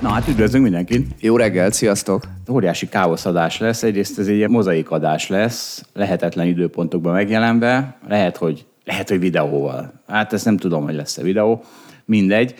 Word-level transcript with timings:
Na 0.00 0.08
hát 0.08 0.28
üdvözlünk 0.28 0.64
mindenkit! 0.64 1.06
Jó 1.20 1.36
reggelt, 1.36 1.72
sziasztok! 1.72 2.22
Óriási 2.50 2.88
káoszadás 2.88 3.58
lesz. 3.58 3.82
Egyrészt 3.82 4.18
ez 4.18 4.26
egy 4.26 4.48
mozaik 4.48 4.90
adás 4.90 5.28
lesz, 5.28 5.84
lehetetlen 5.92 6.46
időpontokban 6.46 7.12
megjelenve. 7.12 7.96
Lehet, 8.08 8.36
hogy, 8.36 8.66
lehet, 8.84 9.08
hogy 9.08 9.18
videóval. 9.18 9.92
Hát 10.06 10.32
ezt 10.32 10.44
nem 10.44 10.56
tudom, 10.56 10.84
hogy 10.84 10.94
lesz-e 10.94 11.22
videó. 11.22 11.62
Mindegy. 12.04 12.54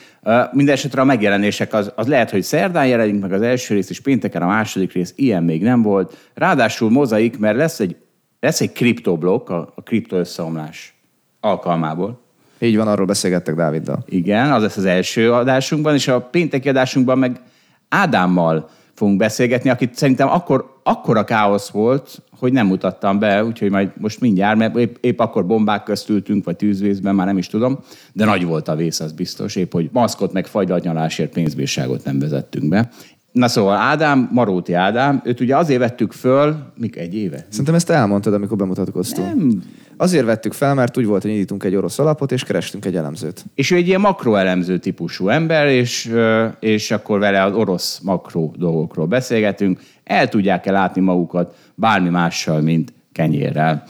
Mindenesetre 0.52 1.00
a 1.00 1.04
megjelenések 1.04 1.74
az, 1.74 1.92
az 1.94 2.06
lehet, 2.06 2.30
hogy 2.30 2.42
szerdán 2.42 2.86
jelenik 2.86 3.20
meg 3.20 3.32
az 3.32 3.42
első 3.42 3.74
rész, 3.74 3.90
és 3.90 4.00
pénteken 4.00 4.42
a 4.42 4.46
második 4.46 4.92
rész. 4.92 5.12
Ilyen 5.16 5.42
még 5.42 5.62
nem 5.62 5.82
volt. 5.82 6.30
Ráadásul 6.34 6.90
mozaik, 6.90 7.38
mert 7.38 7.56
lesz 7.56 7.80
egy, 7.80 7.96
lesz 8.40 8.60
egy 8.60 8.72
kriptoblokk, 8.72 9.48
a, 9.48 9.72
a 9.74 9.82
kripto 9.82 10.16
összeomlás 10.16 10.94
alkalmából. 11.40 12.21
Így 12.62 12.76
van, 12.76 12.88
arról 12.88 13.06
beszélgettek 13.06 13.54
Dáviddal. 13.54 14.04
Igen, 14.08 14.52
az 14.52 14.62
lesz 14.62 14.76
az 14.76 14.84
első 14.84 15.32
adásunkban, 15.32 15.94
és 15.94 16.08
a 16.08 16.20
pénteki 16.20 16.68
adásunkban 16.68 17.18
meg 17.18 17.40
Ádámmal 17.88 18.68
fogunk 18.94 19.18
beszélgetni, 19.18 19.70
akit 19.70 19.94
szerintem 19.94 20.28
akkor, 20.28 20.80
akkora 20.82 21.24
káosz 21.24 21.68
volt, 21.68 22.22
hogy 22.38 22.52
nem 22.52 22.66
mutattam 22.66 23.18
be, 23.18 23.44
úgyhogy 23.44 23.70
majd 23.70 23.90
most 23.96 24.20
mindjárt, 24.20 24.58
mert 24.58 24.76
épp, 24.76 24.96
épp 25.00 25.18
akkor 25.18 25.46
bombák 25.46 25.82
közt 25.82 26.08
ültünk, 26.08 26.44
vagy 26.44 26.56
tűzvészben, 26.56 27.14
már 27.14 27.26
nem 27.26 27.38
is 27.38 27.46
tudom, 27.46 27.78
de 28.12 28.24
nagy 28.24 28.44
volt 28.44 28.68
a 28.68 28.76
vész, 28.76 29.00
az 29.00 29.12
biztos, 29.12 29.56
épp 29.56 29.72
hogy 29.72 29.88
maszkot 29.92 30.32
meg 30.32 30.46
fagylatnyalásért 30.46 31.32
pénzbírságot 31.32 32.04
nem 32.04 32.18
vezettünk 32.18 32.68
be. 32.68 32.88
Na 33.32 33.48
szóval 33.48 33.76
Ádám, 33.76 34.28
Maróti 34.32 34.72
Ádám, 34.72 35.20
őt 35.24 35.40
ugye 35.40 35.56
azért 35.56 35.80
vettük 35.80 36.12
föl, 36.12 36.56
mik 36.76 36.96
egy 36.96 37.14
éve? 37.14 37.46
Szerintem 37.48 37.74
ezt 37.74 37.90
elmondtad, 37.90 38.34
amikor 38.34 38.56
bemutatkoztunk. 38.56 39.28
Nem. 39.34 39.62
Azért 40.02 40.24
vettük 40.24 40.52
fel, 40.52 40.74
mert 40.74 40.96
úgy 40.96 41.06
volt, 41.06 41.22
hogy 41.22 41.30
indítunk 41.30 41.64
egy 41.64 41.74
orosz 41.74 41.98
alapot, 41.98 42.32
és 42.32 42.44
kerestünk 42.44 42.84
egy 42.84 42.96
elemzőt. 42.96 43.44
És 43.54 43.70
ő 43.70 43.76
egy 43.76 43.86
ilyen 43.86 44.00
makroelemző 44.00 44.78
típusú 44.78 45.28
ember, 45.28 45.66
és, 45.66 46.14
és 46.60 46.90
akkor 46.90 47.18
vele 47.18 47.42
az 47.42 47.54
orosz 47.54 47.98
makro 47.98 48.50
dolgokról 48.56 49.06
beszélgetünk. 49.06 49.80
El 50.04 50.28
tudják-e 50.28 50.70
látni 50.70 51.00
magukat 51.00 51.56
bármi 51.74 52.08
mással, 52.08 52.60
mint 52.60 52.92
kenyérrel. 53.12 53.84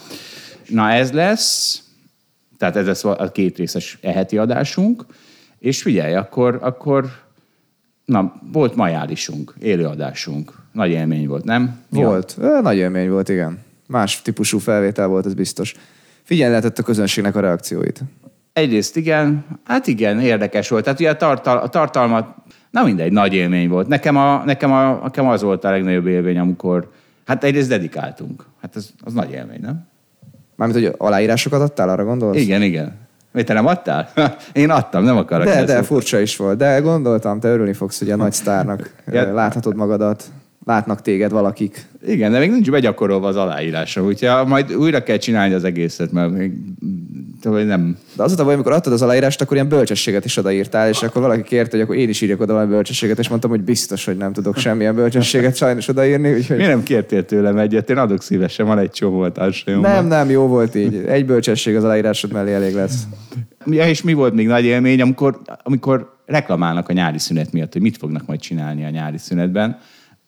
Na 0.68 0.90
ez 0.90 1.12
lesz, 1.12 1.82
tehát 2.58 2.76
ez 2.76 2.86
lesz 2.86 3.04
a 3.04 3.30
két 3.32 3.56
részes 3.56 3.98
eheti 4.00 4.38
adásunk, 4.38 5.04
és 5.58 5.82
figyelj, 5.82 6.14
akkor, 6.14 6.58
akkor 6.62 7.10
na, 8.04 8.34
volt 8.52 8.74
majálisunk, 8.74 9.54
élőadásunk. 9.60 10.52
Nagy 10.72 10.90
élmény 10.90 11.28
volt, 11.28 11.44
nem? 11.44 11.80
Volt. 11.88 12.36
Ö, 12.38 12.60
Nagy 12.60 12.76
élmény 12.76 13.10
volt, 13.10 13.28
igen. 13.28 13.58
Más 13.86 14.22
típusú 14.22 14.58
felvétel 14.58 15.06
volt, 15.06 15.26
ez 15.26 15.34
biztos. 15.34 15.74
Figyelj 16.22 16.50
lehetett 16.50 16.78
a 16.78 16.82
közönségnek 16.82 17.36
a 17.36 17.40
reakcióit. 17.40 18.00
Egyrészt 18.52 18.96
igen, 18.96 19.44
hát 19.64 19.86
igen, 19.86 20.20
érdekes 20.20 20.68
volt. 20.68 20.84
Tehát 20.84 21.00
ugye 21.00 21.10
a, 21.10 21.16
tartal, 21.16 21.58
a 21.58 21.68
tartalmat, 21.68 22.34
na 22.70 22.84
mindegy, 22.84 23.12
nagy 23.12 23.34
élmény 23.34 23.68
volt. 23.68 23.88
Nekem, 23.88 24.16
a, 24.16 24.42
nekem, 24.44 24.72
a, 24.72 25.00
nekem 25.02 25.28
az 25.28 25.42
volt 25.42 25.64
a 25.64 25.70
legnagyobb 25.70 26.06
élmény, 26.06 26.38
amikor, 26.38 26.90
hát 27.26 27.44
egyrészt 27.44 27.68
dedikáltunk. 27.68 28.44
Hát 28.60 28.76
az, 28.76 28.92
az 29.04 29.12
nagy 29.12 29.30
élmény, 29.30 29.60
nem? 29.60 29.86
Mármint, 30.56 30.84
hogy 30.84 30.94
aláírásokat 30.98 31.60
adtál, 31.60 31.88
arra 31.88 32.04
gondolsz? 32.04 32.36
Igen, 32.36 32.62
igen. 32.62 33.00
Mit, 33.32 33.46
te 33.46 33.52
nem 33.52 33.66
adtál? 33.66 34.08
Én 34.52 34.70
adtam, 34.70 35.04
nem 35.04 35.16
akarok. 35.16 35.46
De, 35.46 35.64
de 35.64 35.82
furcsa 35.82 36.20
is 36.20 36.36
volt. 36.36 36.56
De 36.56 36.78
gondoltam, 36.78 37.40
te 37.40 37.48
örülni 37.48 37.72
fogsz, 37.72 37.98
hogy 37.98 38.10
a 38.10 38.16
nagy 38.16 38.32
sztárnak 38.32 38.90
Ja. 39.12 39.32
láthatod 39.32 39.76
magadat, 39.76 40.24
látnak 40.64 41.02
téged 41.02 41.30
valakik. 41.30 41.86
Igen, 42.06 42.32
de 42.32 42.38
még 42.38 42.50
nincs 42.50 42.70
begyakorolva 42.70 43.28
az 43.28 43.36
aláírása, 43.36 44.04
úgyhogy 44.04 44.46
majd 44.46 44.74
újra 44.74 45.02
kell 45.02 45.16
csinálni 45.16 45.54
az 45.54 45.64
egészet, 45.64 46.12
mert 46.12 46.30
még 46.30 46.52
hogy 47.42 47.66
nem. 47.66 47.96
De 48.16 48.22
az 48.22 48.40
a 48.40 48.44
baj, 48.44 48.54
amikor 48.54 48.72
adtad 48.72 48.92
az 48.92 49.02
aláírást, 49.02 49.40
akkor 49.40 49.56
ilyen 49.56 49.68
bölcsességet 49.68 50.24
is 50.24 50.36
odaírtál, 50.36 50.88
és 50.88 51.02
akkor 51.02 51.22
valaki 51.22 51.42
kérte, 51.42 51.70
hogy 51.70 51.80
akkor 51.80 51.96
én 51.96 52.08
is 52.08 52.20
írjak 52.20 52.40
oda 52.40 52.52
valami 52.52 52.70
bölcsességet, 52.70 53.18
és 53.18 53.28
mondtam, 53.28 53.50
hogy 53.50 53.60
biztos, 53.60 54.04
hogy 54.04 54.16
nem 54.16 54.32
tudok 54.32 54.56
semmilyen 54.56 54.94
bölcsességet 54.94 55.56
sajnos 55.56 55.88
odaírni, 55.88 56.32
úgyhogy 56.32 56.56
Miért 56.56 56.72
nem 56.72 56.82
kértél 56.82 57.24
tőlem 57.24 57.58
egyet? 57.58 57.90
Én 57.90 57.96
adok 57.96 58.22
szívesen, 58.22 58.66
van 58.66 58.78
egy 58.78 58.90
csomó 58.90 59.20
a 59.20 59.32
társadalomban. 59.32 59.92
nem, 59.92 60.06
nem, 60.06 60.30
jó 60.30 60.46
volt 60.46 60.74
így. 60.74 61.04
Egy 61.06 61.26
bölcsesség 61.26 61.76
az 61.76 61.84
aláírásod 61.84 62.32
mellé 62.32 62.54
elég 62.54 62.74
lesz. 62.74 63.02
Ja, 63.66 63.88
és 63.88 64.02
mi 64.02 64.12
volt 64.12 64.34
még 64.34 64.46
nagy 64.46 64.64
élmény, 64.64 65.00
amikor, 65.00 65.40
amikor 65.62 66.16
reklamálnak 66.26 66.88
a 66.88 66.92
nyári 66.92 67.18
szünet 67.18 67.52
miatt, 67.52 67.72
hogy 67.72 67.82
mit 67.82 67.96
fognak 67.96 68.26
majd 68.26 68.40
csinálni 68.40 68.84
a 68.84 68.90
nyári 68.90 69.18
szünetben, 69.18 69.78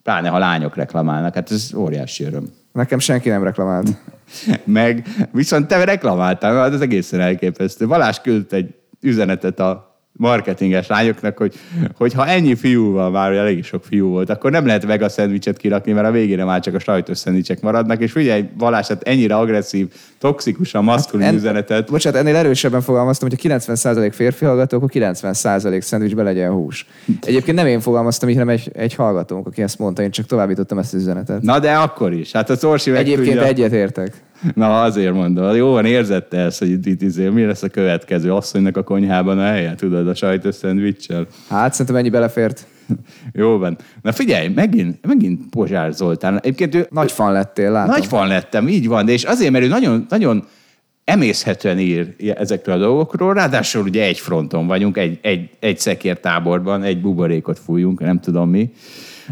pláne 0.05 0.29
ha 0.29 0.39
lányok 0.39 0.77
reklamálnak, 0.77 1.35
hát 1.35 1.51
ez 1.51 1.71
óriási 1.77 2.25
öröm. 2.25 2.45
Nekem 2.73 2.99
senki 2.99 3.29
nem 3.29 3.43
reklamált. 3.43 3.89
Meg 4.65 5.07
viszont 5.33 5.67
te 5.67 5.85
reklamáltál, 5.85 6.73
ez 6.73 6.81
egészen 6.81 7.21
elképesztő. 7.21 7.87
Balázs 7.87 8.19
küldött 8.19 8.53
egy 8.53 8.75
üzenetet 9.01 9.61
a 9.61 9.94
marketinges 10.17 10.87
lányoknak, 10.87 11.39
hogy, 11.39 11.55
hogy 11.97 12.13
ha 12.13 12.27
ennyi 12.27 12.55
fiú 12.55 12.93
van, 12.93 13.11
már 13.13 13.33
elég 13.33 13.65
sok 13.65 13.85
fiú 13.85 14.09
volt, 14.09 14.31
akkor 14.31 14.51
nem 14.51 14.67
lehet 14.67 14.85
vega 14.85 15.09
szendvicset 15.09 15.57
kirakni, 15.57 15.93
mert 15.93 16.07
a 16.07 16.11
végére 16.11 16.45
már 16.45 16.61
csak 16.61 16.75
a 16.75 16.79
sajtos 16.79 17.19
szendvicsek 17.19 17.61
maradnak, 17.61 18.01
és 18.01 18.13
figyelj, 18.13 18.45
Balázs, 18.59 18.87
hát 18.87 19.03
ennyire 19.03 19.37
agresszív, 19.37 19.89
toxikusan 20.19 20.85
maszkulin 20.85 21.27
En- 21.27 21.35
üzenetet. 21.35 21.91
Bocsánat, 21.91 22.21
ennél 22.21 22.37
erősebben 22.37 22.81
fogalmaztam, 22.81 23.29
hogy 23.29 23.41
ha 23.43 23.59
90% 23.59 24.11
férfi 24.15 24.45
hallgató, 24.45 24.77
akkor 24.77 24.91
90% 24.93 25.81
szendvicsbe 25.81 26.23
legyen 26.23 26.51
hús. 26.53 26.87
Egyébként 27.27 27.57
nem 27.57 27.67
én 27.67 27.81
fogalmaztam 27.81 28.29
így, 28.29 28.37
hanem 28.37 28.55
egy, 28.55 28.71
egy 28.75 28.95
hallgatónk, 28.95 29.47
aki 29.47 29.63
ezt 29.63 29.79
mondta, 29.79 30.03
én 30.03 30.11
csak 30.11 30.27
továbbítottam 30.27 30.79
ezt 30.79 30.95
az 30.95 31.01
üzenetet. 31.01 31.43
Na 31.43 31.59
de 31.59 31.73
akkor 31.75 32.13
is. 32.13 32.33
Hát 32.33 32.51
az 32.51 32.65
Orsi 32.65 32.91
meg 32.91 33.01
Egyébként 33.01 33.27
tudja- 33.27 33.45
egyet 33.45 33.73
értek. 33.73 34.13
Na 34.55 34.83
azért 34.83 35.13
mondom, 35.13 35.55
jó 35.55 35.71
van, 35.71 35.85
érzette 35.85 36.39
ezt, 36.39 36.59
hogy 36.59 36.71
itt, 36.71 36.87
itt 36.87 37.03
izé, 37.03 37.29
mi 37.29 37.45
lesz 37.45 37.63
a 37.63 37.69
következő 37.69 38.33
asszonynak 38.33 38.77
a 38.77 38.83
konyhában 38.83 39.39
a 39.39 39.45
helye, 39.45 39.75
tudod, 39.75 40.09
a 40.09 40.15
sajtos 40.15 40.55
szendvicsel. 40.55 41.27
Hát 41.49 41.73
szerintem 41.73 41.97
ennyi 41.97 42.11
belefért. 42.11 42.67
Jó 43.33 43.59
van. 43.59 43.79
Na 44.03 44.13
figyelj, 44.13 44.49
megint, 44.49 45.07
megint 45.07 45.41
Pozsár 45.51 45.93
Zoltán. 45.93 46.41
Egyébként 46.41 46.75
ő 46.75 46.87
Nagy 46.91 47.13
fan 47.13 47.33
lettél, 47.33 47.71
látom. 47.71 47.91
nagy 47.91 48.07
fan 48.07 48.29
lettem, 48.29 48.69
így 48.69 48.87
van, 48.89 49.05
de 49.05 49.13
és 49.13 49.25
azért, 49.25 49.51
mert 49.51 49.65
ő 49.65 49.69
nagyon, 49.69 50.07
nagyon 50.09 50.45
emészhetően 51.05 51.79
ír 51.79 52.15
ezekről 52.37 52.75
a 52.75 52.79
dolgokról, 52.79 53.35
ráadásul 53.35 53.83
ugye 53.83 54.05
egy 54.05 54.19
fronton 54.19 54.67
vagyunk, 54.67 54.97
egy, 54.97 55.19
egy, 55.23 55.51
egy 55.61 55.79
szekértáborban, 55.79 56.83
egy 56.83 57.01
buborékot 57.01 57.59
fújunk, 57.59 58.01
nem 58.01 58.21
tudom 58.21 58.51
mi. 58.51 58.73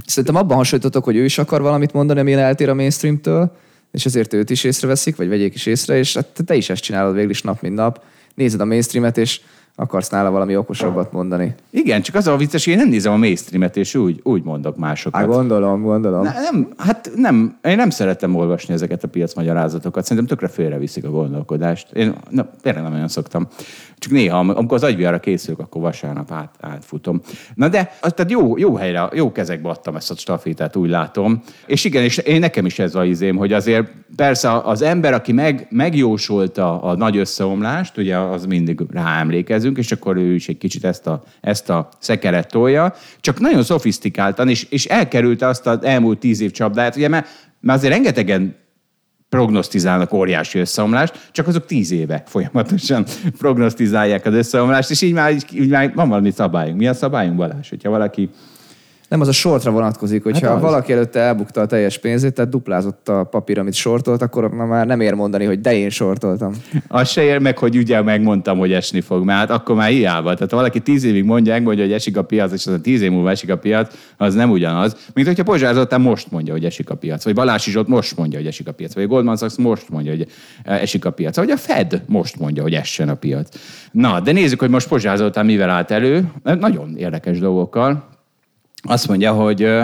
Szerintem 0.07 0.37
abban 0.37 0.57
hasonlítotok, 0.57 1.05
hogy 1.05 1.17
ő 1.17 1.25
is 1.25 1.39
akar 1.39 1.61
valamit 1.63 1.93
mondani, 1.93 2.21
ami 2.21 2.33
eltér 2.33 2.69
a 2.69 2.75
mainstreamtől, 2.75 3.53
és 3.93 4.05
ezért 4.05 4.33
őt 4.33 4.51
is 4.51 4.65
észreveszik, 4.65 5.17
vagy 5.17 5.29
vegyék 5.29 5.55
is 5.55 5.67
észre, 5.67 5.97
és 5.97 6.15
hát 6.15 6.43
te 6.47 6.55
is 6.55 6.71
ezt 6.71 6.83
csinálod 6.83 7.15
végül 7.15 7.31
is 7.31 7.43
nap, 7.43 7.61
mint 7.61 7.75
nap. 7.75 8.05
Nézed 8.35 8.61
a 8.61 8.65
mainstreamet, 8.65 9.19
és 9.19 9.41
akarsz 9.77 10.09
nála 10.09 10.31
valami 10.31 10.57
okosabbat 10.57 11.13
mondani. 11.13 11.55
Igen, 11.71 12.03
csak 12.03 12.15
az 12.15 12.27
a 12.27 12.37
vicces, 12.37 12.65
hogy 12.65 12.73
én 12.73 12.79
nem 12.79 12.89
nézem 12.89 13.13
a 13.13 13.17
mainstreamet, 13.17 13.77
és 13.77 13.95
úgy, 13.95 14.21
úgy 14.23 14.43
mondok 14.43 14.77
másokat. 14.77 15.21
Hát 15.21 15.31
gondolom, 15.31 15.83
gondolom. 15.83 16.23
Ne, 16.23 16.33
nem, 16.33 16.69
hát 16.77 17.11
nem, 17.15 17.59
én 17.63 17.77
nem 17.77 17.91
szeretem 17.91 18.35
olvasni 18.35 18.75
ezeket 18.75 19.05
a 19.05 19.09
piacmagyarázatokat. 19.09 20.03
Szerintem 20.05 20.27
tökre 20.27 20.49
félreviszik 20.49 21.05
a 21.05 21.11
gondolkodást. 21.11 21.93
Én 21.93 22.15
na, 22.31 22.51
tényleg 22.63 22.83
nem 22.83 22.93
olyan 22.93 23.09
szoktam. 23.09 23.47
Csak 23.99 24.13
néha, 24.13 24.39
am- 24.39 24.57
amikor 24.57 24.77
az 24.77 24.83
agyviarra 24.83 25.21
készülök, 25.21 25.61
akkor 25.61 25.83
vasárnap 25.83 26.33
át, 26.33 26.55
átfutom. 26.61 27.21
Na 27.55 27.69
de, 27.69 27.93
az, 28.01 28.13
tehát 28.13 28.31
jó, 28.31 28.59
jó 28.59 28.75
helyre, 28.75 29.09
jó 29.13 29.33
kezekbe 29.33 29.69
adtam 29.69 29.97
ezt 29.97 30.11
a 30.11 30.15
stafétát, 30.15 30.77
úgy 30.77 30.91
látom. 30.91 31.43
És 31.67 31.85
igen, 31.85 32.03
és 32.03 32.19
én 32.19 32.41
nekem 32.41 32.67
is 32.67 32.79
ez 32.79 32.95
a 32.95 33.05
izém, 33.05 33.37
hogy 33.37 33.53
azért 33.53 33.91
persze 34.17 34.61
az 34.61 34.83
ember, 34.83 35.13
aki 35.13 35.33
meg, 35.33 35.67
megjósolta 35.71 36.83
a 36.83 36.97
nagy 36.97 37.17
összeomlást, 37.17 37.99
ugye 37.99 38.19
az 38.19 38.47
mindig 38.47 38.81
ráemlékezünk, 39.63 39.79
és 39.79 39.93
akkor 39.93 40.17
ő 40.17 40.35
is 40.35 40.49
egy 40.49 40.59
kicsit 40.59 40.85
ezt 40.85 41.07
a, 41.07 41.23
ezt 41.41 41.71
a 41.71 41.89
szekeret 41.99 42.49
tolja, 42.49 42.95
csak 43.21 43.41
nagyon 43.41 43.63
szofisztikáltan, 43.63 44.49
és, 44.49 44.67
és 44.71 44.85
elkerülte 44.87 45.47
azt 45.47 45.67
az 45.67 45.85
elmúlt 45.85 46.19
tíz 46.19 46.41
év 46.41 46.51
csapdáját, 46.51 46.97
ugye, 46.97 47.09
mert, 47.09 47.27
mert 47.61 47.79
azért 47.79 47.93
rengetegen 47.93 48.57
prognosztizálnak 49.29 50.13
óriási 50.13 50.59
összeomlást, 50.59 51.29
csak 51.33 51.47
azok 51.47 51.67
tíz 51.67 51.91
éve 51.91 52.23
folyamatosan 52.27 53.05
prognosztizálják 53.39 54.27
az 54.27 54.35
összeomlást, 54.35 54.91
és 54.91 55.03
így 55.03 55.13
már, 55.13 55.33
így, 55.33 55.45
így 55.53 55.69
már 55.69 55.95
van 55.95 56.09
valami 56.09 56.31
szabályunk. 56.31 56.79
Mi 56.79 56.87
a 56.87 56.95
szabályunk, 56.95 57.37
Balázs? 57.37 57.69
Hogyha 57.69 57.91
valaki 57.91 58.31
Nem, 59.13 59.21
az 59.21 59.29
a 59.29 59.33
shortra 59.33 59.71
vonatkozik, 59.71 60.23
hogyha 60.23 60.47
Hát 60.47 60.57
az. 60.57 60.63
valaki 60.63 60.93
előtte 60.93 61.21
elbukta 61.21 61.61
a 61.61 61.67
teljes 61.67 61.99
pénzét, 61.99 62.35
tehát 62.35 62.51
duplázott 62.51 63.09
a 63.09 63.25
papír, 63.25 63.59
amit 63.59 63.75
sortolt, 63.75 64.23
akkor 64.23 64.51
már 64.51 64.87
nem 64.87 65.01
ér 65.01 65.15
mondani, 65.15 65.45
hogy 65.45 65.61
de 65.61 65.75
én 65.75 65.91
sortoltam. 65.91 66.53
Az 66.89 67.09
se 67.09 67.23
ér 67.23 67.39
meg, 67.39 67.59
hogy 67.59 67.77
ugye 67.77 68.03
megmondtam, 68.03 68.59
hogy 68.59 68.73
esni 68.73 69.01
fog, 69.01 69.25
mert 69.25 69.39
hát 69.39 69.51
akkor 69.51 69.77
már 69.77 69.89
hiába. 69.91 70.35
Tehát 70.35 70.51
ha 70.51 70.57
valaki 70.57 70.81
tíz 70.81 71.05
évig 71.05 71.25
mondja, 71.25 71.61
mondja, 71.61 71.85
hogy 71.85 71.93
esik 71.93 72.17
a 72.17 72.23
piac, 72.23 72.53
és 72.53 72.67
az 72.67 72.73
a 72.73 72.81
tíz 72.81 73.01
év 73.01 73.11
múlva 73.11 73.31
esik 73.31 73.51
a 73.51 73.59
piac, 73.59 73.95
az 74.17 74.35
nem 74.35 74.51
ugyanaz. 74.51 74.97
Mint 75.15 75.27
hogyha 75.27 75.43
Pozsár 75.43 75.75
Zoltán 75.75 76.01
most 76.01 76.31
mondja, 76.31 76.53
hogy 76.53 76.65
esik 76.65 76.91
a 76.91 76.95
piac, 76.95 77.25
vagy 77.25 77.35
Balási 77.35 77.71
Zsolt 77.71 77.89
most 77.89 78.17
mondja, 78.17 78.39
hogy 78.39 78.47
esik 78.49 78.69
a 78.69 78.73
piac, 78.73 78.95
vagy 78.95 79.07
Goldman 79.07 79.37
Sachs 79.37 79.57
most 79.57 79.89
mondja, 79.89 80.13
hogy 80.13 80.27
esik 80.65 81.05
a 81.05 81.11
piac, 81.11 81.37
vagy 81.37 81.51
a 81.51 81.57
Fed 81.57 82.03
most 82.07 82.39
mondja, 82.39 82.63
hogy 82.63 82.75
essen 82.75 83.09
a 83.09 83.15
piac. 83.15 83.49
Na, 83.91 84.21
de 84.21 84.33
nézzük, 84.33 84.61
hogy 84.61 84.71
most 84.71 84.89
Pozsár 84.89 85.17
Zoltán 85.17 85.45
mivel 85.45 85.71
állt 85.71 85.91
elő. 85.91 86.33
Nagyon 86.43 86.97
érdekes 86.97 87.39
dolgokkal. 87.39 88.11
Azt 88.83 89.09
mondja, 89.09 89.33
hogy 89.33 89.81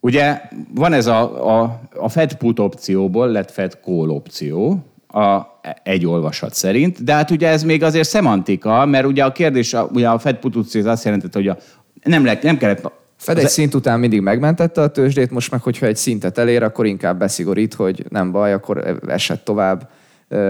ugye 0.00 0.40
van 0.74 0.92
ez 0.92 1.06
a, 1.06 1.48
a, 1.60 1.80
a 1.96 2.08
Fed 2.08 2.34
put 2.34 2.58
opcióból 2.58 3.28
lett 3.28 3.50
Fed 3.50 3.78
call 3.84 4.08
opció, 4.08 4.84
a, 5.12 5.40
egy 5.82 6.06
olvasat 6.06 6.54
szerint, 6.54 7.04
de 7.04 7.12
hát 7.12 7.30
ugye 7.30 7.48
ez 7.48 7.62
még 7.62 7.82
azért 7.82 8.08
szemantika, 8.08 8.84
mert 8.84 9.06
ugye 9.06 9.24
a 9.24 9.32
kérdés, 9.32 9.74
a, 9.74 9.88
ugye 9.92 10.08
a 10.08 10.18
Fed 10.18 10.36
put 10.36 10.56
opció 10.56 10.80
az 10.80 10.86
azt 10.86 11.04
jelentette, 11.04 11.38
hogy 11.38 11.48
a, 11.48 11.56
nem, 12.02 12.24
le, 12.24 12.38
nem 12.42 12.56
kellett 12.56 12.92
Fed 13.16 13.38
egy 13.38 13.48
szint 13.48 13.74
után 13.74 14.00
mindig 14.00 14.20
megmentette 14.20 14.80
a 14.80 14.90
tőzsdét, 14.90 15.30
most 15.30 15.50
meg, 15.50 15.62
hogyha 15.62 15.86
egy 15.86 15.96
szintet 15.96 16.38
elér, 16.38 16.62
akkor 16.62 16.86
inkább 16.86 17.18
beszigorít, 17.18 17.74
hogy 17.74 18.04
nem 18.08 18.30
baj, 18.30 18.52
akkor 18.52 19.00
esett 19.08 19.44
tovább, 19.44 19.90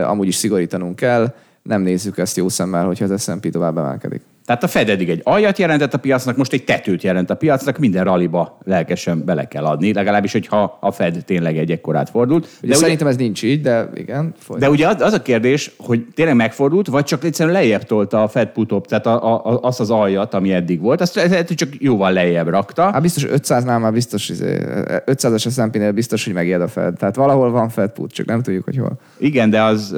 amúgy 0.05 0.27
is 0.27 0.35
szigorítanunk 0.35 0.97
kell, 0.97 1.35
nem 1.63 1.83
nézzük 1.83 2.19
ezt 2.19 2.37
jó 2.37 2.49
szemmel, 2.49 2.87
hogyha 2.87 3.05
az 3.05 3.23
S&P 3.23 3.51
tovább 3.51 3.79
emelkedik. 3.79 4.23
Tehát 4.45 4.65
a 4.65 4.69
Fed 4.69 4.89
eddig 4.89 5.09
egy 5.09 5.21
aljat 5.25 5.59
jelentett 5.59 5.95
a 5.95 5.99
piacnak, 5.99 6.37
most 6.37 6.53
egy 6.53 6.65
tetőt 6.65 7.03
jelent 7.03 7.31
a 7.31 7.35
piacnak, 7.35 7.79
minden 7.79 8.05
raliba 8.05 8.59
lelkesen 8.65 9.25
bele 9.25 9.45
kell 9.45 9.65
adni, 9.65 9.93
legalábbis, 9.93 10.33
hogyha 10.33 10.79
a 10.81 10.91
Fed 10.91 11.23
tényleg 11.27 11.59
egy 11.59 11.71
ekkorát 11.71 12.11
fordult. 12.11 12.49
Ugye 12.63 12.75
szerintem 12.75 13.07
ez 13.07 13.17
nincs 13.17 13.43
így, 13.43 13.61
de 13.61 13.89
igen, 13.95 14.35
folyt. 14.39 14.61
De 14.61 14.71
ugye 14.71 14.89
az, 14.89 15.01
az 15.01 15.13
a 15.13 15.23
kérdés, 15.23 15.71
hogy 15.79 16.05
tényleg 16.15 16.37
megfordult, 16.37 16.87
vagy 16.87 17.05
csak 17.05 17.25
egyszerűen 17.25 17.55
lejjebb 17.55 17.83
tolta 17.83 18.23
a 18.23 18.29
Fed 18.29 18.49
put 18.49 18.73
op, 18.73 18.87
tehát 18.87 19.07
a, 19.07 19.35
a, 19.35 19.53
a, 19.53 19.61
azt 19.63 19.81
az 19.81 19.91
aljat, 19.91 20.35
ami 20.35 20.53
eddig 20.53 20.81
volt, 20.81 21.01
azt 21.01 21.15
lehet, 21.15 21.53
csak 21.53 21.69
jóval 21.79 22.13
lejjebb 22.13 22.49
rakta. 22.49 22.83
Hát 22.83 23.03
biztos 23.03 23.27
500-nál 23.29 23.81
már 23.81 23.93
biztos, 23.93 24.29
izé, 24.29 24.59
500-as 25.07 25.53
S&P-nél 25.53 25.93
biztos, 25.93 26.25
hogy 26.25 26.35
megijed 26.35 26.61
a 26.61 26.69
Fed. 26.69 26.95
Tehát 26.97 27.17
valahol 27.17 27.51
van 27.51 27.69
Fed 27.69 27.91
put, 27.91 28.13
csak 28.13 28.27
nem 28.27 28.43
tudjuk, 28.43 28.65
hogy 28.65 28.77
hol. 28.77 28.99
Igen, 29.17 29.51
de 29.51 29.63
az, 29.63 29.95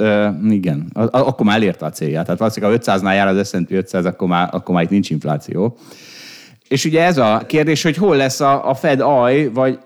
igen, 0.49 0.85
a, 0.93 1.01
a, 1.01 1.09
akkor 1.11 1.45
már 1.45 1.55
elérte 1.55 1.85
a 1.85 1.89
célját. 1.89 2.23
Tehát 2.23 2.39
valószínűleg, 2.39 2.81
ha 2.85 2.91
500-nál 2.91 3.15
jár 3.15 3.27
az 3.27 3.47
S&P 3.47 3.71
500, 3.71 4.05
akkor 4.05 4.27
már, 4.33 4.49
akkor 4.51 4.75
már 4.75 4.83
itt 4.83 4.89
nincs 4.89 5.09
infláció. 5.09 5.77
És 6.67 6.85
ugye 6.85 7.03
ez 7.03 7.17
a 7.17 7.43
kérdés, 7.47 7.83
hogy 7.83 7.97
hol 7.97 8.15
lesz 8.15 8.39
a, 8.39 8.69
a 8.69 8.73
Fed 8.73 8.99
aj, 8.99 9.49
vagy 9.53 9.79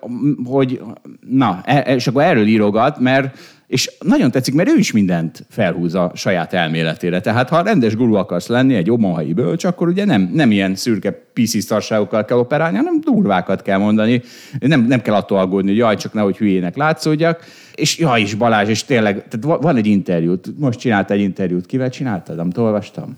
hogy, 0.46 0.82
na, 1.30 1.62
e, 1.66 1.84
e- 1.86 1.96
és 1.96 2.08
akkor 2.08 2.24
erről 2.24 2.46
írogat, 2.46 3.00
mert 3.00 3.38
és 3.68 3.92
nagyon 4.00 4.32
tetszik, 4.32 4.54
mert 4.54 4.70
ő 4.70 4.78
is 4.78 4.92
mindent 4.92 5.46
felhúz 5.50 5.96
a 5.96 6.12
saját 6.16 6.54
elméletére. 6.54 7.22
Tehát 7.22 7.50
ha 7.50 7.62
rendes 7.62 7.96
guru 7.96 8.14
akarsz 8.14 8.48
lenni, 8.48 8.76
egy 8.76 8.92
omaha 8.92 9.24
bölcs, 9.24 9.64
akkor 9.64 9.88
ugye 9.88 10.06
nem, 10.06 10.30
nem 10.34 10.52
ilyen 10.52 10.76
szürke 10.76 11.12
piszisztarságokkal 11.34 12.26
kell 12.26 12.38
operálni, 12.38 12.78
hanem 12.78 13.00
durvákat 13.02 13.62
kell 13.62 13.78
mondani. 13.78 14.22
Nem, 14.60 14.82
nem 14.82 15.02
kell 15.02 15.14
attól 15.14 15.40
aggódni, 15.40 15.70
hogy 15.70 15.78
jaj, 15.78 15.96
csak 15.96 16.14
nehogy 16.14 16.38
hülyének 16.38 16.76
látszódjak. 16.76 17.44
És 17.76 17.98
jaj 17.98 18.22
is 18.22 18.34
Balázs, 18.34 18.70
és 18.70 18.84
tényleg, 18.84 19.14
tehát 19.14 19.46
va- 19.46 19.62
van 19.62 19.76
egy 19.76 19.88
interjút, 19.88 20.48
most 20.58 20.80
csinált 20.80 21.12
egy 21.12 21.22
interjút, 21.22 21.66
kivel 21.66 21.90
csináltad, 21.90 22.40
amit 22.40 22.58
olvastam? 22.58 23.18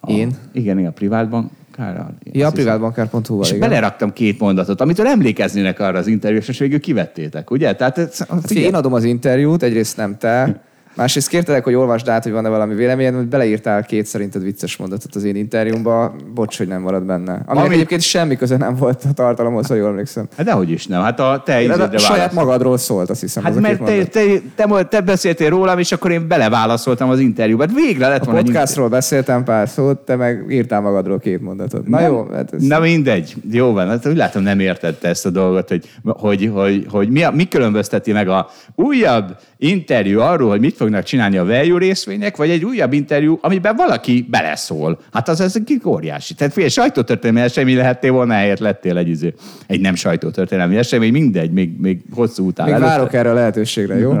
A, 0.00 0.10
Én? 0.10 0.30
Igen, 0.52 0.78
igen, 0.78 0.90
a 0.90 0.94
privátban. 0.94 1.50
Kárral. 1.70 2.14
Ja, 2.32 2.46
a 2.46 2.50
privátbankár.hu-val, 2.50 3.44
És 3.44 3.50
igen. 3.52 3.68
beleraktam 3.68 4.12
két 4.12 4.40
mondatot, 4.40 4.80
amitől 4.80 5.06
emlékeznének 5.06 5.80
arra 5.80 5.98
az 5.98 6.06
interjúra, 6.06 6.44
és 6.48 6.58
végül 6.58 6.80
kivettétek, 6.80 7.50
ugye? 7.50 7.74
Tehát 7.74 7.98
ez, 7.98 8.26
Figyelj, 8.42 8.66
én 8.66 8.74
adom 8.74 8.92
az 8.92 9.04
interjút, 9.04 9.62
egyrészt 9.62 9.96
nem 9.96 10.16
te, 10.18 10.62
másrészt 10.98 11.28
kértelek, 11.28 11.64
hogy 11.64 11.74
olvasd 11.74 12.08
át, 12.08 12.22
hogy 12.22 12.32
van-e 12.32 12.48
valami 12.48 12.74
véleményed, 12.74 13.14
hogy 13.14 13.26
beleírtál 13.26 13.84
két 13.84 14.06
szerinted 14.06 14.42
vicces 14.42 14.76
mondatot 14.76 15.14
az 15.14 15.24
én 15.24 15.36
interjúmba, 15.36 16.14
bocs, 16.34 16.58
hogy 16.58 16.68
nem 16.68 16.82
marad 16.82 17.02
benne. 17.02 17.42
Ami 17.46 17.60
Ami- 17.60 17.74
egyébként 17.74 18.00
semmi 18.00 18.36
köze 18.36 18.56
nem 18.56 18.74
volt 18.74 19.04
a 19.08 19.12
tartalomhoz, 19.12 19.66
ha 19.66 19.74
jól 19.74 19.88
emlékszem. 19.88 20.26
Hát 20.36 20.46
dehogy 20.46 20.70
is 20.70 20.86
nem. 20.86 21.02
Hát 21.02 21.20
a 21.20 21.42
te 21.44 21.66
De 21.66 21.84
a 21.84 21.98
saját 21.98 22.32
magadról 22.32 22.78
szólt, 22.78 23.10
azt 23.10 23.20
hiszem. 23.20 23.42
Hát 23.42 23.52
az 23.52 23.60
mert 23.60 23.82
te, 23.82 24.04
te, 24.04 24.24
te, 24.54 24.84
te, 24.84 25.00
beszéltél 25.00 25.48
rólam, 25.48 25.78
és 25.78 25.92
akkor 25.92 26.10
én 26.10 26.28
beleválaszoltam 26.28 27.10
az 27.10 27.18
interjúba. 27.18 27.64
Hát 27.66 27.74
végre 27.74 28.08
lett 28.08 28.22
A 28.22 28.24
volna 28.24 28.40
podcastról 28.40 28.88
beszéltem 28.88 29.44
pár 29.44 29.68
szót, 29.68 29.98
te 29.98 30.16
meg 30.16 30.44
írtál 30.48 30.80
magadról 30.80 31.18
két 31.18 31.40
mondatot. 31.40 31.86
Na 31.86 32.00
Nem. 32.00 32.10
jó, 32.12 32.26
hát 32.32 32.52
ez... 32.52 32.62
Na 32.62 32.80
mindegy, 32.80 33.34
jó 33.50 33.72
van, 33.72 33.88
hát 33.88 34.06
úgy 34.06 34.16
látom 34.16 34.42
nem 34.42 34.60
értette 34.60 35.08
ezt 35.08 35.26
a 35.26 35.30
dolgot, 35.30 35.68
hogy, 35.68 35.88
hogy, 36.04 36.50
hogy, 36.54 36.86
hogy 36.90 37.08
mi, 37.08 37.22
a, 37.22 37.30
mi 37.30 37.48
különbözteti 37.48 38.12
meg 38.12 38.28
a 38.28 38.48
újabb 38.74 39.36
interjú 39.56 40.20
arról, 40.20 40.48
hogy 40.48 40.60
mit 40.60 40.76
fognak 40.88 41.04
csinálni 41.04 41.36
a 41.36 41.44
value 41.44 41.78
részvények, 41.78 42.36
vagy 42.36 42.50
egy 42.50 42.64
újabb 42.64 42.92
interjú, 42.92 43.38
amiben 43.42 43.76
valaki 43.76 44.26
beleszól. 44.30 44.98
Hát 45.12 45.28
az 45.28 45.40
ez 45.40 45.56
egy 45.56 45.80
óriási. 45.84 46.34
Tehát 46.34 46.52
figyelj, 46.52 46.70
sajtótörténelmi 46.70 47.40
esemény 47.40 47.76
lehettél 47.76 48.12
volna, 48.12 48.32
helyett 48.32 48.58
lettél 48.58 48.96
egy, 48.96 49.08
izé- 49.08 49.40
egy 49.66 49.80
nem 49.80 49.94
sajtótörténelmi 49.94 50.76
esemény, 50.76 51.12
mindegy, 51.12 51.50
még, 51.50 51.80
még 51.80 52.00
hosszú 52.14 52.46
után. 52.46 52.66
Még 52.66 52.74
előtte. 52.74 52.90
várok 52.90 53.12
erre 53.12 53.30
a 53.30 53.34
lehetőségre, 53.34 53.98
jó? 53.98 54.12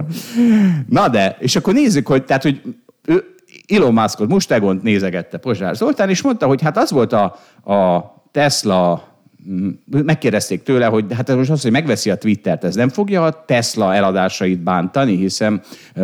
Na 0.88 1.08
de, 1.08 1.36
és 1.40 1.56
akkor 1.56 1.74
nézzük, 1.74 2.06
hogy, 2.06 2.24
tehát, 2.24 2.42
hogy 2.42 2.60
ő, 3.06 3.24
Elon 3.68 3.92
Muskot, 3.92 4.28
Mustegont 4.28 4.82
nézegette 4.82 5.38
Pozsár 5.38 5.74
Zoltán, 5.74 6.08
és 6.08 6.22
mondta, 6.22 6.46
hogy 6.46 6.62
hát 6.62 6.76
az 6.76 6.90
volt 6.90 7.12
a, 7.12 7.24
a 7.72 8.04
Tesla 8.32 9.07
megkérdezték 10.04 10.62
tőle, 10.62 10.86
hogy 10.86 11.04
hát 11.14 11.36
most 11.36 11.50
az, 11.50 11.62
hogy 11.62 11.70
megveszi 11.70 12.10
a 12.10 12.16
Twittert, 12.16 12.64
ez 12.64 12.74
nem 12.74 12.88
fogja 12.88 13.24
a 13.24 13.44
Tesla 13.44 13.94
eladásait 13.94 14.58
bántani, 14.62 15.16
hiszen 15.16 15.62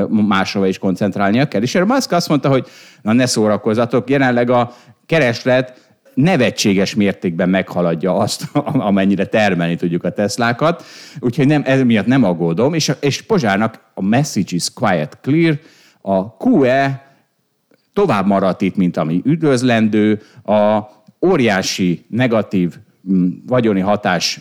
máshova 0.08 0.66
is 0.66 0.78
koncentrálnia 0.78 1.48
kell. 1.48 1.62
És 1.62 1.74
erre 1.74 1.84
Musk 1.84 2.12
azt 2.12 2.28
mondta, 2.28 2.48
hogy 2.48 2.66
na 3.02 3.12
ne 3.12 3.26
szórakozzatok, 3.26 4.10
jelenleg 4.10 4.50
a 4.50 4.74
kereslet 5.06 5.82
nevetséges 6.14 6.94
mértékben 6.94 7.48
meghaladja 7.48 8.16
azt, 8.16 8.44
amennyire 8.90 9.26
termelni 9.26 9.76
tudjuk 9.76 10.04
a 10.04 10.10
Teslákat, 10.10 10.84
úgyhogy 11.20 11.46
nem, 11.46 11.62
ez 11.64 11.82
miatt 11.82 12.06
nem 12.06 12.24
aggódom, 12.24 12.74
és, 12.74 12.92
és 13.00 13.22
Pozsárnak 13.22 13.80
a 13.94 14.02
message 14.02 14.48
is 14.48 14.72
quiet 14.72 15.18
clear, 15.22 15.58
a 16.02 16.20
QE 16.38 17.12
tovább 17.92 18.26
maradt 18.26 18.60
itt, 18.60 18.76
mint 18.76 18.96
ami 18.96 19.22
üdvözlendő, 19.24 20.20
a 20.44 20.80
óriási 21.26 22.04
negatív 22.08 22.74
vagyoni 23.46 23.80
hatás 23.80 24.40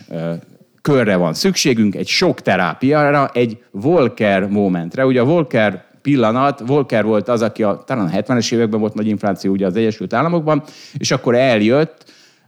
körre 0.82 1.16
van 1.16 1.34
szükségünk, 1.34 1.94
egy 1.94 2.06
sok 2.06 2.40
terápiára, 2.40 3.30
egy 3.32 3.62
Volcker 3.70 4.48
momentre. 4.48 5.06
Ugye 5.06 5.20
a 5.20 5.24
Volcker 5.24 5.84
pillanat, 6.02 6.62
Volcker 6.66 7.04
volt 7.04 7.28
az, 7.28 7.42
aki 7.42 7.62
a, 7.62 7.82
talán 7.86 8.06
a 8.06 8.10
70-es 8.10 8.52
években 8.52 8.80
volt 8.80 8.94
nagy 8.94 9.06
infláció 9.06 9.52
ugye 9.52 9.66
az 9.66 9.76
Egyesült 9.76 10.12
Államokban, 10.12 10.62
és 10.98 11.10
akkor 11.10 11.34
eljött, 11.34 12.03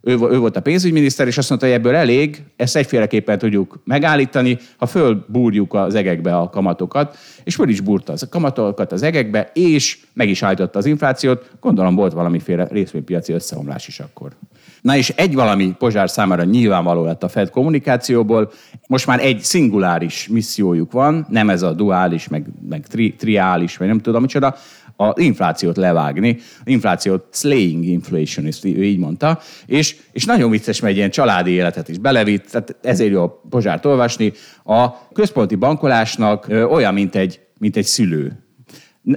ő, 0.07 0.19
ő 0.31 0.39
volt 0.39 0.57
a 0.57 0.61
pénzügyminiszter, 0.61 1.27
és 1.27 1.39
azt 1.39 1.49
mondta, 1.49 1.67
hogy 1.67 1.77
ebből 1.77 1.95
elég, 1.95 2.43
ezt 2.57 2.77
egyféleképpen 2.77 3.39
tudjuk 3.39 3.81
megállítani, 3.85 4.59
ha 4.77 4.87
fölbúrjuk 4.87 5.75
az 5.75 5.95
egekbe 5.95 6.37
a 6.37 6.51
kamatokat, 6.51 7.17
és 7.45 7.55
föl 7.55 7.69
is 7.69 7.81
búrta 7.81 8.13
a 8.13 8.29
kamatokat 8.31 8.93
az 8.93 9.03
egekbe, 9.03 9.51
és 9.55 9.99
meg 10.13 10.29
is 10.29 10.43
állította 10.43 10.79
az 10.79 10.87
inflációt. 10.87 11.51
Gondolom 11.61 11.95
volt 11.95 12.13
valamiféle 12.13 12.69
részvénypiaci 12.71 13.33
összeomlás 13.33 13.89
is 13.89 14.01
akkor. 14.01 14.33
Na 14.81 14.97
és 14.97 15.09
egy 15.09 15.35
valami 15.35 15.75
Pozsár 15.79 16.11
számára 16.11 16.45
nyilvánvaló 16.45 17.05
lett 17.05 17.23
a 17.23 17.29
Fed 17.29 17.51
kommunikációból. 17.51 18.51
Most 18.89 19.07
már 19.07 19.21
egy 19.21 19.41
szinguláris 19.41 20.29
missziójuk 20.29 20.93
van, 20.93 21.27
nem 21.29 21.51
ez 21.51 21.63
a 21.63 21.73
duális, 21.73 22.29
meg, 22.29 22.47
meg 22.69 22.87
tri, 22.87 23.15
triális, 23.15 23.77
vagy 23.77 23.87
nem 23.87 24.01
tudom 24.01 24.23
micsoda, 24.23 24.57
az 24.97 25.19
inflációt 25.19 25.77
levágni, 25.77 26.39
inflációt 26.65 27.25
slaying 27.33 27.85
inflation, 27.85 28.47
ezt 28.47 28.65
így 28.65 28.99
mondta, 28.99 29.39
és, 29.67 29.97
és 30.13 30.25
nagyon 30.25 30.51
vicces, 30.51 30.81
mert 30.81 30.93
egy 30.93 30.99
ilyen 30.99 31.11
családi 31.11 31.51
életet 31.51 31.89
is 31.89 31.99
belevitt, 31.99 32.47
tehát 32.51 32.77
ezért 32.83 33.11
jó 33.11 33.23
a 33.23 33.41
Pozsárt 33.49 33.85
olvasni. 33.85 34.33
A 34.65 35.09
központi 35.13 35.55
bankolásnak 35.55 36.47
olyan, 36.49 36.95
mint 36.95 37.15
egy, 37.15 37.41
mint 37.59 37.77
egy 37.77 37.85
szülő. 37.85 38.46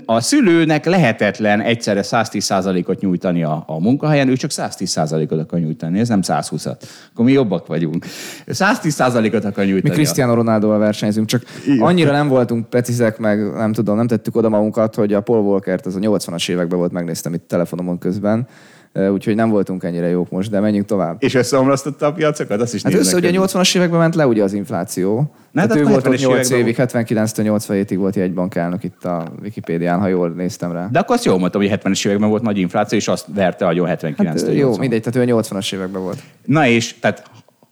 A 0.05 0.21
szülőnek 0.21 0.85
lehetetlen 0.85 1.61
egyszerre 1.61 2.01
110%-ot 2.03 2.99
nyújtani 3.01 3.43
a, 3.43 3.63
a 3.67 3.79
munkahelyen, 3.79 4.27
ő 4.29 4.35
csak 4.35 4.51
110%-ot 4.53 5.39
akar 5.39 5.59
nyújtani, 5.59 5.99
ez 5.99 6.07
nem 6.07 6.19
120-at. 6.23 6.75
Akkor 7.11 7.25
mi 7.25 7.31
jobbak 7.31 7.67
vagyunk. 7.67 8.05
110%-ot 8.47 9.45
akar 9.45 9.63
Mi 9.65 9.69
nyújtani. 9.71 9.93
a- 9.93 9.95
Cristiano 9.95 10.33
Ronaldoval 10.33 10.77
versenyzünk, 10.79 11.27
csak 11.27 11.43
Igen. 11.65 11.79
annyira 11.87 12.11
nem 12.11 12.27
voltunk 12.27 12.69
precízek, 12.69 13.17
meg 13.17 13.53
nem 13.53 13.73
tudom, 13.73 13.95
nem 13.95 14.07
tettük 14.07 14.35
oda 14.35 14.49
magunkat, 14.49 14.95
hogy 14.95 15.13
a 15.13 15.21
Paul 15.21 15.41
Walkert 15.41 15.85
az 15.85 15.95
a 15.95 15.99
80-as 15.99 16.49
években 16.49 16.77
volt, 16.77 16.91
megnéztem 16.91 17.33
itt 17.33 17.47
telefonomon 17.47 17.97
közben, 17.97 18.47
úgyhogy 18.93 19.35
nem 19.35 19.49
voltunk 19.49 19.83
ennyire 19.83 20.07
jók 20.07 20.29
most, 20.29 20.49
de 20.49 20.59
menjünk 20.59 20.85
tovább. 20.85 21.15
És 21.19 21.33
összeomlasztotta 21.33 22.05
a 22.05 22.11
piacokat? 22.11 22.61
Azt 22.61 22.73
is 22.73 22.83
Hát 22.83 22.93
össze 22.93 23.15
ugye 23.15 23.27
a 23.27 23.41
közben. 23.41 23.61
80-as 23.63 23.75
években 23.75 23.99
ment 23.99 24.15
le 24.15 24.27
ugye 24.27 24.43
az 24.43 24.53
infláció. 24.53 25.15
Na, 25.17 25.27
Tehát 25.51 25.69
hát 25.69 25.79
ő 25.79 25.83
volt 25.83 26.07
ott 26.07 26.13
70-es 26.13 26.19
8 26.19 26.49
években 26.49 26.59
évig, 26.59 26.75
79-től 26.77 27.59
87-ig 27.67 27.95
volt 27.97 28.15
jegybankelnök 28.15 28.83
itt 28.83 29.05
a 29.05 29.27
Wikipédián, 29.41 29.99
ha 29.99 30.07
jól 30.07 30.29
néztem 30.29 30.71
rá. 30.71 30.87
De 30.91 30.99
akkor 30.99 31.15
azt 31.15 31.25
jól 31.25 31.39
mondtam, 31.39 31.61
hogy 31.61 31.71
70-es 31.83 32.07
években 32.07 32.29
volt 32.29 32.41
nagy 32.41 32.57
infláció, 32.57 32.97
és 32.97 33.07
azt 33.07 33.25
verte 33.33 33.67
agyon 33.67 33.87
79 33.87 34.41
Hát, 34.41 34.53
jó, 34.53 34.77
mindegy, 34.77 35.01
tehát 35.01 35.29
ő 35.29 35.33
a 35.33 35.41
80-as 35.41 35.73
években 35.73 36.01
volt. 36.01 36.17
Na 36.45 36.67
és, 36.67 36.99
tehát 36.99 37.23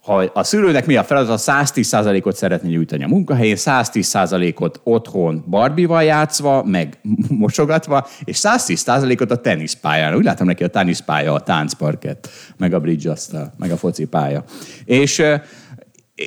ha 0.08 0.32
a 0.34 0.44
szülőnek 0.44 0.86
mi 0.86 0.96
a 0.96 1.04
feladat, 1.04 1.42
110%-ot 1.46 2.36
szeretné 2.36 2.70
nyújtani 2.70 3.04
a 3.04 3.08
munkahelyén, 3.08 3.56
110%-ot 3.60 4.80
otthon 4.84 5.44
barbival 5.48 6.04
játszva, 6.04 6.64
meg 6.64 7.00
mosogatva, 7.44 8.08
és 8.24 8.40
110%-ot 8.42 9.32
a 9.32 9.36
teniszpályán. 9.36 10.16
Úgy 10.16 10.24
látom 10.24 10.48
neki 10.48 10.64
a 10.64 10.68
teniszpálya, 10.68 11.34
a 11.34 11.40
táncparkett, 11.40 12.30
meg 12.58 12.74
a 12.74 12.80
bridge 12.80 13.12
asztal, 13.12 13.54
meg 13.58 13.72
a 13.72 13.78
focipálya. 13.78 14.44
És 14.86 15.24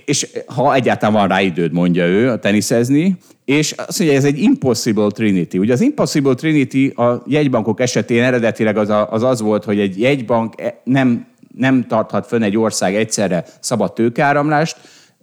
és 0.04 0.28
ha 0.46 0.74
egyáltalán 0.74 1.14
van 1.14 1.28
rá 1.28 1.40
időd, 1.40 1.72
mondja 1.72 2.06
ő, 2.06 2.30
a 2.30 2.38
teniszezni, 2.38 3.16
és 3.44 3.72
azt 3.72 3.98
mondja, 3.98 4.16
ez 4.16 4.24
egy 4.24 4.38
impossible 4.38 5.08
trinity. 5.08 5.58
Ugye 5.58 5.72
az 5.72 5.80
impossible 5.80 6.34
trinity 6.34 6.92
a 6.96 7.22
jegybankok 7.26 7.80
esetén 7.80 8.22
eredetileg 8.22 8.76
az 8.76 8.88
a, 8.88 9.12
az, 9.12 9.22
az 9.22 9.40
volt, 9.40 9.64
hogy 9.64 9.80
egy 9.80 10.00
jegybank 10.00 10.60
e- 10.60 10.80
nem, 10.84 11.26
nem 11.60 11.86
tarthat 11.86 12.26
fönn 12.26 12.42
egy 12.42 12.56
ország 12.56 12.94
egyszerre 12.94 13.44
szabad 13.60 13.92
tőkáramlást, 13.92 14.76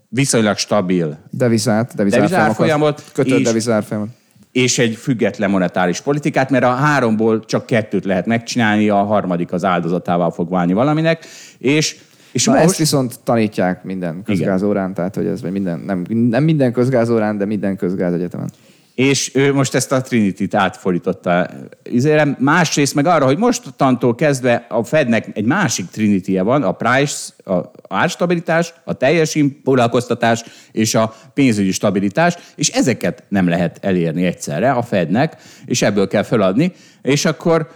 viszonylag 0.09 0.57
stabil 0.57 1.17
devizát, 1.29 1.95
devizárfolyamot, 1.95 3.03
kötött 3.13 3.43
devizárfolyamot. 3.43 4.09
És 4.51 4.79
egy 4.79 4.95
független 4.95 5.49
monetáris 5.49 6.01
politikát, 6.01 6.49
mert 6.49 6.63
a 6.63 6.73
háromból 6.73 7.45
csak 7.45 7.65
kettőt 7.65 8.05
lehet 8.05 8.25
megcsinálni, 8.25 8.89
a 8.89 9.03
harmadik 9.03 9.51
az 9.51 9.63
áldozatával 9.65 10.31
fog 10.31 10.49
válni 10.49 10.73
valaminek, 10.73 11.25
és 11.57 11.99
és 12.31 12.45
Na 12.45 12.51
most... 12.51 12.63
ezt 12.63 12.77
viszont 12.77 13.19
tanítják 13.23 13.83
minden 13.83 14.23
közgázórán, 14.23 14.93
tehát 14.93 15.15
hogy 15.15 15.25
ez 15.25 15.41
minden, 15.41 15.79
nem, 15.79 16.05
nem 16.09 16.43
minden 16.43 16.71
közgázórán, 16.71 17.37
de 17.37 17.45
minden 17.45 17.75
közgázegyetemen. 17.75 18.49
És 18.97 19.35
ő 19.35 19.53
most 19.53 19.75
ezt 19.75 19.91
a 19.91 20.01
Trinity-t 20.01 20.53
átfordította 20.53 21.49
izére. 21.83 22.35
Másrészt 22.39 22.95
meg 22.95 23.05
arra, 23.05 23.25
hogy 23.25 23.37
mostantól 23.37 24.15
kezdve 24.15 24.65
a 24.69 24.83
Fednek 24.83 25.27
egy 25.33 25.45
másik 25.45 25.85
trinity 25.85 26.39
van, 26.39 26.63
a 26.63 26.71
price, 26.71 27.33
a 27.45 27.71
árstabilitás, 27.89 28.73
a 28.83 28.93
teljes 28.93 29.37
foglalkoztatás 29.63 30.43
és 30.71 30.95
a 30.95 31.15
pénzügyi 31.33 31.71
stabilitás, 31.71 32.37
és 32.55 32.69
ezeket 32.69 33.23
nem 33.29 33.47
lehet 33.47 33.77
elérni 33.81 34.25
egyszerre 34.25 34.71
a 34.71 34.81
Fednek, 34.81 35.35
és 35.65 35.81
ebből 35.81 36.07
kell 36.07 36.23
feladni, 36.23 36.71
és 37.01 37.25
akkor 37.25 37.69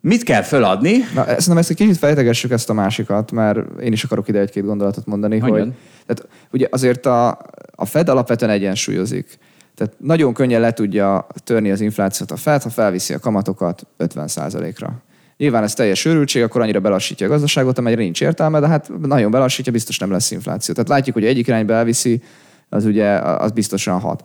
Mit 0.00 0.22
kell 0.22 0.42
feladni? 0.42 0.96
Na, 1.14 1.24
szerintem 1.24 1.56
ezt 1.56 1.70
egy 1.70 1.76
kicsit 1.76 1.96
fejtegessük 1.96 2.50
ezt 2.50 2.70
a 2.70 2.72
másikat, 2.72 3.32
mert 3.32 3.80
én 3.80 3.92
is 3.92 4.04
akarok 4.04 4.28
ide 4.28 4.38
egy-két 4.38 4.64
gondolatot 4.64 5.06
mondani, 5.06 5.38
hogy 5.38 5.72
tehát, 6.06 6.28
ugye 6.50 6.66
azért 6.70 7.06
a, 7.06 7.38
a 7.74 7.84
Fed 7.84 8.08
alapvetően 8.08 8.50
egyensúlyozik. 8.50 9.38
Tehát 9.80 9.94
nagyon 9.98 10.34
könnyen 10.34 10.60
le 10.60 10.72
tudja 10.72 11.26
törni 11.44 11.70
az 11.70 11.80
inflációt 11.80 12.30
a 12.30 12.36
Fed, 12.36 12.62
ha 12.62 12.68
felviszi 12.68 13.14
a 13.14 13.18
kamatokat 13.18 13.86
50%-ra. 13.98 15.02
Nyilván 15.36 15.62
ez 15.62 15.74
teljes 15.74 16.04
őrültség, 16.04 16.42
akkor 16.42 16.60
annyira 16.60 16.80
belassítja 16.80 17.26
a 17.26 17.28
gazdaságot, 17.30 17.78
amelyre 17.78 18.00
nincs 18.00 18.20
értelme, 18.20 18.60
de 18.60 18.66
hát 18.66 18.90
nagyon 19.02 19.30
belassítja, 19.30 19.72
biztos 19.72 19.98
nem 19.98 20.10
lesz 20.10 20.30
infláció. 20.30 20.74
Tehát 20.74 20.88
látjuk, 20.88 21.14
hogy 21.14 21.24
egyik 21.24 21.46
irányba 21.46 21.72
elviszi, 21.72 22.22
az 22.68 22.84
ugye 22.84 23.08
az 23.18 23.50
biztosan 23.50 24.00
hat 24.00 24.24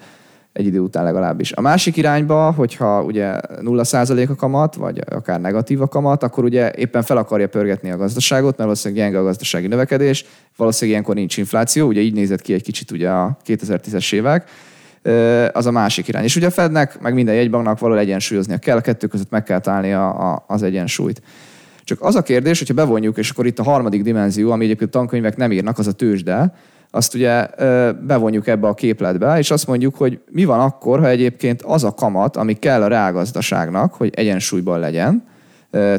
egy 0.53 0.65
idő 0.65 0.79
után 0.79 1.03
legalábbis. 1.03 1.51
A 1.51 1.61
másik 1.61 1.97
irányba, 1.97 2.51
hogyha 2.51 3.03
ugye 3.03 3.39
0% 3.61 4.29
a 4.29 4.35
kamat, 4.35 4.75
vagy 4.75 5.01
akár 5.09 5.41
negatív 5.41 5.81
a 5.81 5.87
kamat, 5.87 6.23
akkor 6.23 6.43
ugye 6.43 6.71
éppen 6.71 7.03
fel 7.03 7.17
akarja 7.17 7.47
pörgetni 7.47 7.91
a 7.91 7.97
gazdaságot, 7.97 8.57
mert 8.57 8.63
valószínűleg 8.63 9.03
gyenge 9.03 9.19
a 9.19 9.23
gazdasági 9.23 9.67
növekedés, 9.67 10.25
valószínűleg 10.57 10.91
ilyenkor 10.91 11.15
nincs 11.15 11.37
infláció, 11.37 11.87
ugye 11.87 12.01
így 12.01 12.13
nézett 12.13 12.41
ki 12.41 12.53
egy 12.53 12.63
kicsit 12.63 12.91
ugye 12.91 13.09
a 13.09 13.37
2010-es 13.45 14.13
évek, 14.13 14.49
az 15.51 15.65
a 15.65 15.71
másik 15.71 16.07
irány. 16.07 16.23
És 16.23 16.35
ugye 16.35 16.47
a 16.47 16.51
Fednek, 16.51 16.99
meg 16.99 17.13
minden 17.13 17.35
jegybanknak 17.35 17.79
való 17.79 17.95
egyensúlyoznia 17.95 18.57
kell, 18.57 18.77
a 18.77 18.81
kettő 18.81 19.07
között 19.07 19.29
meg 19.29 19.43
kell 19.43 19.59
találni 19.59 19.93
a, 19.93 20.31
a, 20.33 20.43
az 20.47 20.63
egyensúlyt. 20.63 21.21
Csak 21.83 22.01
az 22.01 22.15
a 22.15 22.21
kérdés, 22.21 22.59
hogyha 22.59 22.73
bevonjuk, 22.73 23.17
és 23.17 23.29
akkor 23.29 23.45
itt 23.45 23.59
a 23.59 23.63
harmadik 23.63 24.01
dimenzió, 24.01 24.51
ami 24.51 24.63
egyébként 24.63 24.91
tankönyvek 24.91 25.37
nem 25.37 25.51
írnak, 25.51 25.79
az 25.79 25.87
a 25.87 25.91
tőzsde, 25.91 26.53
azt 26.91 27.13
ugye 27.13 27.47
bevonjuk 27.91 28.47
ebbe 28.47 28.67
a 28.67 28.73
képletbe, 28.73 29.37
és 29.37 29.51
azt 29.51 29.67
mondjuk, 29.67 29.95
hogy 29.95 30.19
mi 30.31 30.45
van 30.45 30.59
akkor, 30.59 30.99
ha 30.99 31.07
egyébként 31.07 31.61
az 31.61 31.83
a 31.83 31.93
kamat, 31.93 32.35
ami 32.35 32.53
kell 32.53 32.81
a 32.81 32.87
reálgazdaságnak, 32.87 33.93
hogy 33.93 34.11
egyensúlyban 34.15 34.79
legyen, 34.79 35.23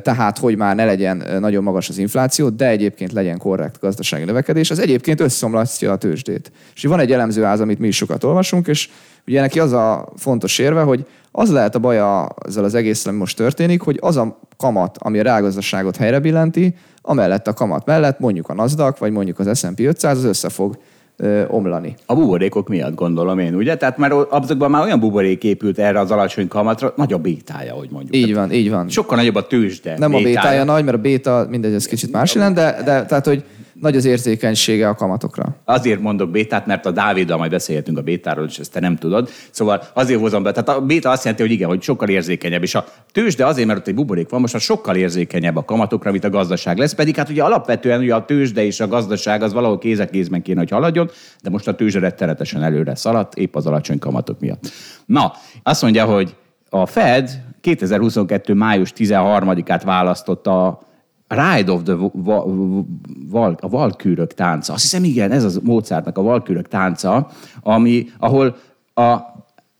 tehát 0.02 0.38
hogy 0.38 0.56
már 0.56 0.76
ne 0.76 0.84
legyen 0.84 1.24
nagyon 1.40 1.62
magas 1.62 1.88
az 1.88 1.98
infláció, 1.98 2.48
de 2.48 2.68
egyébként 2.68 3.12
legyen 3.12 3.38
korrekt 3.38 3.80
gazdasági 3.80 4.24
növekedés, 4.24 4.70
az 4.70 4.78
egyébként 4.78 5.20
összeomlasztja 5.20 5.92
a 5.92 5.96
tőzsdét. 5.96 6.52
És 6.74 6.84
van 6.84 7.00
egy 7.00 7.12
elemzőház, 7.12 7.60
amit 7.60 7.78
mi 7.78 7.86
is 7.86 7.96
sokat 7.96 8.24
olvasunk, 8.24 8.66
és 8.66 8.88
ugye 9.26 9.40
neki 9.40 9.60
az 9.60 9.72
a 9.72 10.08
fontos 10.16 10.58
érve, 10.58 10.80
hogy 10.80 11.06
az 11.30 11.50
lehet 11.50 11.74
a 11.74 11.78
baja 11.78 12.28
ezzel 12.46 12.64
az 12.64 12.74
egész, 12.74 13.06
ami 13.06 13.18
most 13.18 13.36
történik, 13.36 13.80
hogy 13.80 13.98
az 14.00 14.16
a 14.16 14.38
kamat, 14.56 14.96
ami 14.98 15.18
a 15.18 15.22
reálgazdaságot 15.22 15.96
helyre 15.96 16.18
billenti, 16.18 16.74
amellett 17.02 17.46
a 17.46 17.52
kamat 17.52 17.86
mellett 17.86 18.18
mondjuk 18.18 18.48
a 18.48 18.54
NASDAQ, 18.54 18.98
vagy 18.98 19.12
mondjuk 19.12 19.38
az 19.38 19.58
S&P 19.58 19.80
500 19.80 20.18
az 20.18 20.24
össze 20.24 20.48
fog 20.48 20.78
ö, 21.16 21.44
omlani. 21.48 21.94
A 22.06 22.14
buborékok 22.14 22.68
miatt 22.68 22.94
gondolom 22.94 23.38
én, 23.38 23.54
ugye? 23.54 23.76
Tehát 23.76 23.98
már 23.98 24.12
azokban 24.28 24.70
már 24.70 24.82
olyan 24.82 25.00
buborék 25.00 25.44
épült 25.44 25.78
erre 25.78 26.00
az 26.00 26.10
alacsony 26.10 26.48
kamatra, 26.48 26.92
nagyobb 26.96 27.22
bétája, 27.22 27.74
hogy 27.74 27.88
mondjuk. 27.90 28.16
Így 28.16 28.34
van, 28.34 28.52
így 28.52 28.70
van. 28.70 28.88
Sokkal 28.88 29.16
nagyobb 29.16 29.34
a 29.34 29.46
tőzsde. 29.46 29.98
Nem 29.98 30.10
bétája. 30.10 30.26
a 30.26 30.42
bétája 30.42 30.64
nagy, 30.64 30.84
mert 30.84 30.96
a 30.96 31.00
béta, 31.00 31.46
mindegy, 31.50 31.72
ez 31.72 31.86
kicsit 31.86 32.12
más 32.12 32.34
jelent, 32.34 32.54
de, 32.54 32.76
de 32.84 33.04
tehát, 33.04 33.26
hogy 33.26 33.44
nagy 33.80 33.96
az 33.96 34.04
érzékenysége 34.04 34.88
a 34.88 34.94
kamatokra. 34.94 35.56
Azért 35.64 36.00
mondok 36.00 36.30
bétát, 36.30 36.66
mert 36.66 36.86
a 36.86 36.90
Dáviddal 36.90 37.38
majd 37.38 37.50
beszélhetünk 37.50 37.98
a 37.98 38.02
bétáról, 38.02 38.46
és 38.46 38.58
ezt 38.58 38.72
te 38.72 38.80
nem 38.80 38.96
tudod. 38.96 39.28
Szóval 39.50 39.82
azért 39.94 40.20
hozom 40.20 40.42
be. 40.42 40.52
Tehát 40.52 40.68
a 40.68 40.80
béta 40.80 41.10
azt 41.10 41.24
jelenti, 41.24 41.42
hogy 41.42 41.52
igen, 41.52 41.68
hogy 41.68 41.82
sokkal 41.82 42.08
érzékenyebb. 42.08 42.62
És 42.62 42.74
a 42.74 42.84
tőzsde 43.12 43.46
azért, 43.46 43.66
mert 43.66 43.78
ott 43.78 43.86
egy 43.86 43.94
buborék 43.94 44.28
van, 44.28 44.40
most 44.40 44.54
a 44.54 44.58
sokkal 44.58 44.96
érzékenyebb 44.96 45.56
a 45.56 45.64
kamatokra, 45.64 46.10
mint 46.10 46.24
a 46.24 46.30
gazdaság 46.30 46.78
lesz. 46.78 46.94
Pedig 46.94 47.16
hát 47.16 47.28
ugye 47.28 47.42
alapvetően 47.42 48.00
ugye 48.00 48.14
a 48.14 48.24
tőzsde 48.24 48.64
és 48.64 48.80
a 48.80 48.88
gazdaság 48.88 49.42
az 49.42 49.52
valahol 49.52 49.78
kéz 49.78 49.98
a 49.98 50.06
kézben 50.06 50.42
kéne, 50.42 50.58
hogy 50.58 50.70
haladjon, 50.70 51.10
de 51.42 51.50
most 51.50 51.68
a 51.68 51.74
tőzsde 51.74 51.98
rettenetesen 51.98 52.62
előre 52.62 52.94
szaladt, 52.94 53.34
épp 53.34 53.56
az 53.56 53.66
alacsony 53.66 53.98
kamatok 53.98 54.40
miatt. 54.40 54.70
Na, 55.06 55.32
azt 55.62 55.82
mondja, 55.82 56.04
hogy 56.04 56.34
a 56.70 56.86
Fed 56.86 57.42
2022. 57.60 58.54
május 58.54 58.92
13-át 58.96 59.84
választotta 59.84 60.80
Ride 61.28 61.72
of 61.72 61.82
the 61.82 61.94
Val, 63.30 63.56
a 63.60 63.68
Valkürök 63.68 64.34
tánca. 64.34 64.72
Azt 64.72 64.82
hiszem, 64.82 65.04
igen, 65.04 65.32
ez 65.32 65.44
az 65.44 65.60
Mozartnak 65.62 66.18
a 66.18 66.22
Valkürök 66.22 66.68
tánca, 66.68 67.30
ami, 67.60 68.06
ahol, 68.18 68.56
a, 68.94 69.16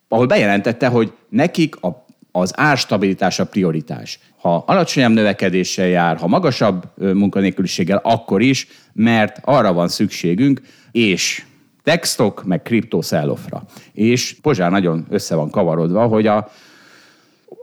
ahol 0.09 0.27
bejelentette, 0.27 0.89
hogy 0.89 1.13
nekik 1.29 1.77
a, 1.83 2.07
az 2.33 2.53
árstabilitás 2.57 3.39
a 3.39 3.47
prioritás. 3.47 4.19
Ha 4.41 4.65
alacsonyabb 4.67 5.13
növekedéssel 5.13 5.87
jár, 5.87 6.17
ha 6.17 6.27
magasabb 6.27 6.85
munkanélküliséggel, 6.97 8.01
akkor 8.03 8.43
is, 8.43 8.69
mert 8.93 9.39
arra 9.45 9.73
van 9.73 9.89
szükségünk, 9.89 10.61
és 10.93 11.45
textok, 11.83 12.45
meg 12.45 12.63
kriptó 12.63 13.03
És 13.93 14.37
Pozsár 14.43 14.71
nagyon 14.71 15.07
össze 15.09 15.35
van 15.35 15.51
kavarodva, 15.51 16.07
hogy 16.07 16.27
a, 16.27 16.49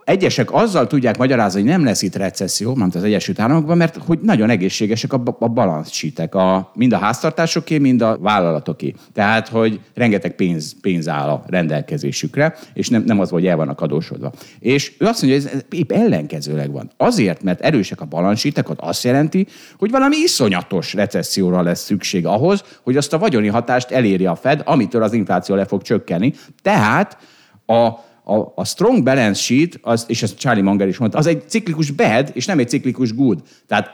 egyesek 0.04 0.54
azzal 0.54 0.88
tudják 0.88 1.18
magyarázni, 1.18 1.62
hogy 1.62 1.70
nem 1.70 1.84
lesz 1.84 2.02
itt 2.02 2.16
recesszió, 2.16 2.76
mint 2.76 2.96
az 2.96 3.04
Egyesült 3.04 3.40
Államokban, 3.40 3.78
mert 3.78 3.98
hogy 4.06 4.20
nagyon 4.20 4.50
egészségesek 4.50 5.14
a, 5.14 5.22
a 5.40 5.48
balanszsítek, 5.48 6.36
a, 6.36 6.72
mind 6.76 6.94
a 6.94 6.98
háztartásoké, 6.98 7.78
mind 7.78 8.02
a 8.02 8.18
vállalatoké. 8.18 8.94
Tehát, 9.14 9.48
hogy 9.48 9.80
rengeteg 9.94 10.36
pénz, 10.36 10.76
pénz 10.82 11.08
áll 11.08 11.30
a 11.30 11.44
rendelkezésükre, 11.48 12.56
és 12.74 12.90
nem, 12.90 13.04
nem 13.06 13.20
az, 13.20 13.30
hogy 13.30 13.48
el 13.48 13.56
vannak 13.56 13.82
adósodva. 13.82 14.32
És 14.60 14.94
ő 15.00 15.06
azt 15.06 15.22
mondja, 15.22 15.42
hogy 15.42 15.52
ez 15.54 15.64
épp 15.70 15.92
ellenkezőleg 15.92 16.72
van. 16.72 16.92
Azért, 16.98 17.44
mert 17.44 17.62
erősek 17.62 18.02
a 18.02 18.06
balanszsítek, 18.06 18.70
az 18.70 18.76
azt 18.80 19.04
jelenti, 19.04 19.48
hogy 19.78 19.92
valami 19.92 20.16
iszonyatos 20.24 20.94
recesszióra 20.94 21.62
lesz 21.62 21.84
szükség 21.84 22.26
ahhoz, 22.26 22.64
hogy 22.84 22.98
azt 22.98 23.14
a 23.14 23.18
vagyoni 23.18 23.48
hatást 23.48 23.92
eléri 23.92 24.26
a 24.26 24.36
Fed, 24.36 24.62
amitől 24.66 25.04
az 25.04 25.14
infláció 25.14 25.56
le 25.56 25.66
fog 25.66 25.82
csökkenni. 25.82 26.34
Tehát 26.62 27.18
a 27.66 28.12
a, 28.24 28.52
a 28.56 28.66
strong 28.66 29.04
balance 29.04 29.42
sheet, 29.42 29.80
az, 29.82 30.06
és 30.08 30.24
ezt 30.24 30.38
Charlie 30.38 30.62
Munger 30.62 30.88
is 30.88 30.98
mondta, 30.98 31.18
az 31.18 31.28
egy 31.28 31.44
ciklikus 31.48 31.92
bad, 31.92 32.32
és 32.34 32.46
nem 32.46 32.60
egy 32.60 32.70
ciklikus 32.70 33.16
good. 33.16 33.40
Tehát 33.68 33.90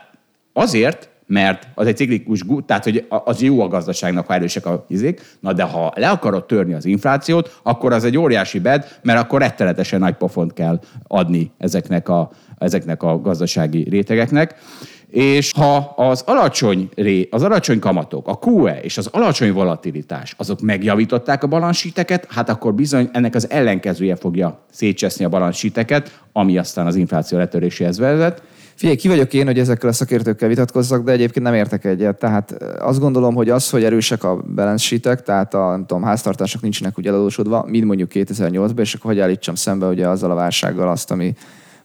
azért, 0.52 1.08
mert 1.26 1.68
az 1.74 1.86
egy 1.86 1.96
ciklikus 1.96 2.44
good, 2.44 2.64
tehát 2.64 2.84
hogy 2.84 3.06
az 3.08 3.42
jó 3.42 3.60
a 3.60 3.68
gazdaságnak, 3.68 4.26
ha 4.26 4.34
erősek 4.34 4.66
a 4.66 4.84
izék, 4.88 5.20
na 5.40 5.52
de 5.52 5.62
ha 5.62 5.92
le 5.96 6.10
akarod 6.10 6.46
törni 6.46 6.74
az 6.74 6.84
inflációt, 6.84 7.60
akkor 7.62 7.92
az 7.92 8.04
egy 8.04 8.18
óriási 8.18 8.58
bed, 8.58 8.98
mert 9.02 9.18
akkor 9.18 9.40
rettenetesen 9.40 10.00
nagy 10.00 10.14
pofont 10.14 10.52
kell 10.52 10.80
adni 11.06 11.50
ezeknek 11.58 12.08
a, 12.08 12.30
ezeknek 12.58 13.02
a 13.02 13.20
gazdasági 13.20 13.88
rétegeknek. 13.88 14.54
És 15.10 15.52
ha 15.52 15.76
az 15.96 16.22
alacsony, 16.26 16.88
ré, 16.94 17.28
az 17.30 17.42
alacsony 17.42 17.78
kamatok, 17.78 18.28
a 18.28 18.38
QE 18.46 18.80
és 18.80 18.98
az 18.98 19.06
alacsony 19.06 19.52
volatilitás, 19.52 20.34
azok 20.36 20.60
megjavították 20.60 21.42
a 21.42 21.46
balansíteket, 21.46 22.26
hát 22.28 22.48
akkor 22.48 22.74
bizony 22.74 23.10
ennek 23.12 23.34
az 23.34 23.50
ellenkezője 23.50 24.16
fogja 24.16 24.64
szétcseszni 24.70 25.24
a 25.24 25.28
balansíteket, 25.28 26.20
ami 26.32 26.58
aztán 26.58 26.86
az 26.86 26.94
infláció 26.94 27.38
letöréséhez 27.38 27.98
vezet. 27.98 28.42
Figyelj, 28.74 28.98
ki 28.98 29.08
vagyok 29.08 29.32
én, 29.34 29.46
hogy 29.46 29.58
ezekkel 29.58 29.88
a 29.88 29.92
szakértőkkel 29.92 30.48
vitatkozzak, 30.48 31.04
de 31.04 31.12
egyébként 31.12 31.44
nem 31.44 31.54
értek 31.54 31.84
egyet. 31.84 32.18
Tehát 32.18 32.62
azt 32.78 33.00
gondolom, 33.00 33.34
hogy 33.34 33.48
az, 33.48 33.70
hogy 33.70 33.84
erősek 33.84 34.24
a 34.24 34.36
balance 34.54 34.98
tehát 34.98 35.54
a 35.54 35.70
nem 35.70 35.86
tudom, 35.86 36.02
háztartások 36.02 36.62
nincsenek 36.62 36.98
úgy 36.98 37.06
eladósodva, 37.06 37.64
mint 37.68 37.84
mondjuk 37.84 38.10
2008-ban, 38.14 38.78
és 38.78 38.94
akkor 38.94 39.10
hogy 39.10 39.20
állítsam 39.20 39.54
szembe 39.54 39.86
ugye 39.86 40.08
azzal 40.08 40.30
a 40.30 40.34
válsággal 40.34 40.88
azt, 40.88 41.10
ami 41.10 41.34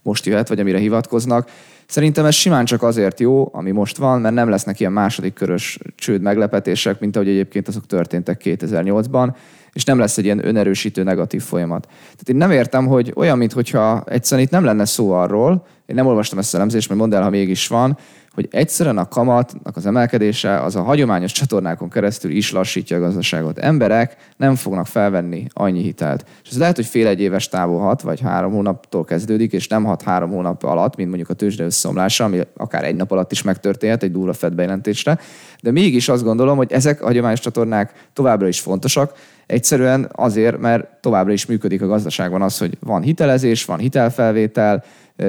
most 0.05 0.25
jöhet, 0.25 0.47
vagy 0.47 0.59
amire 0.59 0.77
hivatkoznak. 0.77 1.49
Szerintem 1.87 2.25
ez 2.25 2.33
simán 2.33 2.65
csak 2.65 2.83
azért 2.83 3.19
jó, 3.19 3.49
ami 3.51 3.71
most 3.71 3.97
van, 3.97 4.21
mert 4.21 4.33
nem 4.33 4.49
lesznek 4.49 4.79
ilyen 4.79 4.91
második 4.91 5.33
körös 5.33 5.79
csőd 5.95 6.21
meglepetések, 6.21 6.99
mint 6.99 7.15
ahogy 7.15 7.29
egyébként 7.29 7.67
azok 7.67 7.85
történtek 7.85 8.41
2008-ban, 8.43 9.35
és 9.73 9.83
nem 9.83 9.99
lesz 9.99 10.17
egy 10.17 10.25
ilyen 10.25 10.47
önerősítő 10.47 11.03
negatív 11.03 11.41
folyamat. 11.41 11.85
Tehát 11.85 12.29
én 12.29 12.35
nem 12.35 12.51
értem, 12.51 12.87
hogy 12.87 13.13
olyan, 13.15 13.37
mintha 13.37 14.03
egyszerűen 14.05 14.45
itt 14.47 14.53
nem 14.53 14.63
lenne 14.63 14.85
szó 14.85 15.11
arról, 15.11 15.65
én 15.85 15.95
nem 15.95 16.05
olvastam 16.05 16.39
ezt 16.39 16.53
a 16.53 16.57
elemzést, 16.57 16.87
mert 16.87 16.99
mondd 16.99 17.13
el, 17.13 17.23
ha 17.23 17.29
mégis 17.29 17.67
van, 17.67 17.97
hogy 18.35 18.47
egyszerűen 18.51 18.97
a 18.97 19.07
kamatnak 19.07 19.75
az 19.75 19.85
emelkedése 19.85 20.61
az 20.61 20.75
a 20.75 20.81
hagyományos 20.81 21.31
csatornákon 21.31 21.89
keresztül 21.89 22.31
is 22.31 22.51
lassítja 22.51 22.97
a 22.97 22.99
gazdaságot. 22.99 23.57
Emberek 23.57 24.17
nem 24.37 24.55
fognak 24.55 24.87
felvenni 24.87 25.47
annyi 25.53 25.81
hitelt. 25.81 26.25
És 26.43 26.49
ez 26.49 26.57
lehet, 26.57 26.75
hogy 26.75 26.85
fél 26.85 27.07
egy 27.07 27.21
éves 27.21 27.47
távol 27.47 27.79
hat, 27.79 28.01
vagy 28.01 28.19
három 28.19 28.51
hónaptól 28.51 29.03
kezdődik, 29.03 29.51
és 29.51 29.67
nem 29.67 29.83
hat 29.83 30.01
három 30.01 30.29
hónap 30.29 30.63
alatt, 30.63 30.95
mint 30.95 31.09
mondjuk 31.09 31.29
a 31.29 31.33
tőzsde 31.33 31.63
összeomlása, 31.63 32.23
ami 32.23 32.41
akár 32.55 32.83
egy 32.83 32.95
nap 32.95 33.11
alatt 33.11 33.31
is 33.31 33.41
megtörténhet 33.41 34.03
egy 34.03 34.11
durva 34.11 34.33
Fed 34.33 34.53
bejelentésre. 34.53 35.19
De 35.61 35.71
mégis 35.71 36.09
azt 36.09 36.23
gondolom, 36.23 36.57
hogy 36.57 36.71
ezek 36.71 37.01
a 37.01 37.05
hagyományos 37.05 37.39
csatornák 37.39 38.09
továbbra 38.13 38.47
is 38.47 38.59
fontosak, 38.59 39.13
Egyszerűen 39.45 40.09
azért, 40.11 40.57
mert 40.57 40.87
továbbra 41.01 41.33
is 41.33 41.45
működik 41.45 41.81
a 41.81 41.87
gazdaságban 41.87 42.41
az, 42.41 42.57
hogy 42.57 42.77
van 42.79 43.01
hitelezés, 43.01 43.65
van 43.65 43.79
hitelfelvétel, 43.79 44.83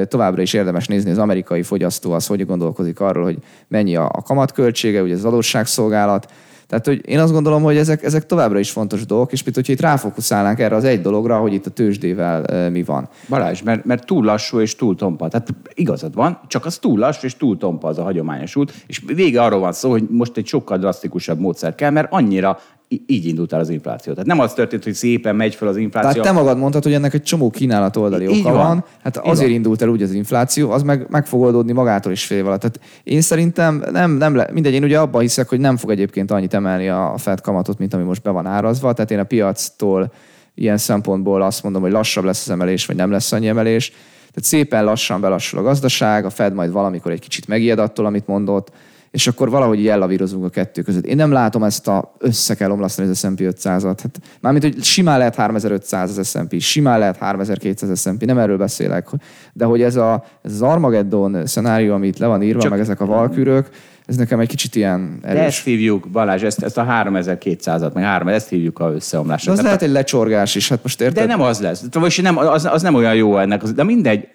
továbbra 0.08 0.42
is 0.42 0.52
érdemes 0.52 0.86
nézni 0.86 1.10
az 1.10 1.18
amerikai 1.18 1.62
fogyasztó, 1.62 2.12
az 2.12 2.26
hogy 2.26 2.46
gondolkozik 2.46 3.00
arról, 3.00 3.24
hogy 3.24 3.38
mennyi 3.68 3.96
a, 3.96 4.22
kamatköltsége, 4.24 5.02
ugye 5.02 5.14
az 5.14 5.24
adósságszolgálat. 5.24 6.32
Tehát, 6.66 6.86
hogy 6.86 7.08
én 7.08 7.18
azt 7.18 7.32
gondolom, 7.32 7.62
hogy 7.62 7.76
ezek, 7.76 8.02
ezek 8.02 8.26
továbbra 8.26 8.58
is 8.58 8.70
fontos 8.70 9.06
dolgok, 9.06 9.32
és 9.32 9.42
mint 9.42 9.56
hogyha 9.56 9.72
itt 9.72 9.80
ráfokuszálnánk 9.80 10.58
erre 10.58 10.74
az 10.74 10.84
egy 10.84 11.00
dologra, 11.00 11.38
hogy 11.38 11.52
itt 11.52 11.66
a 11.66 11.70
tőzsdével 11.70 12.44
e, 12.44 12.68
mi 12.68 12.82
van. 12.82 13.08
Balázs, 13.28 13.62
mert, 13.62 13.84
mert 13.84 14.06
túl 14.06 14.24
lassú 14.24 14.60
és 14.60 14.76
túl 14.76 14.96
tompa. 14.96 15.28
Tehát 15.28 15.54
igazad 15.74 16.14
van, 16.14 16.40
csak 16.46 16.64
az 16.64 16.78
túl 16.78 16.98
lassú 16.98 17.26
és 17.26 17.36
túl 17.36 17.56
tompa 17.56 17.88
az 17.88 17.98
a 17.98 18.02
hagyományos 18.02 18.56
út, 18.56 18.72
és 18.86 19.02
vége 19.06 19.42
arról 19.42 19.60
van 19.60 19.72
szó, 19.72 19.90
hogy 19.90 20.06
most 20.10 20.36
egy 20.36 20.46
sokkal 20.46 20.78
drasztikusabb 20.78 21.38
módszer 21.38 21.74
kell, 21.74 21.90
mert 21.90 22.12
annyira 22.12 22.58
így 22.88 23.26
indult 23.26 23.52
el 23.52 23.60
az 23.60 23.68
infláció. 23.68 24.12
Tehát 24.12 24.28
nem 24.28 24.38
az 24.38 24.52
történt, 24.52 24.84
hogy 24.84 24.94
szépen 24.94 25.36
megy 25.36 25.54
fel 25.54 25.68
az 25.68 25.76
infláció. 25.76 26.22
Tehát 26.22 26.34
te 26.34 26.42
magad 26.42 26.58
mondtad, 26.58 26.82
hogy 26.82 26.92
ennek 26.92 27.14
egy 27.14 27.22
csomó 27.22 27.50
kínálat 27.50 27.96
oldali 27.96 28.28
oka 28.28 28.52
van. 28.52 28.52
van. 28.52 28.84
Hát 29.02 29.16
azért 29.16 29.46
van. 29.46 29.56
indult 29.56 29.82
el 29.82 29.88
úgy 29.88 30.02
az 30.02 30.12
infláció, 30.12 30.70
az 30.70 30.82
meg, 30.82 31.06
meg 31.08 31.26
fog 31.26 31.40
oldódni 31.40 31.72
magától 31.72 32.12
is 32.12 32.24
fél 32.24 32.46
alatt. 32.46 32.60
Tehát 32.60 32.80
én 33.04 33.20
szerintem 33.20 33.84
nem, 33.92 34.10
nem 34.10 34.34
le, 34.34 34.48
mindegy, 34.52 34.72
én 34.72 34.84
ugye 34.84 34.98
abban 34.98 35.20
hiszek, 35.20 35.48
hogy 35.48 35.60
nem 35.60 35.76
fog 35.76 35.90
egyébként 35.90 36.30
annyit 36.30 36.54
emelni 36.54 36.88
a 36.88 37.14
Fed 37.16 37.40
kamatot, 37.40 37.78
mint 37.78 37.94
ami 37.94 38.02
most 38.02 38.22
be 38.22 38.30
van 38.30 38.46
árazva. 38.46 38.92
Tehát 38.92 39.10
én 39.10 39.18
a 39.18 39.24
piactól 39.24 40.12
ilyen 40.54 40.78
szempontból 40.78 41.42
azt 41.42 41.62
mondom, 41.62 41.82
hogy 41.82 41.92
lassabb 41.92 42.24
lesz 42.24 42.42
az 42.42 42.50
emelés, 42.50 42.86
vagy 42.86 42.96
nem 42.96 43.10
lesz 43.10 43.32
annyi 43.32 43.48
emelés. 43.48 43.88
Tehát 44.36 44.50
szépen 44.50 44.84
lassan 44.84 45.20
belassul 45.20 45.58
a 45.58 45.62
gazdaság, 45.62 46.24
a 46.24 46.30
Fed 46.30 46.54
majd 46.54 46.70
valamikor 46.70 47.12
egy 47.12 47.20
kicsit 47.20 47.48
megijed 47.48 47.78
attól, 47.78 48.06
amit 48.06 48.26
mondott 48.26 48.70
és 49.16 49.26
akkor 49.26 49.50
valahogy 49.50 49.78
így 49.78 49.88
ellavírozunk 49.88 50.44
a 50.44 50.48
kettő 50.48 50.82
között. 50.82 51.06
Én 51.06 51.16
nem 51.16 51.32
látom 51.32 51.62
ezt 51.62 51.88
a 51.88 52.14
össze 52.18 52.54
kell 52.54 52.70
omlasztani 52.70 53.08
az 53.08 53.18
S&P 53.18 53.40
500-at. 53.40 53.98
Hát, 54.02 54.20
mármint, 54.40 54.64
hogy 54.64 54.84
simán 54.84 55.18
lehet 55.18 55.34
3500 55.34 56.18
az 56.18 56.28
S&P, 56.28 56.60
simán 56.60 56.98
lehet 56.98 57.16
3200 57.16 57.90
az 57.90 58.00
S&P, 58.00 58.24
nem 58.24 58.38
erről 58.38 58.56
beszélek. 58.56 59.08
De 59.52 59.64
hogy 59.64 59.82
ez, 59.82 59.96
a, 59.96 60.24
ez 60.42 60.52
az 60.52 60.62
Armageddon 60.62 61.46
szenárió, 61.46 61.94
amit 61.94 62.18
le 62.18 62.26
van 62.26 62.42
írva, 62.42 62.60
Csak 62.60 62.70
meg 62.70 62.80
ezek 62.80 63.00
a 63.00 63.06
valkürök, 63.06 63.68
ez 64.06 64.16
nekem 64.16 64.40
egy 64.40 64.48
kicsit 64.48 64.74
ilyen 64.74 65.18
erős. 65.22 65.38
De 65.38 65.44
ezt 65.44 65.64
hívjuk, 65.64 66.08
Balázs, 66.08 66.42
ezt, 66.42 66.62
ezt 66.62 66.78
a 66.78 66.84
3200-at, 66.84 67.92
meg 67.92 68.04
3, 68.04 68.28
ezt 68.28 68.48
hívjuk 68.48 68.78
a 68.78 68.92
összeomlásra. 68.92 69.52
az 69.52 69.60
lehet 69.60 69.82
egy 69.82 69.90
lecsorgás 69.90 70.54
is, 70.54 70.68
hát 70.68 70.82
most 70.82 71.00
érted? 71.00 71.26
De 71.26 71.26
nem 71.26 71.40
az 71.40 71.60
lesz. 71.60 71.84
Vagy 71.92 72.18
nem, 72.22 72.38
az, 72.38 72.64
az 72.64 72.82
nem 72.82 72.94
olyan 72.94 73.14
jó 73.14 73.38
ennek. 73.38 73.62
De 73.62 73.84
mindegy, 73.84 74.28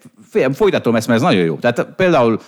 folytatom 0.53 0.95
ezt, 0.95 1.07
mert 1.07 1.19
ez 1.19 1.25
nagyon 1.25 1.43
jó. 1.43 1.55
Tehát 1.55 1.88
például 1.95 2.39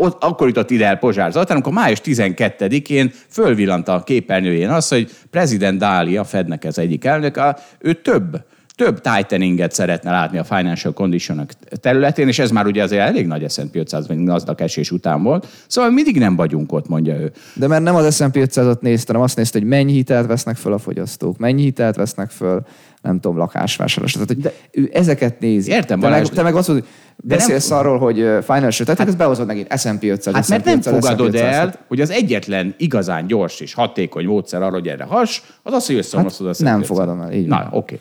ott, 0.00 0.24
akkor 0.24 0.46
jutott 0.46 0.70
ide 0.70 0.86
el 0.86 0.96
Pozsár 0.96 1.32
Zoltán, 1.32 1.56
amikor 1.56 1.72
május 1.72 2.00
12-én 2.04 3.12
fölvillant 3.28 3.88
a 3.88 4.02
képernyőjén 4.02 4.68
az, 4.68 4.88
hogy 4.88 5.10
prezident 5.30 5.78
Dáli, 5.78 6.16
a 6.16 6.24
Fednek 6.24 6.64
ez 6.64 6.78
egyik 6.78 7.04
elnök, 7.04 7.40
ő 7.78 7.92
több 7.92 8.46
több 8.78 9.00
tighteninget 9.00 9.72
szeretne 9.72 10.10
látni 10.10 10.38
a 10.38 10.44
financial 10.44 10.92
condition 10.92 11.46
területén, 11.80 12.28
és 12.28 12.38
ez 12.38 12.50
már 12.50 12.66
ugye 12.66 12.82
azért 12.82 13.02
elég 13.02 13.26
nagy 13.26 13.50
S&P 13.50 13.76
500 13.76 14.06
vagy 14.06 14.24
gazdag 14.24 14.60
esés 14.60 14.90
után 14.90 15.22
volt. 15.22 15.46
Szóval 15.66 15.90
mindig 15.90 16.18
nem 16.18 16.36
vagyunk 16.36 16.72
ott, 16.72 16.88
mondja 16.88 17.14
ő. 17.14 17.32
De 17.54 17.66
mert 17.66 17.82
nem 17.82 17.94
az 17.94 18.14
S&P 18.14 18.36
500-at 18.36 18.80
nézte, 18.80 19.06
hanem 19.06 19.22
azt 19.22 19.36
nézte, 19.36 19.58
hogy 19.58 19.68
mennyi 19.68 19.92
hitelt 19.92 20.26
vesznek 20.26 20.56
föl 20.56 20.72
a 20.72 20.78
fogyasztók, 20.78 21.38
mennyi 21.38 21.62
hitelt 21.62 21.96
vesznek 21.96 22.30
föl, 22.30 22.62
nem 23.02 23.20
tudom, 23.20 23.36
lakásvásárlás. 23.36 24.12
Tehát, 24.12 24.28
hogy 24.28 24.40
de, 24.40 24.52
ő 24.70 24.90
ezeket 24.92 25.40
nézi. 25.40 25.70
Értem, 25.70 26.00
te 26.00 26.08
meg, 26.08 26.26
te 26.26 26.42
meg 26.42 26.54
azt 26.54 26.68
mondod, 26.68 26.86
de 27.22 27.34
beszélsz 27.34 27.68
nem... 27.68 27.78
arról, 27.78 27.98
hogy 27.98 28.16
financial, 28.16 28.84
tehát 28.84 28.98
hát, 28.98 29.08
ezt 29.08 29.16
behozod 29.16 29.46
megint 29.46 29.78
S&P 29.78 30.02
500. 30.02 30.34
Hát 30.34 30.48
mert 30.48 30.64
nem 30.64 30.80
fogadod 30.80 31.34
el, 31.34 31.74
hogy 31.88 32.00
az 32.00 32.10
egyetlen 32.10 32.74
igazán 32.76 33.26
gyors 33.26 33.60
és 33.60 33.74
hatékony 33.74 34.26
módszer 34.26 34.62
arra, 34.62 34.72
hogy 34.72 34.88
erre 34.88 35.04
has, 35.04 35.42
az 35.62 35.72
az, 35.72 35.86
hogy 35.86 35.96
összeomlasztod 35.96 36.46
hát, 36.46 36.60
a 36.60 36.62
Nem 36.62 36.82
fogadom 36.82 37.20
el, 37.20 37.32
így 37.32 37.46
Na, 37.46 37.68
oké. 37.70 37.74
Okay. 37.76 37.98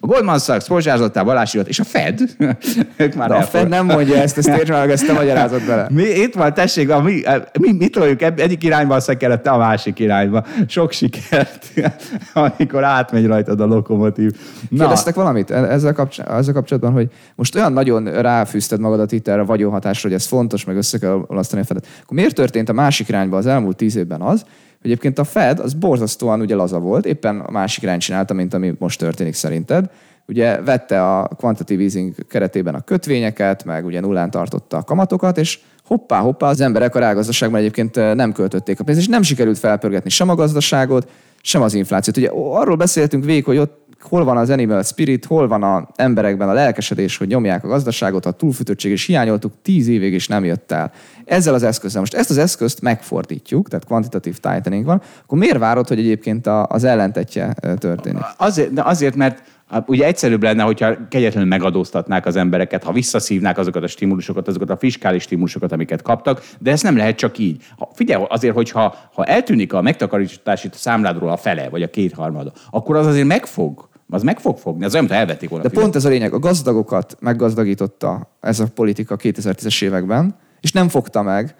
A 0.00 0.06
Goldman 0.06 0.38
Sachs 0.38 0.66
pozsárzottál 0.66 1.24
Balásirat, 1.24 1.68
és 1.68 1.78
a 1.78 1.84
Fed. 1.84 2.20
ők 2.96 3.14
már 3.14 3.30
a 3.30 3.42
Fed 3.42 3.68
nem 3.68 3.86
mondja 3.86 4.16
ezt, 4.16 4.38
ezt 4.38 4.48
értsd 4.48 4.70
meg, 4.70 4.90
ezt 4.90 5.06
te 5.06 5.12
magyarázod 5.12 5.66
bele. 5.66 5.86
Mi, 5.90 6.02
itt 6.02 6.34
van, 6.34 6.54
tessék, 6.54 6.90
a, 6.90 7.02
mi, 7.02 7.22
mi, 7.60 7.72
mit 7.72 7.92
toljuk 7.92 8.22
egyik 8.22 8.64
irányba, 8.64 8.94
aztán 8.94 9.18
kellett 9.18 9.46
a 9.46 9.56
másik 9.56 9.98
irányba. 9.98 10.44
Sok 10.66 10.92
sikert, 10.92 11.66
amikor 12.32 12.84
átmegy 12.84 13.26
rajtad 13.26 13.60
a 13.60 13.66
lokomotív. 13.66 14.30
Na. 14.68 14.78
Kérdeztek 14.78 15.14
valamit 15.14 15.50
e- 15.50 15.70
ezzel, 15.70 15.92
kapcs- 15.92 16.20
ezzel 16.20 16.54
kapcsolatban, 16.54 16.92
hogy 16.92 17.08
most 17.34 17.54
olyan 17.54 17.72
nagyon 17.72 18.04
ráfűzted 18.04 18.80
magadat 18.80 19.12
itt 19.12 19.28
erre 19.28 19.40
a 19.40 19.44
vagyonhatásra, 19.44 20.08
hogy 20.08 20.18
ez 20.18 20.26
fontos, 20.26 20.64
meg 20.64 20.76
össze 20.76 20.98
kell 20.98 21.24
olasztani 21.26 21.62
a 21.62 21.64
Fedet. 21.64 21.86
Akkor 22.02 22.16
miért 22.16 22.34
történt 22.34 22.68
a 22.68 22.72
másik 22.72 23.08
irányba 23.08 23.36
az 23.36 23.46
elmúlt 23.46 23.76
tíz 23.76 23.96
évben 23.96 24.20
az, 24.20 24.44
Egyébként 24.82 25.18
a 25.18 25.24
Fed 25.24 25.58
az 25.58 25.72
borzasztóan 25.72 26.40
ugye 26.40 26.54
laza 26.54 26.78
volt, 26.78 27.06
éppen 27.06 27.40
a 27.40 27.50
másik 27.50 27.82
irány 27.82 27.98
csinálta, 27.98 28.34
mint 28.34 28.54
ami 28.54 28.74
most 28.78 28.98
történik 28.98 29.34
szerinted. 29.34 29.90
Ugye 30.26 30.60
vette 30.60 31.16
a 31.16 31.28
quantitative 31.36 31.82
easing 31.82 32.26
keretében 32.26 32.74
a 32.74 32.80
kötvényeket, 32.80 33.64
meg 33.64 33.84
ugye 33.84 34.00
nullán 34.00 34.30
tartotta 34.30 34.76
a 34.76 34.82
kamatokat, 34.82 35.38
és 35.38 35.58
hoppá, 35.84 36.18
hoppá, 36.18 36.48
az 36.48 36.60
emberek 36.60 36.94
a 36.94 36.98
rágazdaságban 36.98 37.60
egyébként 37.60 37.94
nem 38.14 38.32
költötték 38.32 38.80
a 38.80 38.84
pénzt, 38.84 39.00
és 39.00 39.08
nem 39.08 39.22
sikerült 39.22 39.58
felpörgetni 39.58 40.10
sem 40.10 40.28
a 40.28 40.34
gazdaságot, 40.34 41.10
sem 41.42 41.62
az 41.62 41.74
inflációt. 41.74 42.16
Ugye 42.16 42.30
arról 42.32 42.76
beszéltünk 42.76 43.24
végig, 43.24 43.44
hogy 43.44 43.58
ott 43.58 43.86
hol 44.00 44.24
van 44.24 44.36
az 44.36 44.50
animal 44.50 44.82
spirit, 44.82 45.24
hol 45.24 45.48
van 45.48 45.62
az 45.62 45.82
emberekben 45.96 46.48
a 46.48 46.52
lelkesedés, 46.52 47.16
hogy 47.16 47.28
nyomják 47.28 47.64
a 47.64 47.68
gazdaságot, 47.68 48.26
a 48.26 48.30
túlfűtöttség, 48.30 48.92
és 48.92 49.06
hiányoltuk 49.06 49.52
tíz 49.62 49.88
évig, 49.88 50.12
és 50.12 50.28
nem 50.28 50.44
jött 50.44 50.72
el. 50.72 50.92
Ezzel 51.24 51.54
az 51.54 51.62
eszközzel. 51.62 52.00
Most 52.00 52.14
ezt 52.14 52.30
az 52.30 52.38
eszközt 52.38 52.80
megfordítjuk, 52.80 53.68
tehát 53.68 53.84
kvantitatív 53.84 54.38
tightening 54.38 54.84
van, 54.84 55.02
akkor 55.22 55.38
miért 55.38 55.58
várod, 55.58 55.88
hogy 55.88 55.98
egyébként 55.98 56.46
az 56.46 56.84
ellentetje 56.84 57.52
történik? 57.78 58.22
Azért, 58.36 58.72
de 58.72 58.82
azért, 58.82 59.16
mert 59.16 59.42
ugye 59.86 60.06
egyszerűbb 60.06 60.42
lenne, 60.42 60.62
hogyha 60.62 61.08
kegyetlenül 61.08 61.48
megadóztatnák 61.48 62.26
az 62.26 62.36
embereket, 62.36 62.84
ha 62.84 62.92
visszaszívnák 62.92 63.58
azokat 63.58 63.82
a 63.82 63.86
stimulusokat, 63.86 64.48
azokat 64.48 64.70
a 64.70 64.76
fiskális 64.76 65.22
stimulusokat, 65.22 65.72
amiket 65.72 66.02
kaptak, 66.02 66.42
de 66.58 66.70
ez 66.70 66.82
nem 66.82 66.96
lehet 66.96 67.16
csak 67.16 67.38
így. 67.38 67.62
Ha, 67.78 67.90
figyelj, 67.94 68.24
azért, 68.28 68.54
hogyha 68.54 68.94
ha 69.14 69.24
eltűnik 69.24 69.72
a 69.72 69.82
megtakarítási 69.82 70.68
számládról 70.72 71.30
a 71.30 71.36
fele, 71.36 71.68
vagy 71.68 71.82
a 71.82 71.90
kétharmada, 71.90 72.52
akkor 72.70 72.96
az 72.96 73.06
azért 73.06 73.26
megfog 73.26 73.87
az 74.08 74.22
meg 74.22 74.40
fog 74.40 74.58
fogni, 74.58 74.84
az 74.84 74.94
olyan, 74.94 75.12
elvették 75.12 75.48
volna. 75.48 75.68
De 75.68 75.80
pont 75.80 75.96
ez 75.96 76.04
a 76.04 76.08
lényeg, 76.08 76.32
a 76.32 76.38
gazdagokat 76.38 77.16
meggazdagította 77.20 78.30
ez 78.40 78.60
a 78.60 78.66
politika 78.66 79.16
2010-es 79.16 79.82
években, 79.82 80.36
és 80.60 80.72
nem 80.72 80.88
fogta 80.88 81.22
meg 81.22 81.54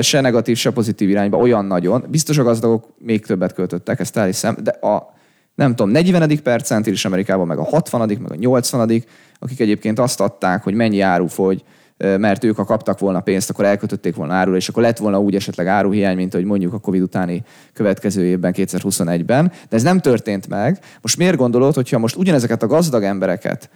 se 0.00 0.20
negatív, 0.20 0.56
se 0.56 0.70
pozitív 0.70 1.08
irányba 1.08 1.36
olyan 1.36 1.64
nagyon. 1.64 2.04
Biztos 2.08 2.38
a 2.38 2.42
gazdagok 2.42 2.88
még 2.98 3.26
többet 3.26 3.52
költöttek, 3.52 4.00
ezt 4.00 4.16
elhiszem, 4.16 4.56
de 4.62 4.70
a 4.70 5.14
nem 5.54 5.74
tudom, 5.74 5.92
40. 5.92 6.42
percentil 6.42 6.92
is 6.92 7.04
Amerikában, 7.04 7.46
meg 7.46 7.58
a 7.58 7.64
60. 7.64 8.00
meg 8.20 8.32
a 8.32 8.34
80. 8.34 9.02
akik 9.38 9.60
egyébként 9.60 9.98
azt 9.98 10.20
adták, 10.20 10.62
hogy 10.62 10.74
mennyi 10.74 11.00
áru 11.00 11.26
fogy, 11.26 11.64
mert 12.18 12.44
ők, 12.44 12.56
ha 12.56 12.64
kaptak 12.64 12.98
volna 12.98 13.20
pénzt, 13.20 13.50
akkor 13.50 13.64
elkötötték 13.64 14.14
volna 14.14 14.34
árul, 14.34 14.56
és 14.56 14.68
akkor 14.68 14.82
lett 14.82 14.98
volna 14.98 15.20
úgy 15.20 15.34
esetleg 15.34 15.66
áruhiány, 15.66 16.16
mint 16.16 16.32
hogy 16.32 16.44
mondjuk 16.44 16.72
a 16.72 16.78
Covid 16.78 17.02
utáni 17.02 17.42
következő 17.72 18.24
évben, 18.24 18.52
2021-ben. 18.56 19.52
De 19.68 19.76
ez 19.76 19.82
nem 19.82 20.00
történt 20.00 20.48
meg. 20.48 20.78
Most 21.00 21.16
miért 21.16 21.36
gondolod, 21.36 21.74
hogyha 21.74 21.98
most 21.98 22.16
ugyanezeket 22.16 22.62
a 22.62 22.66
gazdag 22.66 23.02
embereket 23.02 23.70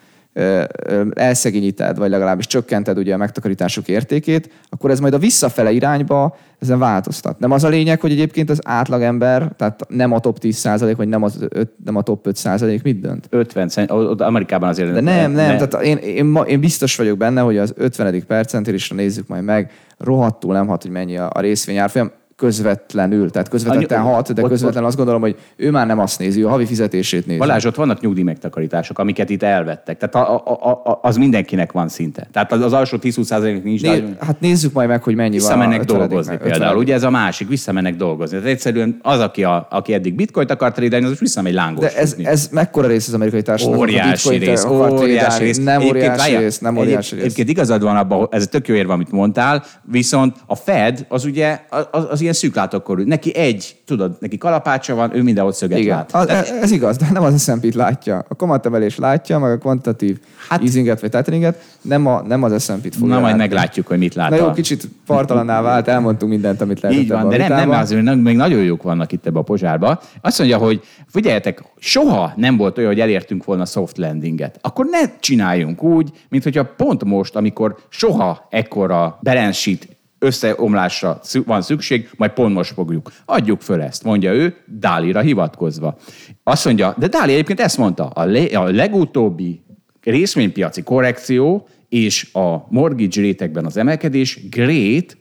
elszegényíted, 1.15 1.99
vagy 1.99 2.11
legalábbis 2.11 2.47
csökkented 2.47 2.99
ugye 2.99 3.15
a 3.15 3.17
megtakarítások 3.17 3.89
értékét, 3.89 4.51
akkor 4.69 4.91
ez 4.91 5.01
majd 5.01 5.15
a 5.15 5.19
visszafele 5.19 5.71
irányba 5.71 6.37
ezen 6.59 6.79
változtat. 6.79 7.39
Nem 7.39 7.51
az 7.51 7.65
a 7.65 7.69
lényeg, 7.69 8.01
hogy 8.01 8.11
egyébként 8.11 8.51
az 8.51 8.61
átlagember, 8.65 9.53
tehát 9.57 9.81
nem 9.89 10.13
a 10.13 10.21
top 10.21 10.39
10% 10.41 10.95
vagy 10.97 11.09
nem, 11.09 11.23
az 11.23 11.47
öt, 11.49 11.71
nem 11.85 11.97
a 11.97 12.03
top 12.03 12.27
5% 12.31 12.83
mit 12.83 13.01
dönt? 13.01 13.29
50% 13.31 14.21
Amerikában 14.21 14.69
azért. 14.69 14.93
De 14.93 15.01
nem, 15.01 15.33
nem, 15.33 15.47
nem. 15.47 15.69
tehát 15.69 15.87
én, 15.87 15.97
én, 15.97 16.37
én, 16.47 16.61
biztos 16.61 16.97
vagyok 16.97 17.19
benne, 17.19 17.41
hogy 17.41 17.59
az 17.59 17.73
50. 17.77 18.25
percentilista 18.27 18.95
nézzük 18.95 19.27
majd 19.27 19.45
meg, 19.45 19.71
rohadtul 19.99 20.53
nem 20.53 20.67
hat, 20.67 20.83
hogy 20.83 20.91
mennyi 20.91 21.17
a, 21.17 21.31
a 21.33 21.41
részvényárfolyam 21.41 22.11
közvetlenül, 22.37 23.31
tehát 23.31 23.49
közvetetten 23.49 24.01
Annyi- 24.01 24.13
hat, 24.13 24.33
de 24.33 24.43
közvetlenül 24.43 24.89
azt 24.89 24.97
gondolom, 24.97 25.21
hogy 25.21 25.37
ő 25.57 25.71
már 25.71 25.87
nem 25.87 25.99
azt 25.99 26.19
nézi, 26.19 26.41
ő 26.41 26.47
a 26.47 26.49
havi 26.49 26.67
fizetését 26.67 27.27
nézi. 27.27 27.39
Balázs, 27.39 27.65
ott 27.65 27.75
vannak 27.75 28.01
nyugdíj 28.01 28.23
megtakarítások, 28.23 28.99
amiket 28.99 29.31
itt 29.31 29.43
elvettek. 29.43 29.99
Tehát 29.99 30.29
a, 30.29 30.43
a, 30.45 30.71
a, 30.71 30.99
az 31.03 31.17
mindenkinek 31.17 31.73
van 31.73 31.89
szinte. 31.89 32.29
Tehát 32.33 32.53
az, 32.53 32.61
az 32.61 32.73
alsó 32.73 32.99
10-20 33.03 33.63
nincs, 33.63 33.83
de 33.83 33.91
Né, 33.91 34.05
hát 34.21 34.41
nézzük 34.41 34.73
majd 34.73 34.89
meg, 34.89 35.03
hogy 35.03 35.15
mennyi 35.15 35.31
visszamennek 35.31 35.69
van. 35.69 35.81
ötvenedik 35.81 36.09
dolgozni 36.09 36.33
meg- 36.33 36.43
például. 36.43 36.77
Ugye 36.79 36.95
ez 36.95 37.03
a 37.03 37.11
másik, 37.11 37.49
visszamennek 37.49 37.97
dolgozni. 37.97 38.37
Tehát 38.37 38.53
egyszerűen 38.53 38.99
az, 39.03 39.21
aki, 39.21 39.45
a, 39.45 39.67
aki 39.71 39.93
eddig 39.93 40.15
bitcoint 40.15 40.51
akart 40.51 40.75
trédelni, 40.75 41.05
az 41.05 41.11
most 41.11 41.23
visszamegy 41.23 41.55
lángos. 41.55 41.85
De 41.85 41.99
ez, 41.99 42.17
ez 42.23 42.49
mekkora 42.53 42.87
rész 42.87 43.09
az 43.09 43.15
amerikai 43.15 43.43
társadalomnak? 43.43 43.89
Óriási 43.89 44.37
rész, 44.37 44.65
óriási 44.65 45.45
rész. 45.45 45.59
Nem 45.59 45.83
óriási 45.83 46.37
rész, 46.37 46.59
nem 46.59 46.77
óriási 46.77 47.15
rész. 47.15 47.25
Egyébként 47.25 47.49
igazad 47.49 47.83
van 47.83 47.97
abban, 47.97 48.29
ez 48.31 48.47
tök 48.47 48.69
jó 48.69 48.75
érve, 48.75 48.93
amit 48.93 49.11
mondtál, 49.11 49.65
viszont 49.83 50.37
a 50.47 50.55
Fed 50.55 51.07
az 51.09 51.25
ugye 51.25 51.61
az, 51.91 52.07
az 52.11 52.21
ilyen 52.27 52.39
szűklátókorú. 52.39 53.03
Neki 53.03 53.37
egy, 53.37 53.77
tudod, 53.85 54.17
neki 54.21 54.39
kalapácsa 54.39 54.95
van, 54.95 55.17
ő 55.17 55.23
mindenhol 55.23 55.53
szöget 55.53 55.79
Igen, 55.79 55.97
lát. 55.97 56.15
az, 56.15 56.29
ez, 56.29 56.51
ez 56.63 56.71
igaz, 56.71 56.97
de 56.97 57.07
nem 57.13 57.23
az 57.23 57.43
S&P-t 57.43 57.75
látja. 57.75 58.25
A 58.29 58.37
kamatemelés 58.37 58.99
látja, 58.99 59.39
meg 59.39 59.51
a 59.51 59.59
kvantitatív 59.59 60.19
hát, 60.49 60.63
easinget 60.63 61.01
vagy 61.01 61.11
tighteninget, 61.11 61.63
nem, 61.83 62.07
a, 62.07 62.23
nem 62.23 62.43
az 62.43 62.65
S&P-t 62.65 62.95
fogja 62.95 63.15
Na, 63.15 63.21
majd 63.21 63.23
látni. 63.23 63.39
meglátjuk, 63.39 63.87
hogy 63.87 63.99
mit 63.99 64.15
lát. 64.15 64.31
Na 64.31 64.37
jó, 64.37 64.51
kicsit 64.51 64.89
partalanná 65.07 65.61
vált, 65.61 65.89
elmondtunk 65.89 66.33
mindent, 66.33 66.61
amit 66.61 66.81
lehetett 66.81 67.03
Így 67.03 67.11
van, 67.11 67.29
de 67.29 67.37
nem, 67.37 67.53
nem, 67.53 67.71
azért 67.71 68.03
na- 68.03 68.15
még 68.15 68.37
nagyon 68.37 68.63
jók 68.63 68.83
vannak 68.83 69.13
itt 69.13 69.27
ebbe 69.27 69.39
a 69.39 69.43
pozsárba. 69.43 70.01
Azt 70.21 70.39
mondja, 70.39 70.57
hogy 70.59 70.81
figyeljetek, 71.07 71.63
soha 71.79 72.33
nem 72.37 72.57
volt 72.57 72.79
olyan, 72.79 72.91
hogy 72.91 73.01
elértünk 73.01 73.45
volna 73.45 73.65
soft 73.65 73.99
landinget. 73.99 74.59
Akkor 74.61 74.87
ne 74.91 75.19
csináljunk 75.21 75.83
úgy, 75.83 76.11
mint 76.29 76.43
hogyha 76.43 76.65
pont 76.77 77.05
most, 77.05 77.37
amikor 77.37 77.77
soha 77.89 78.47
ekkora 78.51 79.19
balance 79.23 79.53
sheet 79.59 79.96
összeomlásra 80.19 81.21
van 81.45 81.63
szükség, 81.63 82.11
majd 82.17 82.31
pont 82.31 82.55
most 82.55 82.73
fogjuk. 82.73 83.13
Adjuk 83.25 83.61
föl 83.61 83.83
ezt, 83.83 84.05
mondja 84.05 84.33
ő, 84.33 84.57
Dálira 84.67 85.21
hivatkozva. 85.21 85.99
Azt 86.43 86.65
mondja, 86.65 86.95
de 86.99 87.07
Dáli 87.07 87.33
egyébként 87.33 87.61
ezt 87.61 87.79
mondta, 87.79 88.07
a, 88.07 88.25
le, 88.25 88.59
a 88.59 88.71
legutóbbi 88.71 89.63
részvénypiaci 90.03 90.83
korrekció 90.83 91.69
és 91.89 92.29
a 92.33 92.67
mortgage 92.69 93.21
rétegben 93.21 93.65
az 93.65 93.77
emelkedés 93.77 94.49
great, 94.49 95.17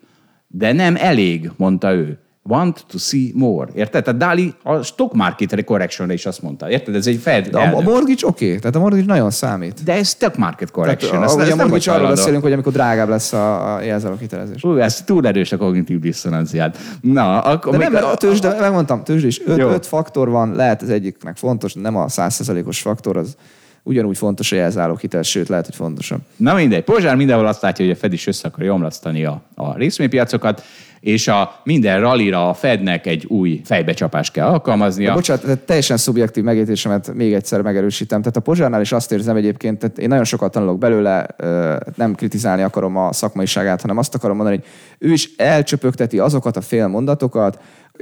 de 0.47 0.71
nem 0.71 0.95
elég, 0.95 1.51
mondta 1.57 1.93
ő. 1.93 2.19
Want 2.49 2.85
to 2.87 2.97
see 2.97 3.31
more. 3.33 3.71
Érted? 3.75 4.03
Tehát 4.03 4.19
Dali 4.19 4.53
a 4.63 4.81
stock 4.81 5.13
market 5.13 5.63
correction 5.63 6.11
is 6.11 6.25
azt 6.25 6.41
mondta. 6.41 6.69
Érted? 6.69 6.95
Ez 6.95 7.07
egy 7.07 7.17
Fed 7.17 7.47
De 7.47 7.57
a, 7.57 7.77
a 7.77 7.81
mortgage 7.81 8.27
oké, 8.27 8.45
okay. 8.45 8.59
tehát 8.59 8.75
a 8.75 8.79
mortgage 8.79 9.05
nagyon 9.05 9.31
számít. 9.31 9.83
De 9.83 9.93
ez 9.93 10.07
stock 10.07 10.37
market 10.37 10.71
correction. 10.71 11.11
Tehát, 11.11 11.25
ezt, 11.25 11.37
a, 11.37 11.41
ezt 11.41 11.51
a 11.51 11.55
mortgage 11.55 11.91
arról 11.91 12.07
beszélünk, 12.07 12.43
hogy 12.43 12.51
amikor 12.51 12.71
drágább 12.71 13.09
lesz 13.09 13.33
a, 13.33 13.75
a 13.75 13.81
jelzálog 13.81 14.19
hitelezés. 14.19 14.63
Ú, 14.63 14.77
ez 14.77 15.01
túl 15.01 15.27
erős 15.27 15.51
a 15.51 15.57
kognitív 15.57 15.99
diszonanciád. 15.99 16.77
Na, 17.01 17.39
akkor 17.39 17.77
De 17.77 17.89
nem, 17.89 18.03
a 18.03 18.15
tőzsde, 18.15 18.59
megmondtam, 18.59 19.03
tőzsde 19.03 19.27
is. 19.27 19.41
Öt, 19.45 19.57
Jó. 19.57 19.69
öt 19.69 19.85
faktor 19.85 20.29
van, 20.29 20.55
lehet 20.55 20.81
az 20.81 20.89
egyiknek 20.89 21.37
fontos, 21.37 21.73
nem 21.73 21.95
a 21.95 22.09
százszerzalékos 22.09 22.81
faktor, 22.81 23.17
az 23.17 23.35
ugyanúgy 23.83 24.17
fontos 24.17 24.51
a 24.51 24.55
jelzálog 24.55 24.99
hitel, 24.99 25.21
sőt, 25.21 25.47
lehet, 25.47 25.65
hogy 25.65 25.75
fontosabb. 25.75 26.19
Na 26.35 26.53
mindegy, 26.53 26.83
Pozsár 26.83 27.15
mindenhol 27.15 27.45
azt 27.45 27.61
látja, 27.61 27.85
hogy 27.85 27.93
a 27.93 27.97
Fed 27.97 28.13
is 28.13 28.27
össze 28.27 28.47
akarja 28.47 28.73
omlasztani 28.73 29.25
a, 29.25 29.41
a 29.55 29.77
részvénypiacokat, 29.77 30.63
és 31.05 31.27
a 31.27 31.61
minden 31.63 31.99
rallira 31.99 32.49
a 32.49 32.53
Fednek 32.53 33.05
egy 33.05 33.25
új 33.25 33.61
fejbecsapást 33.63 34.31
kell 34.31 34.47
alkalmaznia. 34.47 35.07
Ja. 35.07 35.13
Bocsánat, 35.13 35.59
teljesen 35.59 35.97
szubjektív 35.97 36.43
megértésemet 36.43 37.13
még 37.13 37.33
egyszer 37.33 37.61
megerősítem. 37.61 38.19
Tehát 38.19 38.37
a 38.37 38.39
Pozsárnál 38.39 38.81
is 38.81 38.91
azt 38.91 39.11
érzem 39.11 39.35
egyébként, 39.35 39.79
tehát 39.79 39.97
én 39.97 40.07
nagyon 40.07 40.23
sokat 40.23 40.51
tanulok 40.51 40.77
belőle, 40.77 41.27
nem 41.95 42.15
kritizálni 42.15 42.61
akarom 42.61 42.97
a 42.97 43.13
szakmaiságát, 43.13 43.81
hanem 43.81 43.97
azt 43.97 44.15
akarom 44.15 44.35
mondani, 44.35 44.57
hogy 44.57 44.65
ő 45.09 45.11
is 45.11 45.29
elcsöpögteti 45.37 46.19
azokat 46.19 46.57
a 46.57 46.61
fél 46.61 46.87
mondatokat, 46.87 47.59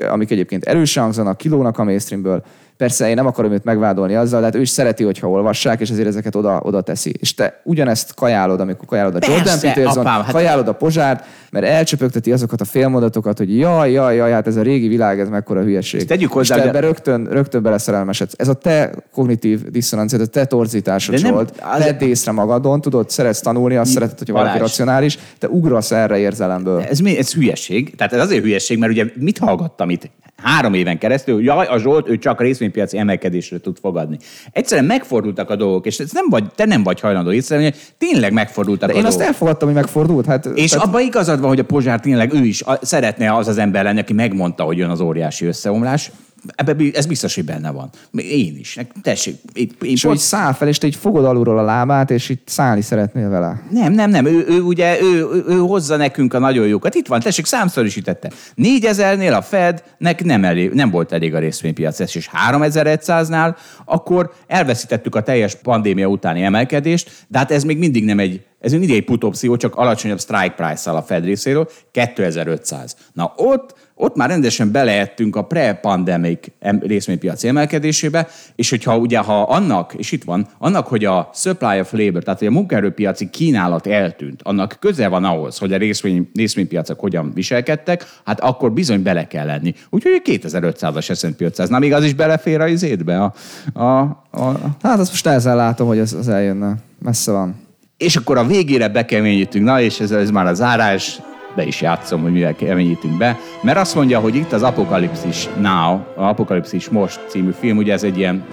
amik 0.10 0.32
egyébként 0.32 0.64
erősen 0.64 1.04
hangzanak, 1.04 1.38
kilónak 1.38 1.78
a 1.78 1.84
mainstreamből. 1.84 2.44
Persze 2.84 3.10
én 3.10 3.16
nem 3.16 3.26
akarom 3.26 3.52
őt 3.52 3.64
megvádolni 3.64 4.16
azzal, 4.16 4.40
de 4.40 4.46
hát 4.46 4.56
ő 4.56 4.62
is 4.62 4.70
szereti, 4.70 5.04
hogyha 5.04 5.30
olvassák, 5.30 5.80
és 5.80 5.90
ezért 5.90 6.08
ezeket 6.08 6.36
oda, 6.36 6.60
oda 6.64 6.82
teszi. 6.82 7.14
És 7.20 7.34
te 7.34 7.62
ugyanezt 7.64 8.14
kajálod, 8.14 8.60
amikor 8.60 8.86
kajálod 8.88 9.16
a 9.16 9.20
Persze, 9.20 9.36
Jordan 9.36 9.60
Peterson, 9.60 10.06
apám, 10.06 10.22
hát- 10.22 10.32
kajálod 10.32 10.68
a 10.68 10.72
Pozsárt, 10.74 11.26
mert 11.52 11.66
elcsöpögteti 11.66 12.32
azokat 12.32 12.62
a 12.62 12.66
félmondatokat, 12.66 13.38
hogy 13.38 13.58
jaj, 13.58 13.92
jaj, 13.92 14.16
jaj, 14.16 14.32
hát 14.32 14.48
ez 14.48 14.56
a 14.56 14.62
régi 14.62 14.88
világ, 14.88 15.20
ez 15.20 15.30
mekkora 15.30 15.62
hülyeség. 15.62 16.00
Ezt 16.00 16.10
tegyük 16.10 16.32
hozzá, 16.32 16.56
és 16.56 16.62
te 16.62 16.68
ebbe 16.68 16.80
rögtön, 16.80 17.28
rögtön 17.32 17.62
beleszerelmesedsz. 17.62 18.34
Ez 18.38 18.48
a 18.48 18.54
te 18.54 18.92
kognitív 19.14 19.62
diszonanciád, 19.70 20.22
a 20.22 20.26
te 20.26 20.46
torzításod 20.46 21.16
De 21.16 21.22
nem- 21.22 21.34
volt. 21.34 21.54
az- 21.62 21.84
Vedd 21.84 22.02
észre 22.02 22.32
magadon, 22.32 22.82
tudod, 22.82 23.10
szeretsz 23.10 23.40
tanulni, 23.42 23.76
azt 23.76 23.92
szereted, 23.92 24.18
hogy 24.18 24.32
valaki 24.32 24.58
racionális, 24.58 25.18
te 25.40 25.48
ugrasz 25.50 25.92
erre 25.92 26.18
érzelemből. 26.18 26.82
Ez, 26.82 27.00
mi- 27.00 27.18
ez 27.18 27.34
hülyeség. 27.34 27.96
Tehát 27.96 28.14
ez 28.14 28.20
azért 28.22 28.44
hülyeség, 28.44 28.78
mert 28.78 28.92
ugye 28.92 29.06
mit 29.16 29.38
hallgattam 29.38 29.90
itt 29.90 30.10
három 30.44 30.74
éven 30.74 30.98
keresztül, 30.98 31.36
hogy 31.36 31.44
jaj, 31.44 31.66
a 31.66 31.78
Zsolt, 31.80 32.10
ő 32.10 32.18
csak 32.18 32.42
részvénypiaci 32.42 32.98
emelkedésre 32.98 33.60
tud 33.60 33.78
fogadni. 33.82 34.18
Egyszerűen 34.52 34.86
megfordultak 34.88 35.50
a 35.50 35.56
dolgok, 35.56 35.86
és 35.86 35.98
ez 36.00 36.12
nem 36.12 36.26
vagy, 36.30 36.44
te 36.56 36.66
nem 36.66 36.84
vagy 36.84 37.00
hajlandó 37.00 37.32
észrevenni, 37.32 37.70
hogy 37.70 37.80
tényleg 37.98 38.34
megfordultak 38.34 38.88
De 38.90 38.94
a 38.94 38.98
én 38.98 39.02
dolgok. 39.04 39.20
azt 39.20 39.30
elfogadtam, 39.30 39.68
hogy 39.68 39.78
megfordult. 39.78 40.26
Hát, 40.26 40.46
És 40.46 40.72
tehát- 40.72 40.88
abban 40.88 41.02
igazad 41.02 41.40
van, 41.40 41.50
hogy 41.50 41.60
a 41.60 41.64
Pozsár 41.66 42.00
tényleg 42.00 42.34
ő 42.34 42.46
is 42.46 42.62
a, 42.62 42.78
szeretne 42.82 43.36
az 43.36 43.48
az 43.48 43.58
ember 43.58 43.84
lenni, 43.84 44.00
aki 44.00 44.14
megmondta, 44.14 44.64
hogy 44.64 44.78
jön 44.78 44.90
az 44.90 45.00
óriási 45.02 45.46
összeomlás. 45.46 46.12
Ebbe, 46.56 46.76
ez 46.94 47.06
biztos, 47.06 47.36
hogy 47.36 47.46
benne 47.46 47.72
van. 47.72 47.90
Én 48.12 48.56
is. 48.60 48.76
Nek- 48.76 48.92
Tessék, 49.02 49.36
én, 49.54 49.72
én 49.82 49.92
és 49.92 50.04
ő 50.04 50.12
így 50.12 50.18
száll 50.18 50.54
fel, 50.54 50.68
és 50.68 50.78
te 50.78 50.88
így 50.88 50.96
fogod 50.96 51.26
alulról 51.26 51.58
a 51.58 51.64
lábát, 51.64 52.12
és 52.12 52.30
itt 52.30 52.48
szállni 52.48 52.82
szeretnél 52.82 53.30
vele. 53.30 53.62
Nem, 53.70 53.94
nem, 53.94 54.10
nem. 54.10 54.26
Ő, 54.26 54.46
ő 54.48 54.62
ugye, 54.62 55.02
ő, 55.02 55.28
ő, 55.34 55.44
ő 55.48 55.58
hozza 55.58 55.96
nekünk 55.96 56.34
a 56.34 56.40
nagyon 56.40 56.68
jókat. 56.68 56.96
Itt 56.96 57.08
van, 57.08 57.20
tessék, 57.20 57.46
számszorosítette. 57.46 58.32
4000-nél 58.58 59.38
a 59.38 59.42
Fednek 59.42 60.24
nem, 60.24 60.44
elég, 60.44 60.72
nem 60.72 60.90
volt 60.90 61.12
elég 61.12 61.36
a 61.36 61.40
részvénypiac, 61.40 62.00
és 62.00 62.30
3100-nál 62.50 63.56
akkor 63.86 64.34
elveszítettük 64.48 65.16
a 65.16 65.24
teljes 65.24 65.56
pandémia 65.56 66.08
utáni 66.08 66.44
emelkedést, 66.44 67.12
de 67.28 67.38
hát 67.38 67.52
ez 67.52 67.64
még 67.64 67.78
mindig 67.78 68.06
nem 68.06 68.20
egy, 68.20 68.46
ez 68.60 68.72
mindig 68.72 68.92
egy 68.92 69.04
put 69.04 69.24
opció, 69.24 69.58
csak 69.58 69.76
alacsonyabb 69.76 70.20
strike 70.20 70.54
price-szal 70.56 70.96
a 70.96 71.02
Fed 71.02 71.24
részéről, 71.26 71.70
2500. 71.92 72.96
Na 73.14 73.34
ott, 73.36 73.76
ott 74.04 74.16
már 74.16 74.30
rendesen 74.30 74.72
beleettünk 74.72 75.36
a 75.36 75.44
pre-pandemic 75.44 76.48
em- 76.60 76.84
részvénypiaci 76.84 77.48
emelkedésébe, 77.48 78.28
és 78.56 78.70
hogyha 78.70 78.98
ugye, 78.98 79.18
ha 79.18 79.42
annak, 79.42 79.94
és 79.98 80.12
itt 80.12 80.24
van, 80.24 80.48
annak, 80.58 80.88
hogy 80.88 81.06
a 81.06 81.30
supply 81.34 81.80
of 81.80 81.92
labor, 81.92 82.24
tehát 82.24 82.40
hogy 82.40 82.48
a 82.48 82.52
munkaerőpiaci 82.52 83.30
kínálat 83.30 83.88
eltűnt, 83.88 84.42
annak 84.44 84.78
köze 84.80 85.08
van 85.08 85.24
ahhoz, 85.24 85.58
hogy 85.58 85.74
a 85.74 85.78
részvény, 85.78 86.30
részvénypiacok 86.34 87.00
hogyan 87.00 87.32
viselkedtek, 87.34 88.06
hát 88.26 88.40
akkor 88.40 88.72
bizony 88.72 89.04
bele 89.04 89.28
kell 89.28 89.46
lenni. 89.46 89.74
Úgyhogy 89.90 90.22
a 90.24 90.30
2500-as 90.30 91.18
S&P 91.18 91.42
500, 91.42 91.70
na 91.70 91.80
még 91.80 91.94
az 91.94 92.04
is 92.04 92.14
belefér 92.14 92.62
a 92.62 92.68
izétbe, 92.68 93.24
a, 93.24 93.34
a, 93.74 94.00
a, 94.32 94.76
Hát 94.82 95.00
azt 95.00 95.12
most 95.12 95.28
ezzel 95.28 95.56
látom, 95.56 95.88
hogy 95.88 96.00
az, 96.00 96.14
az 96.14 96.28
eljönne. 96.28 96.76
Messze 97.00 97.32
van. 97.32 97.56
és 97.98 98.16
akkor 98.16 98.38
a 98.38 98.46
végére 98.46 98.88
bekeményítünk, 98.88 99.66
na 99.66 99.82
és 99.82 100.00
ez, 100.00 100.12
ez 100.12 100.30
már 100.30 100.46
a 100.46 100.54
zárás, 100.54 101.22
be 101.56 101.66
is 101.66 101.82
játszom, 101.82 102.22
hogy 102.22 102.32
mivel 102.32 102.56
keményítünk 102.56 103.18
be, 103.18 103.40
mert 103.62 103.78
azt 103.78 103.96
mondja, 103.96 104.20
hogy 104.20 104.36
itt 104.36 104.52
az 104.52 104.64
Apokalipszis 104.64 105.50
Now, 105.60 106.00
a 106.16 106.24
Apokalipszis 106.24 106.90
Most 106.90 107.20
című 107.28 107.52
film, 107.60 107.78
ugye 107.78 107.94
ez 107.94 108.04
egy 108.04 108.18
ilyen 108.18 108.46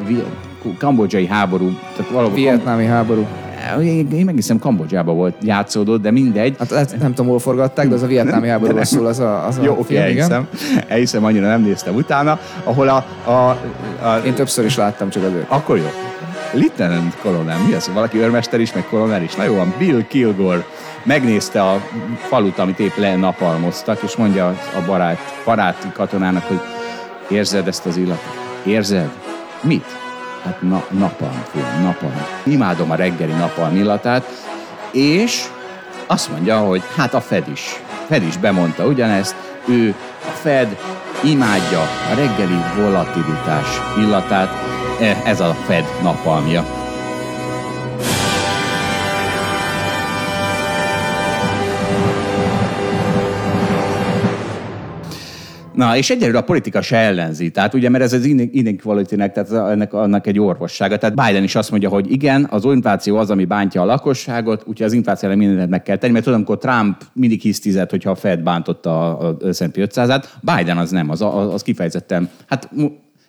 kambodzsai 0.78 1.26
háború, 1.26 1.70
tehát 1.96 2.12
valahol 2.12 2.34
Vietnámi 2.34 2.84
háború. 2.84 3.26
Én, 3.78 4.24
meghiszem 4.24 4.58
Kambodzsába 4.58 5.12
volt 5.12 5.34
játszódott, 5.42 6.02
de 6.02 6.10
mindegy. 6.10 6.54
Hát 6.58 6.70
lehet, 6.70 6.98
nem 6.98 7.14
tudom, 7.14 7.30
hol 7.30 7.38
forgatták, 7.38 7.88
de 7.88 7.94
az 7.94 8.02
a 8.02 8.06
vietnámi 8.06 8.48
háborúról 8.48 8.84
szól 8.84 9.06
az 9.06 9.18
a, 9.18 9.46
az 9.46 9.58
a 9.58 9.62
Jó, 9.62 9.72
oké, 9.72 9.82
film, 9.82 10.08
igen. 10.08 10.32
elhiszem. 10.32 10.48
Elhiszem, 10.88 11.24
annyira 11.24 11.46
nem 11.46 11.62
néztem 11.62 11.94
utána, 11.94 12.38
ahol 12.64 12.88
a, 12.88 13.04
a, 13.30 13.48
a 14.06 14.20
Én 14.24 14.34
többször 14.34 14.64
is 14.64 14.76
láttam, 14.76 15.10
csak 15.10 15.24
azért. 15.24 15.44
Akkor 15.48 15.76
jó. 15.76 15.86
Lieutenant 16.52 17.16
Colonel, 17.22 17.58
mi 17.66 17.74
az? 17.74 17.90
Valaki 17.94 18.18
őrmester 18.18 18.60
is, 18.60 18.72
meg 18.72 18.84
kolonel 18.90 19.22
is. 19.22 19.34
Na 19.34 19.44
jó 19.44 19.54
van, 19.54 19.74
Bill 19.78 20.06
Kilgore 20.06 20.64
megnézte 21.02 21.62
a 21.62 21.80
falut, 22.28 22.58
amit 22.58 22.78
épp 22.78 22.96
lenapalmoztak, 22.96 24.02
és 24.02 24.16
mondja 24.16 24.46
a 24.48 24.84
barát, 24.86 25.18
baráti 25.44 25.88
katonának, 25.92 26.42
hogy 26.42 26.60
érzed 27.28 27.68
ezt 27.68 27.86
az 27.86 27.96
illatot? 27.96 28.38
Érzed? 28.64 29.10
Mit? 29.62 29.84
Hát 30.44 30.62
na, 30.62 30.82
napalm, 30.90 31.44
film, 31.52 31.82
napalm. 31.82 32.26
Imádom 32.44 32.90
a 32.90 32.94
reggeli 32.94 33.32
napalm 33.32 33.76
illatát, 33.76 34.24
és 34.92 35.44
azt 36.06 36.30
mondja, 36.30 36.58
hogy 36.58 36.82
hát 36.96 37.14
a 37.14 37.20
Fed 37.20 37.48
is. 37.48 37.82
Fed 38.06 38.22
is 38.22 38.36
bemondta 38.36 38.86
ugyanezt, 38.86 39.34
ő 39.68 39.94
a 40.26 40.30
Fed 40.30 40.76
imádja 41.24 41.80
a 41.80 42.14
reggeli 42.14 42.58
volatilitás 42.76 43.66
illatát, 43.98 44.70
E, 45.00 45.16
ez 45.24 45.40
a 45.40 45.54
Fed 45.66 45.84
napalmja. 46.02 46.79
Na, 55.80 55.96
és 55.96 56.10
egyelőre 56.10 56.38
a 56.38 56.42
politika 56.42 56.82
se 56.82 56.96
ellenzi. 56.96 57.50
Tehát 57.50 57.74
ugye, 57.74 57.88
mert 57.88 58.04
ez 58.04 58.12
az 58.12 58.24
inequality-nek, 58.24 59.32
tehát 59.32 59.70
ennek, 59.72 59.92
annak 59.92 60.26
egy 60.26 60.38
orvossága. 60.38 60.98
Tehát 60.98 61.26
Biden 61.26 61.42
is 61.42 61.54
azt 61.54 61.70
mondja, 61.70 61.88
hogy 61.88 62.10
igen, 62.10 62.46
az 62.50 62.64
infláció 62.64 63.16
az, 63.16 63.30
ami 63.30 63.44
bántja 63.44 63.82
a 63.82 63.84
lakosságot, 63.84 64.62
úgyhogy 64.66 64.86
az 64.86 64.92
infláció 64.92 65.28
ellen 65.28 65.40
mindent 65.40 65.70
meg 65.70 65.82
kell 65.82 65.96
tenni, 65.96 66.12
mert 66.12 66.24
tudom, 66.24 66.38
amikor 66.38 66.58
Trump 66.58 67.02
mindig 67.12 67.40
hisztizett, 67.40 67.90
hogyha 67.90 68.10
a 68.10 68.14
Fed 68.14 68.40
bántotta 68.40 69.18
a 69.18 69.36
S&P 69.52 69.76
500-át, 69.76 70.38
Biden 70.40 70.78
az 70.78 70.90
nem, 70.90 71.10
az, 71.10 71.20
az 71.22 71.62
kifejezetten, 71.62 72.30
hát 72.46 72.70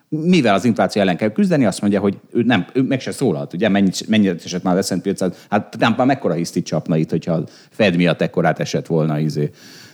mivel 0.10 0.54
az 0.54 0.66
infláció 0.66 1.02
ellen 1.02 1.18
kell 1.18 1.32
küzdeni, 1.32 1.66
azt 1.66 1.82
mondja, 1.82 2.00
hogy 2.00 2.18
ő, 2.32 2.42
nem, 2.42 2.66
ő 2.74 2.82
meg 2.82 3.00
se 3.00 3.12
szólalt, 3.12 3.54
ugye, 3.54 3.70
mennyit, 3.70 4.08
mennyit 4.08 4.44
esett 4.46 4.64
már 4.64 4.78
a 4.78 4.82
S&P 4.82 5.06
500, 5.06 5.46
hát 5.50 5.76
nem, 5.80 5.94
már 5.98 6.08
mekkora 6.08 6.34
hisztit 6.34 6.66
csapna 6.66 6.98
itt, 6.98 7.10
hogyha 7.10 7.34
a 7.34 7.44
Fed 7.70 7.96
miatt 7.96 8.22
ekkorát 8.22 8.60
esett 8.60 8.88
volna 8.88 9.20
izé. 9.20 9.50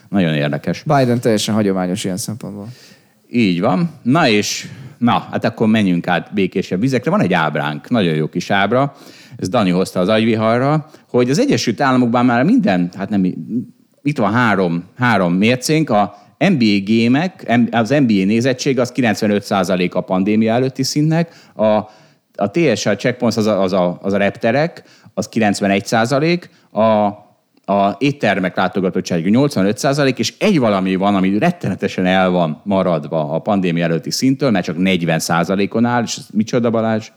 Nagyon 0.08 0.34
érdekes. 0.34 0.82
Biden 0.82 1.20
teljesen 1.20 1.54
hagyományos 1.54 2.04
ilyen 2.04 2.16
szempontból. 2.16 2.68
Így 3.30 3.60
van. 3.60 3.90
Na 4.02 4.28
és, 4.28 4.68
na, 4.98 5.26
hát 5.30 5.44
akkor 5.44 5.66
menjünk 5.66 6.06
át 6.06 6.34
békésebb 6.34 6.80
vizekre. 6.80 7.10
Van 7.10 7.22
egy 7.22 7.32
ábránk, 7.32 7.90
nagyon 7.90 8.14
jó 8.14 8.28
kis 8.28 8.50
ábra, 8.50 8.94
ez 9.36 9.48
Dani 9.48 9.70
hozta 9.70 10.00
az 10.00 10.08
agyviharra, 10.08 10.86
hogy 11.08 11.30
az 11.30 11.38
Egyesült 11.38 11.80
Államokban 11.80 12.24
már 12.24 12.44
minden, 12.44 12.90
hát 12.96 13.08
nem, 13.08 13.24
itt 14.02 14.18
van 14.18 14.32
három, 14.32 14.84
három 14.96 15.34
mércénk, 15.34 15.90
a 15.90 16.14
NBA 16.38 16.78
gémek, 16.84 17.58
az 17.70 17.88
NBA 17.88 18.24
nézettség 18.24 18.78
az 18.78 18.92
95% 18.96 19.92
a 19.92 20.00
pandémia 20.00 20.52
előtti 20.52 20.82
színnek, 20.82 21.34
a, 21.54 21.64
a 22.34 22.50
TSL 22.50 22.90
checkpoints 22.90 23.36
az 23.36 23.46
a, 23.46 23.62
az 23.62 23.72
a, 23.72 23.98
az 24.02 24.12
a 24.12 24.16
repterek, 24.16 24.82
az 25.14 25.28
91%, 25.32 26.42
a 26.72 27.08
a 27.68 27.96
éttermek 27.98 28.56
látogatottsága 28.56 29.28
85% 29.32 30.18
és 30.18 30.34
egy 30.38 30.58
valami 30.58 30.96
van, 30.96 31.14
ami 31.14 31.38
rettenetesen 31.38 32.06
el 32.06 32.30
van 32.30 32.60
maradva 32.64 33.30
a 33.34 33.38
pandémia 33.38 33.84
előtti 33.84 34.10
szintől, 34.10 34.50
mert 34.50 34.64
csak 34.64 34.76
40 34.76 35.20
on 35.70 35.84
áll, 35.84 36.02
és 36.02 36.18
micsoda 36.32 36.70
Balázs? 36.70 37.10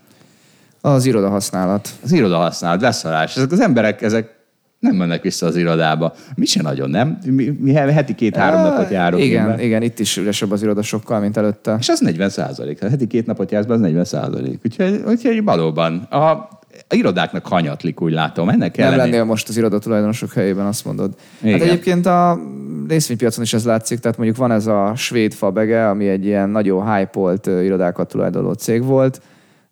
Az 0.82 1.06
iroda 1.06 1.30
használat. 1.30 1.90
Az 2.04 2.12
iroda 2.12 2.38
használat, 2.38 2.80
beszarás. 2.80 3.36
Ezek 3.36 3.52
az 3.52 3.60
emberek, 3.60 4.02
ezek 4.02 4.40
nem 4.80 4.96
mennek 4.96 5.22
vissza 5.22 5.46
az 5.46 5.56
irodába. 5.56 6.14
Mi 6.36 6.46
se 6.46 6.62
nagyon, 6.62 6.90
nem? 6.90 7.18
Mi, 7.26 7.50
mi 7.60 7.74
heti 7.74 8.16
két-három 8.16 8.62
napot 8.62 8.92
járok. 8.92 9.20
Igen, 9.20 9.60
igen, 9.60 9.82
itt 9.82 10.00
is 10.00 10.18
üresebb 10.18 10.52
az 10.52 10.62
iroda 10.62 10.82
sokkal, 10.82 11.20
mint 11.20 11.38
előtte. 11.38 11.76
És 11.80 11.90
az 11.90 12.00
40 12.00 12.30
százalék. 12.30 12.80
Heti 12.80 13.08
két 13.08 13.26
napot 13.26 13.52
jársz 13.52 13.66
be, 13.66 13.74
az 13.74 13.80
40 13.80 14.06
százalék. 14.06 14.60
Úgyhogy, 14.66 15.04
úgyhogy 15.08 15.44
valóban. 15.44 15.98
A, 15.98 16.50
a 16.88 16.96
irodáknak 16.96 17.48
hanyatlik, 17.48 18.02
úgy 18.02 18.12
látom. 18.12 18.50
Ennek 18.50 18.78
Nem 18.78 18.96
lennél 18.96 19.24
most 19.24 19.50
az 19.50 19.58
iroda 19.58 19.80
tulajdonosok 19.80 20.34
helyében, 20.34 20.66
azt 20.66 20.86
mondod. 20.86 21.14
Igen. 21.42 21.60
Hát 21.60 21.68
egyébként 21.68 22.06
a 22.06 22.40
részvénypiacon 22.88 23.44
is 23.44 23.54
ez 23.54 23.66
látszik, 23.66 24.00
tehát 24.00 24.18
mondjuk 24.18 24.38
van 24.38 24.52
ez 24.52 24.68
a 24.68 24.94
svéd 24.96 25.34
fabege, 25.34 25.90
ami 25.90 26.08
egy 26.08 26.26
ilyen 26.26 26.50
nagyon 26.50 26.96
hype-olt 26.96 27.46
irodákat 27.46 28.08
tulajdonoló 28.08 28.54
cég 28.54 28.84
volt. 28.84 29.22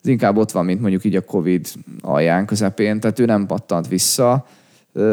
Ez 0.02 0.10
inkább 0.10 0.36
ott 0.36 0.50
van, 0.50 0.64
mint 0.64 0.80
mondjuk 0.80 1.04
így 1.04 1.16
a 1.16 1.20
Covid 1.20 1.68
alján 2.00 2.46
közepén, 2.46 3.00
tehát 3.00 3.18
ő 3.18 3.24
nem 3.24 3.46
pattant 3.46 3.88
vissza. 3.88 4.46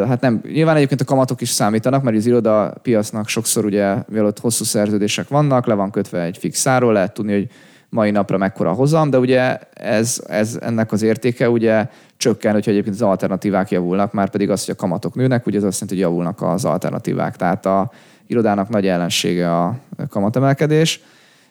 Hát 0.08 0.21
nem, 0.21 0.41
nyilván 0.54 0.76
egyébként 0.76 1.02
a 1.02 1.06
kamatok 1.06 1.41
is 1.41 1.50
számítanak, 1.50 2.04
mert 2.04 2.17
az 2.17 2.26
iroda 2.26 2.73
piacnak 2.82 3.28
sokszor 3.28 3.65
ugye, 3.65 3.95
mivel 4.08 4.26
ott 4.26 4.39
hosszú 4.39 4.63
szerződések 4.63 5.28
vannak, 5.28 5.65
le 5.65 5.73
van 5.73 5.91
kötve 5.91 6.21
egy 6.21 6.38
fix 6.38 6.60
száról, 6.60 6.93
lehet 6.93 7.13
tudni, 7.13 7.34
hogy 7.34 7.50
mai 7.89 8.12
napra 8.12 8.38
mekkora 8.38 8.71
hozam, 8.71 9.10
de 9.10 9.19
ugye 9.19 9.58
ez, 9.73 10.23
ez 10.28 10.58
ennek 10.62 10.91
az 10.91 11.02
értéke 11.02 11.50
ugye 11.50 11.89
csökken, 12.17 12.54
hogyha 12.54 12.71
egyébként 12.71 12.95
az 12.95 13.02
alternatívák 13.02 13.71
javulnak, 13.71 14.13
már 14.13 14.30
pedig 14.30 14.50
az, 14.50 14.65
hogy 14.65 14.73
a 14.78 14.82
kamatok 14.82 15.15
nőnek, 15.15 15.45
ugye 15.45 15.58
az 15.58 15.63
azt 15.63 15.82
jelenti, 15.82 16.02
hogy 16.02 16.12
javulnak 16.12 16.41
az 16.41 16.65
alternatívák. 16.65 17.36
Tehát 17.36 17.65
a 17.65 17.91
irodának 18.28 18.69
nagy 18.69 18.88
ellensége 18.88 19.54
a 19.58 19.76
kamatemelkedés. 20.10 21.02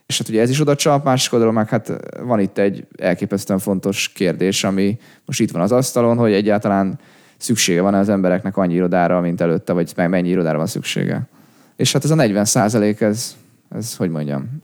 És 0.07 0.19
hát 0.19 0.29
ugye 0.29 0.41
ez 0.41 0.51
is 0.51 0.61
oda 0.61 0.75
csap, 0.75 1.05
másik 1.05 1.33
oldalon 1.33 1.55
meg 1.55 1.69
hát 1.69 1.93
van 2.23 2.41
itt 2.41 2.59
egy 2.59 2.87
elképesztően 2.99 3.59
fontos 3.59 4.09
kérdés, 4.09 4.65
ami 4.65 4.99
most 5.25 5.41
itt 5.41 5.51
van 5.51 5.63
az 5.63 5.73
asztalon, 5.73 6.17
hogy 6.17 6.33
egyáltalán 6.33 6.99
szüksége 7.37 7.81
van 7.81 7.95
az 7.95 8.09
embereknek 8.09 8.57
annyi 8.57 8.75
irodára, 8.75 9.21
mint 9.21 9.41
előtte, 9.41 9.73
vagy 9.73 9.93
mennyi 9.97 10.29
irodára 10.29 10.57
van 10.57 10.67
szüksége. 10.67 11.29
És 11.77 11.93
hát 11.93 12.05
ez 12.05 12.11
a 12.11 12.15
40 12.15 12.45
százalék, 12.45 13.01
ez, 13.01 13.37
ez 13.71 13.97
hogy 13.97 14.11
mondjam, 14.11 14.63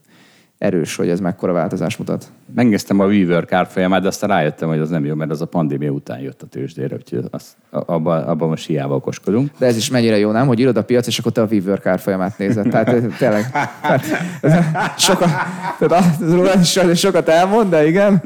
erős, 0.63 0.97
hogy 0.97 1.09
ez 1.09 1.21
mekkora 1.21 1.53
változás 1.53 1.97
mutat. 1.97 2.25
Megnéztem 2.55 3.01
a 3.01 3.07
WeWork 3.07 3.53
árfolyamát, 3.53 4.03
de 4.03 4.09
aztán 4.09 4.31
rájöttem, 4.31 4.69
hogy 4.69 4.79
az 4.79 4.91
nem 4.91 5.05
jó, 5.05 5.15
mert 5.15 5.31
az 5.31 5.41
a 5.41 5.47
pandémia 5.47 5.91
után 5.91 6.21
jött 6.21 6.43
a 6.43 6.47
tőzsdére, 6.47 6.95
úgyhogy 6.95 7.25
azt, 7.31 7.47
abban, 7.71 8.23
abba 8.23 8.47
most 8.47 8.67
hiába 8.67 8.95
okoskodunk. 8.95 9.51
De 9.59 9.67
ez 9.67 9.77
is 9.77 9.91
mennyire 9.91 10.19
jó, 10.19 10.31
nem? 10.31 10.47
Hogy 10.47 10.59
írod 10.59 10.77
a 10.77 10.85
piac, 10.85 11.07
és 11.07 11.19
akkor 11.19 11.33
te 11.33 11.41
a 11.41 11.47
WeWork 11.51 11.87
árfolyamát 11.87 12.39
nézed. 12.39 12.69
Tehát 12.69 13.17
tényleg, 13.19 13.51
tehát, 13.83 14.05
sokat, 14.99 15.29
tehát 15.79 16.05
az, 16.21 16.91
is 16.91 16.99
sokat 16.99 17.29
elmond, 17.29 17.71
de 17.71 17.87
igen. 17.87 18.23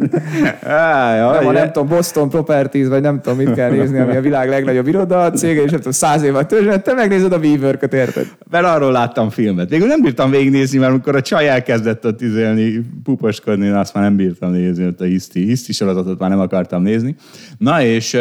Á, 0.63 1.17
jaj, 1.17 1.39
nem, 1.39 1.47
a, 1.47 1.53
nem 1.53 1.73
tudom, 1.73 1.89
Boston 1.89 2.29
Properties, 2.29 2.89
vagy 2.89 3.03
nem 3.03 3.21
tudom, 3.21 3.39
mit 3.39 3.55
kell 3.55 3.71
nézni, 3.71 3.99
ami 3.99 4.17
a 4.17 4.21
világ 4.21 4.49
legnagyobb 4.49 4.87
iroda 4.87 5.31
cége, 5.31 5.63
és 5.63 5.71
nem 5.71 5.79
tudom, 5.79 5.93
száz 5.93 6.23
év 6.23 6.33
vagy 6.33 6.47
törzsön, 6.47 6.83
te 6.83 6.95
megnézed 6.95 7.33
a 7.33 7.39
WeWork-ot, 7.39 7.93
érted? 7.93 8.27
Mert 8.51 8.65
arról 8.65 8.93
láttam 8.93 9.31
filmet. 9.31 9.69
Végül 9.69 9.87
nem 9.87 10.03
bírtam 10.03 10.31
végignézni, 10.31 10.79
mert 10.79 10.91
amikor 10.91 11.17
a 11.17 11.21
csaj 11.21 11.49
elkezdett 11.49 12.07
ott 12.07 12.25
izélni, 12.27 12.81
puposkodni, 13.03 13.69
azt 13.69 13.95
már 13.95 14.05
nem 14.05 14.17
bírtam 14.17 14.51
nézni, 14.51 14.87
ott 14.87 15.01
a 15.01 15.05
hiszti, 15.05 15.45
hiszti 15.45 15.73
sorozatot 15.73 16.19
már 16.19 16.31
nem 16.31 16.41
akartam 16.41 16.83
nézni. 16.83 17.17
Na 17.59 17.83
és 17.83 18.17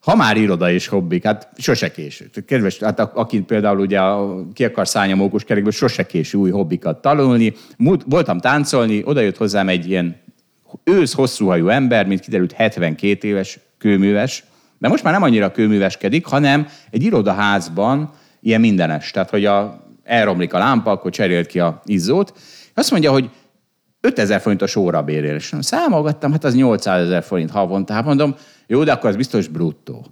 ha 0.00 0.16
már 0.16 0.36
iroda 0.36 0.70
és 0.70 0.86
hobbik, 0.86 1.24
hát 1.24 1.48
sose 1.56 1.90
késő. 1.90 2.30
Kedves, 2.46 2.78
hát 2.78 3.00
akit 3.00 3.44
például 3.44 3.78
ugye 3.78 4.00
ki 4.52 4.64
akar 4.64 4.88
szállni 4.88 5.12
a 5.12 5.16
mókus 5.16 5.44
kerékből, 5.44 5.72
sose 5.72 6.06
késő 6.06 6.38
új 6.38 6.50
hobbikat 6.50 7.00
tanulni. 7.00 7.54
Voltam 8.06 8.38
táncolni, 8.38 9.02
oda 9.04 9.20
jött 9.20 9.36
hozzám 9.36 9.68
egy 9.68 9.88
ilyen 9.88 10.16
ősz 10.84 11.12
hosszúhajú 11.12 11.68
ember, 11.68 12.06
mint 12.06 12.20
kiderült 12.20 12.52
72 12.52 13.28
éves 13.28 13.58
kőműves, 13.78 14.44
de 14.78 14.88
most 14.88 15.02
már 15.02 15.12
nem 15.12 15.22
annyira 15.22 15.52
kőműveskedik, 15.52 16.26
hanem 16.26 16.66
egy 16.90 17.02
irodaházban 17.02 18.12
ilyen 18.40 18.60
mindenes. 18.60 19.10
Tehát, 19.10 19.30
hogy 19.30 19.44
a, 19.44 19.86
elromlik 20.04 20.54
a 20.54 20.58
lámpa, 20.58 20.90
akkor 20.90 21.10
cserélt 21.10 21.46
ki 21.46 21.60
a 21.60 21.82
izzót. 21.84 22.32
Azt 22.74 22.90
mondja, 22.90 23.10
hogy 23.10 23.30
5000 24.00 24.40
forintos 24.40 24.76
órabérés. 24.76 25.52
Számolgattam, 25.60 26.32
hát 26.32 26.44
az 26.44 26.54
800 26.54 27.04
ezer 27.06 27.22
forint 27.22 27.50
havonta. 27.50 27.92
Hát 27.92 28.04
mondom, 28.04 28.34
jó, 28.66 28.84
de 28.84 28.92
akkor 28.92 29.10
az 29.10 29.16
biztos 29.16 29.48
bruttó. 29.48 30.06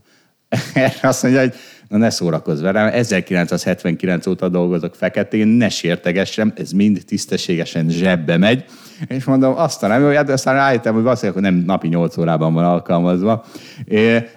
Azt 1.03 1.23
mondja, 1.23 1.41
hogy 1.41 1.55
na 1.89 1.97
ne 1.97 2.11
szórakozz 2.11 2.61
velem, 2.61 2.87
1979 2.93 4.27
óta 4.27 4.49
dolgozok 4.49 4.95
feketén, 4.95 5.47
ne 5.47 5.69
sértegessem, 5.69 6.53
ez 6.57 6.71
mind 6.71 7.03
tisztességesen 7.07 7.89
zsebbe 7.89 8.37
megy. 8.37 8.65
És 9.07 9.25
mondom, 9.25 9.55
azt 9.57 9.81
nem 9.81 10.03
jó, 10.03 10.23
de 10.23 10.33
aztán 10.33 10.55
rájöttem, 10.55 10.95
hogy 10.95 11.03
valószínűleg 11.03 11.43
nem 11.43 11.55
napi 11.67 11.89
8 11.89 12.17
órában 12.17 12.55
van 12.55 12.65
alkalmazva. 12.65 13.45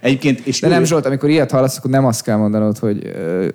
Egyébként, 0.01 0.39
és 0.39 0.59
de 0.59 0.67
nem, 0.67 0.83
Zsolt, 0.83 1.05
amikor 1.05 1.29
ilyet 1.29 1.51
hallasz, 1.51 1.77
akkor 1.77 1.91
nem 1.91 2.05
azt 2.05 2.23
kell 2.23 2.37
mondanod, 2.37 2.77
hogy 2.77 2.99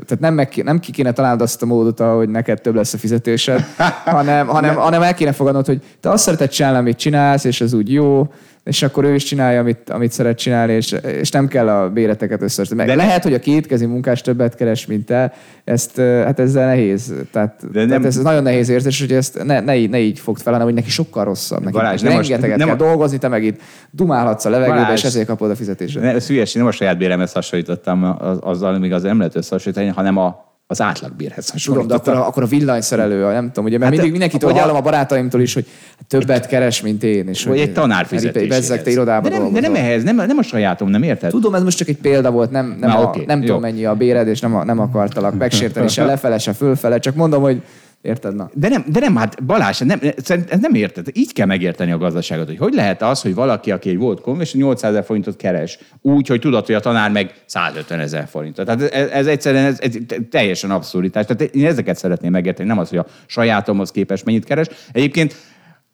tehát 0.06 0.18
nem, 0.20 0.34
meg, 0.34 0.60
nem 0.64 0.78
ki 0.78 0.92
kéne 0.92 1.12
találnod 1.12 1.40
azt 1.40 1.62
a 1.62 1.66
módot, 1.66 1.98
hogy 1.98 2.28
neked 2.28 2.60
több 2.60 2.74
lesz 2.74 2.94
a 2.94 2.98
fizetésed, 2.98 3.64
hanem, 4.04 4.46
hanem, 4.46 4.74
hanem 4.74 5.02
el 5.02 5.14
kéne 5.14 5.32
fogadnod, 5.32 5.66
hogy 5.66 5.80
te 6.00 6.10
azt 6.10 6.24
szereted 6.24 6.48
csinálni, 6.48 6.78
amit 6.78 6.96
csinálsz, 6.96 7.44
és 7.44 7.60
ez 7.60 7.72
úgy 7.72 7.92
jó, 7.92 8.32
és 8.66 8.82
akkor 8.82 9.04
ő 9.04 9.14
is 9.14 9.24
csinálja, 9.24 9.60
amit, 9.60 9.90
amit 9.90 10.12
szeret 10.12 10.38
csinálni, 10.38 10.72
és, 10.72 10.94
és 11.20 11.30
nem 11.30 11.48
kell 11.48 11.68
a 11.68 11.90
béreteket 11.90 12.42
összehozni. 12.42 12.84
De 12.84 12.94
lehet, 12.94 13.22
hogy 13.22 13.34
a 13.34 13.38
kétkezi 13.38 13.86
munkás 13.86 14.20
többet 14.20 14.54
keres, 14.54 14.86
mint 14.86 15.06
te, 15.06 15.32
ezt, 15.64 15.96
hát 15.96 16.38
ezzel 16.38 16.66
nehéz. 16.66 17.14
Tehát, 17.32 17.70
De 17.72 17.78
nem... 17.78 17.88
tehát 17.88 18.04
ez 18.04 18.16
nagyon 18.16 18.42
nehéz 18.42 18.68
érzés, 18.68 19.00
hogy 19.00 19.12
ezt 19.12 19.44
ne, 19.44 19.60
ne, 19.60 19.86
ne 19.86 19.98
így 19.98 20.18
fogd 20.18 20.40
fel, 20.40 20.52
hanem 20.52 20.66
hogy 20.66 20.76
neki 20.76 20.90
sokkal 20.90 21.24
rosszabb. 21.24 21.60
Neki 21.60 21.72
Balázs, 21.72 22.00
nem 22.00 22.12
rengeteget 22.12 22.56
nem, 22.56 22.68
kell 22.68 22.76
nem, 22.76 22.86
dolgozni, 22.86 23.18
te 23.18 23.28
meg 23.28 23.44
itt 23.44 23.60
dumálhatsz 23.90 24.44
a 24.44 24.50
levegőbe, 24.50 24.76
Balázs, 24.76 24.98
és 24.98 25.04
ezért 25.04 25.26
kapod 25.26 25.50
a 25.50 25.56
fizetést. 25.56 26.00
Ne, 26.00 26.14
ez 26.14 26.26
hülyeség, 26.26 26.56
nem 26.56 26.70
a 26.70 26.72
saját 26.72 26.98
béremhez 26.98 27.32
hasonlítottam 27.32 28.16
azzal, 28.40 28.78
még 28.78 28.92
az 28.92 29.02
nem 29.02 29.18
lehet 29.18 29.36
összehasonlítani, 29.36 29.88
hanem 29.88 30.16
a, 30.16 30.55
az 30.68 30.80
átlagbérhez 30.80 31.50
hasonlít. 31.50 31.82
Tudom, 31.82 32.04
de 32.04 32.10
akkor 32.10 32.22
a, 32.22 32.26
akkor 32.26 32.42
a 32.42 32.46
villanyszerelő, 32.46 33.32
nem 33.32 33.46
tudom, 33.46 33.64
ugye, 33.64 33.78
mert 33.78 33.82
hát 33.82 33.90
mindig 33.90 34.10
mindenkit 34.10 34.42
hogy 34.42 34.58
hallom 34.58 34.76
a 34.76 34.80
barátaimtól 34.80 35.40
is, 35.40 35.54
hogy 35.54 35.66
többet 36.08 36.46
keres, 36.46 36.80
mint 36.80 37.02
én. 37.02 37.28
És 37.28 37.44
vagy 37.44 37.58
egy 37.58 37.72
tanár 37.72 38.06
fizetés. 38.06 38.66
te 38.66 38.90
irodába 38.90 39.28
de 39.28 39.38
nem, 39.38 39.52
de 39.52 39.60
nem 39.60 39.74
ehhez, 39.74 40.02
nem, 40.02 40.16
nem 40.16 40.38
a 40.38 40.42
sajátom, 40.42 40.88
nem 40.88 41.02
érted? 41.02 41.30
Tudom, 41.30 41.54
ez 41.54 41.62
most 41.62 41.76
csak 41.76 41.88
egy 41.88 41.96
példa 41.96 42.30
volt, 42.30 42.50
nem, 42.50 42.76
nem, 42.80 42.90
Na, 42.90 42.98
a, 42.98 43.02
okay, 43.02 43.24
nem 43.24 43.40
tudom 43.40 43.60
mennyi 43.60 43.84
a 43.84 43.94
béred, 43.94 44.28
és 44.28 44.40
nem, 44.40 44.54
a, 44.56 44.64
nem 44.64 44.78
akartalak 44.78 45.34
megsérteni 45.38 45.88
se 45.96 46.04
lefele, 46.04 46.38
se 46.38 46.52
fölfele, 46.52 46.98
csak 46.98 47.14
mondom, 47.14 47.42
hogy 47.42 47.62
Érted? 48.06 48.34
Na. 48.34 48.50
De 48.54 48.68
nem, 48.68 48.84
de 48.88 49.00
nem, 49.00 49.16
hát 49.16 49.44
Balázs, 49.44 49.78
nem, 49.78 50.00
ez 50.48 50.60
nem 50.60 50.74
érted. 50.74 51.08
Így 51.12 51.32
kell 51.32 51.46
megérteni 51.46 51.90
a 51.92 51.98
gazdaságot, 51.98 52.46
hogy 52.46 52.58
hogy 52.58 52.74
lehet 52.74 53.02
az, 53.02 53.22
hogy 53.22 53.34
valaki, 53.34 53.70
aki 53.70 53.88
egy 53.88 53.96
volt 53.96 54.40
és 54.40 54.54
800 54.54 54.90
ezer 54.90 55.04
forintot 55.04 55.36
keres, 55.36 55.78
úgy, 56.02 56.26
hogy 56.26 56.40
tudod, 56.40 56.66
hogy 56.66 56.74
a 56.74 56.80
tanár 56.80 57.10
meg 57.10 57.34
150 57.46 58.00
ezer 58.00 58.26
forintot. 58.28 58.66
Tehát 58.66 58.82
ez, 58.82 59.08
ez 59.10 59.26
egyszerűen 59.26 59.64
ez, 59.64 59.78
ez 59.80 59.96
teljesen 60.30 60.70
abszurditás. 60.70 61.24
Tehát 61.26 61.54
én 61.54 61.66
ezeket 61.66 61.96
szeretném 61.96 62.30
megérteni, 62.30 62.68
nem 62.68 62.78
az, 62.78 62.88
hogy 62.88 62.98
a 62.98 63.06
sajátomhoz 63.26 63.90
képest 63.90 64.24
mennyit 64.24 64.44
keres. 64.44 64.66
Egyébként 64.92 65.34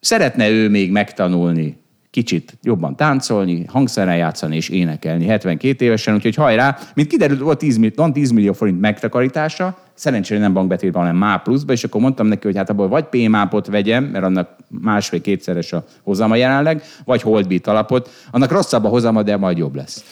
szeretne 0.01 0.49
ő 0.49 0.69
még 0.69 0.91
megtanulni 0.91 1.82
kicsit 2.13 2.59
jobban 2.63 2.97
táncolni, 2.97 3.65
hangszeren 3.69 4.17
játszani 4.17 4.57
és 4.57 4.69
énekelni 4.69 5.27
72 5.27 5.85
évesen, 5.85 6.15
úgyhogy 6.15 6.35
hajrá, 6.35 6.79
mint 6.95 7.09
kiderült, 7.09 7.41
volt 7.41 7.59
10 7.59 7.77
millió, 7.77 7.93
van 7.97 8.13
10 8.13 8.31
millió 8.31 8.53
forint 8.53 8.81
megtakarítása, 8.81 9.79
szerencsére 9.95 10.41
nem 10.41 10.53
bankbetétben, 10.53 11.03
hanem 11.03 11.17
MÁ 11.17 11.37
pluszba, 11.37 11.73
és 11.73 11.85
akkor 11.85 12.01
mondtam 12.01 12.27
neki, 12.27 12.47
hogy 12.47 12.57
hát 12.57 12.71
abból 12.71 12.89
vagy 12.89 13.05
PMAP-ot 13.05 13.67
vegyem, 13.67 14.05
mert 14.05 14.25
annak 14.25 14.57
másfél-kétszeres 14.69 15.73
a 15.73 15.85
hozama 16.03 16.37
jelenleg, 16.37 16.83
vagy 17.05 17.23
Holdbeat 17.23 17.67
alapot, 17.67 18.11
annak 18.31 18.51
rosszabb 18.51 18.85
a 18.85 18.89
hozama, 18.89 19.23
de 19.23 19.37
majd 19.37 19.59
jobb 19.59 19.75
lesz. 19.75 20.05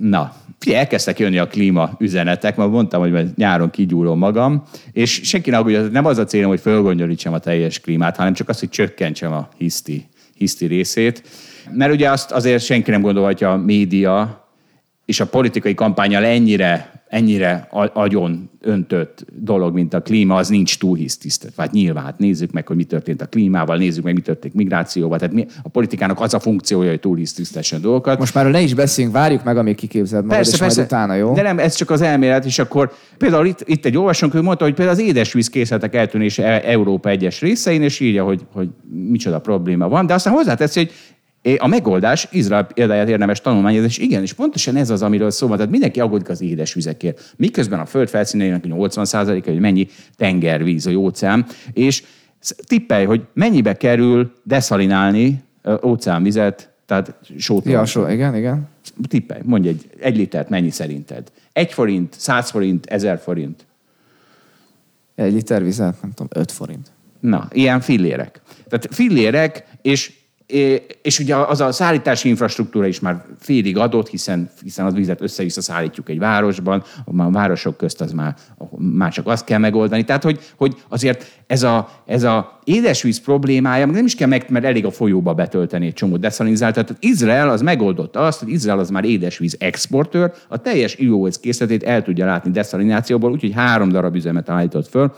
Na, 0.00 0.32
figyelj, 0.58 0.80
elkezdtek 0.80 1.18
jönni 1.18 1.38
a 1.38 1.46
klíma 1.46 1.90
üzenetek, 1.98 2.56
mert 2.56 2.70
mondtam, 2.70 3.00
hogy 3.00 3.10
majd 3.12 3.36
nyáron 3.36 3.70
kigyúlom 3.70 4.18
magam, 4.18 4.62
és 4.92 5.20
senki 5.24 5.50
ne 5.50 5.60
nem 5.88 6.04
az 6.04 6.18
a 6.18 6.24
célom, 6.24 6.48
hogy 6.48 6.60
fölgondolítsam 6.60 7.32
a 7.32 7.38
teljes 7.38 7.80
klímát, 7.80 8.16
hanem 8.16 8.32
csak 8.32 8.48
az, 8.48 8.58
hogy 8.58 8.68
csökkentsem 8.68 9.32
a 9.32 9.48
hiszti, 9.56 10.08
hiszti 10.38 10.66
részét. 10.66 11.22
Mert 11.72 11.92
ugye 11.92 12.10
azt 12.10 12.30
azért 12.30 12.64
senki 12.64 12.90
nem 12.90 13.00
gondolhatja 13.00 13.52
a 13.52 13.56
média 13.56 14.48
és 15.04 15.20
a 15.20 15.26
politikai 15.26 15.74
kampányal 15.74 16.24
ennyire 16.24 16.97
ennyire 17.08 17.68
agyon 17.92 18.50
öntött 18.60 19.24
dolog, 19.32 19.74
mint 19.74 19.94
a 19.94 20.02
klíma, 20.02 20.34
az 20.34 20.48
nincs 20.48 20.78
túl 20.78 20.96
hisztisztet. 20.96 21.52
Hát 21.56 21.72
nyilván, 21.72 22.04
hát 22.04 22.18
nézzük 22.18 22.52
meg, 22.52 22.66
hogy 22.66 22.76
mi 22.76 22.84
történt 22.84 23.22
a 23.22 23.26
klímával, 23.26 23.76
nézzük 23.76 24.04
meg, 24.04 24.14
mi 24.14 24.20
történt 24.20 24.54
migrációval. 24.54 25.18
Tehát 25.18 25.34
mi, 25.34 25.46
a 25.62 25.68
politikának 25.68 26.20
az 26.20 26.34
a 26.34 26.40
funkciója, 26.40 26.90
hogy 26.90 27.00
túl 27.00 27.16
hisztisztessen 27.16 27.80
dolgokat. 27.80 28.18
Most 28.18 28.34
már 28.34 28.50
ne 28.50 28.60
is 28.60 28.74
beszéljünk, 28.74 29.16
várjuk 29.16 29.44
meg, 29.44 29.56
amíg 29.56 29.74
kiképzeld 29.74 30.22
magad, 30.22 30.36
persze, 30.36 30.52
és 30.52 30.58
persze, 30.58 30.76
majd 30.76 30.92
utána, 30.92 31.14
jó? 31.14 31.32
De 31.34 31.42
nem, 31.42 31.58
ez 31.58 31.74
csak 31.74 31.90
az 31.90 32.00
elmélet, 32.00 32.44
és 32.44 32.58
akkor 32.58 32.92
például 33.18 33.46
itt, 33.46 33.62
itt 33.64 33.84
egy 33.84 33.96
olvasónk, 33.96 34.34
ő 34.34 34.42
mondta, 34.42 34.64
hogy 34.64 34.74
például 34.74 34.98
az 34.98 35.04
édesvíz 35.04 35.48
készletek 35.48 35.94
eltűnése 35.94 36.44
e- 36.44 36.70
Európa 36.70 37.08
egyes 37.08 37.40
részein, 37.40 37.82
és 37.82 38.00
írja, 38.00 38.24
hogy, 38.24 38.46
hogy 38.52 38.68
micsoda 39.08 39.38
probléma 39.38 39.88
van, 39.88 40.06
de 40.06 40.14
aztán 40.14 40.32
hozzáteszi, 40.32 40.78
hogy 40.78 40.92
a 41.58 41.66
megoldás, 41.66 42.28
Izrael 42.30 42.64
példáját 42.64 43.08
érdemes 43.08 43.40
tanulmányozni, 43.40 43.88
és 43.88 43.98
igen, 43.98 44.22
és 44.22 44.32
pontosan 44.32 44.76
ez 44.76 44.90
az, 44.90 45.02
amiről 45.02 45.30
szó 45.30 45.46
van. 45.46 45.56
Tehát 45.56 45.72
mindenki 45.72 46.00
aggódik 46.00 46.28
az 46.28 46.40
édesvizekért. 46.40 47.34
Miközben 47.36 47.80
a 47.80 47.86
föld 47.86 48.08
felszínének 48.08 48.64
80%-a, 48.66 49.50
hogy 49.50 49.60
mennyi 49.60 49.88
tengervíz, 50.16 50.84
vagy 50.84 50.94
óceán, 50.94 51.46
és 51.72 52.02
tippelj, 52.66 53.04
hogy 53.04 53.22
mennyibe 53.32 53.76
kerül 53.76 54.32
deszalinálni 54.42 55.42
óceánvizet, 55.84 56.70
tehát 56.86 57.14
sót. 57.38 57.64
Ja, 57.64 57.84
só, 57.84 58.08
igen, 58.08 58.36
igen. 58.36 58.68
Tippelj, 59.08 59.40
mondj 59.44 59.68
egy, 59.68 59.90
egy 60.00 60.16
litert, 60.16 60.48
mennyi 60.48 60.70
szerinted? 60.70 61.32
Egy 61.52 61.72
forint, 61.72 62.14
száz 62.18 62.50
forint, 62.50 62.86
ezer 62.86 63.18
forint? 63.18 63.66
Egy 65.14 65.32
liter 65.32 65.62
vizet, 65.62 66.02
nem 66.02 66.12
tudom, 66.12 66.42
öt 66.42 66.52
forint. 66.52 66.90
Na, 67.20 67.48
ilyen 67.52 67.80
fillérek. 67.80 68.40
Tehát 68.68 68.88
fillérek, 68.90 69.64
és 69.82 70.17
és 71.02 71.18
ugye 71.18 71.36
az 71.36 71.60
a 71.60 71.72
szállítási 71.72 72.28
infrastruktúra 72.28 72.86
is 72.86 73.00
már 73.00 73.24
félig 73.38 73.76
adott, 73.76 74.08
hiszen, 74.08 74.50
hiszen 74.62 74.86
az 74.86 74.94
vizet 74.94 75.20
össze-vissza 75.20 75.60
szállítjuk 75.60 76.08
egy 76.08 76.18
városban, 76.18 76.84
a 77.04 77.30
városok 77.30 77.76
közt 77.76 78.00
az 78.00 78.12
már, 78.12 78.34
már 78.78 79.12
csak 79.12 79.26
azt 79.26 79.44
kell 79.44 79.58
megoldani. 79.58 80.04
Tehát, 80.04 80.22
hogy, 80.22 80.40
hogy 80.56 80.74
azért 80.88 81.42
ez 81.46 81.62
a, 81.62 81.88
ez 82.06 82.22
a 82.22 82.60
édesvíz 82.64 83.20
problémája, 83.20 83.86
nem 83.86 84.04
is 84.04 84.14
kell 84.14 84.28
meg, 84.28 84.44
mert 84.48 84.64
elég 84.64 84.84
a 84.84 84.90
folyóba 84.90 85.34
betölteni 85.34 85.86
egy 85.86 85.92
csomó 85.92 86.16
deszalinizált. 86.16 86.74
Tehát 86.74 86.96
Izrael 87.00 87.48
az 87.48 87.62
megoldotta 87.62 88.20
azt, 88.20 88.38
hogy 88.38 88.48
Izrael 88.48 88.78
az 88.78 88.90
már 88.90 89.04
édesvíz 89.04 89.56
exportőr, 89.58 90.32
a 90.48 90.56
teljes 90.56 90.94
IOS 90.96 91.40
készletét 91.40 91.82
el 91.82 92.02
tudja 92.02 92.26
látni 92.26 92.50
deszalinációból, 92.50 93.30
úgyhogy 93.30 93.52
három 93.54 93.88
darab 93.88 94.14
üzemet 94.14 94.48
állított 94.48 94.88
föl. 94.88 95.12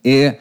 É, 0.00 0.38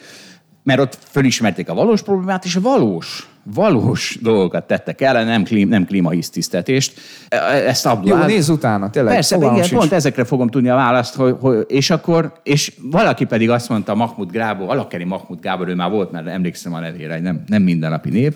mert 0.65 0.79
ott 0.79 0.97
fölismerték 1.11 1.69
a 1.69 1.73
valós 1.73 2.01
problémát, 2.01 2.45
és 2.45 2.53
valós 2.53 3.27
valós 3.53 4.17
dolgokat 4.21 4.67
tettek 4.67 5.01
el, 5.01 5.23
nem, 5.23 5.43
klím, 5.43 5.67
nem 5.67 5.85
klímahisztisztetést. 5.85 6.93
E, 7.27 7.37
ezt 7.37 7.85
Abdullah... 7.85 8.19
Jó, 8.19 8.25
nézz 8.25 8.49
utána, 8.49 8.89
tényleg. 8.89 9.13
Persze, 9.13 9.35
igen, 9.35 9.55
sincs. 9.55 9.71
pont 9.71 9.91
ezekre 9.91 10.23
fogom 10.23 10.47
tudni 10.47 10.69
a 10.69 10.75
választ, 10.75 11.15
hogy, 11.15 11.35
hogy, 11.39 11.65
és 11.67 11.89
akkor, 11.89 12.33
és 12.43 12.73
valaki 12.91 13.25
pedig 13.25 13.49
azt 13.49 13.69
mondta, 13.69 13.95
Mahmud 13.95 14.31
Gábor, 14.31 14.69
alakeri 14.69 15.03
Mahmud 15.03 15.41
Gábor, 15.41 15.67
ő 15.67 15.75
már 15.75 15.89
volt, 15.89 16.11
mert 16.11 16.27
emlékszem 16.27 16.73
a 16.73 16.79
nevére, 16.79 17.19
nem, 17.19 17.43
nem 17.47 17.61
mindennapi 17.61 18.09
név. 18.09 18.33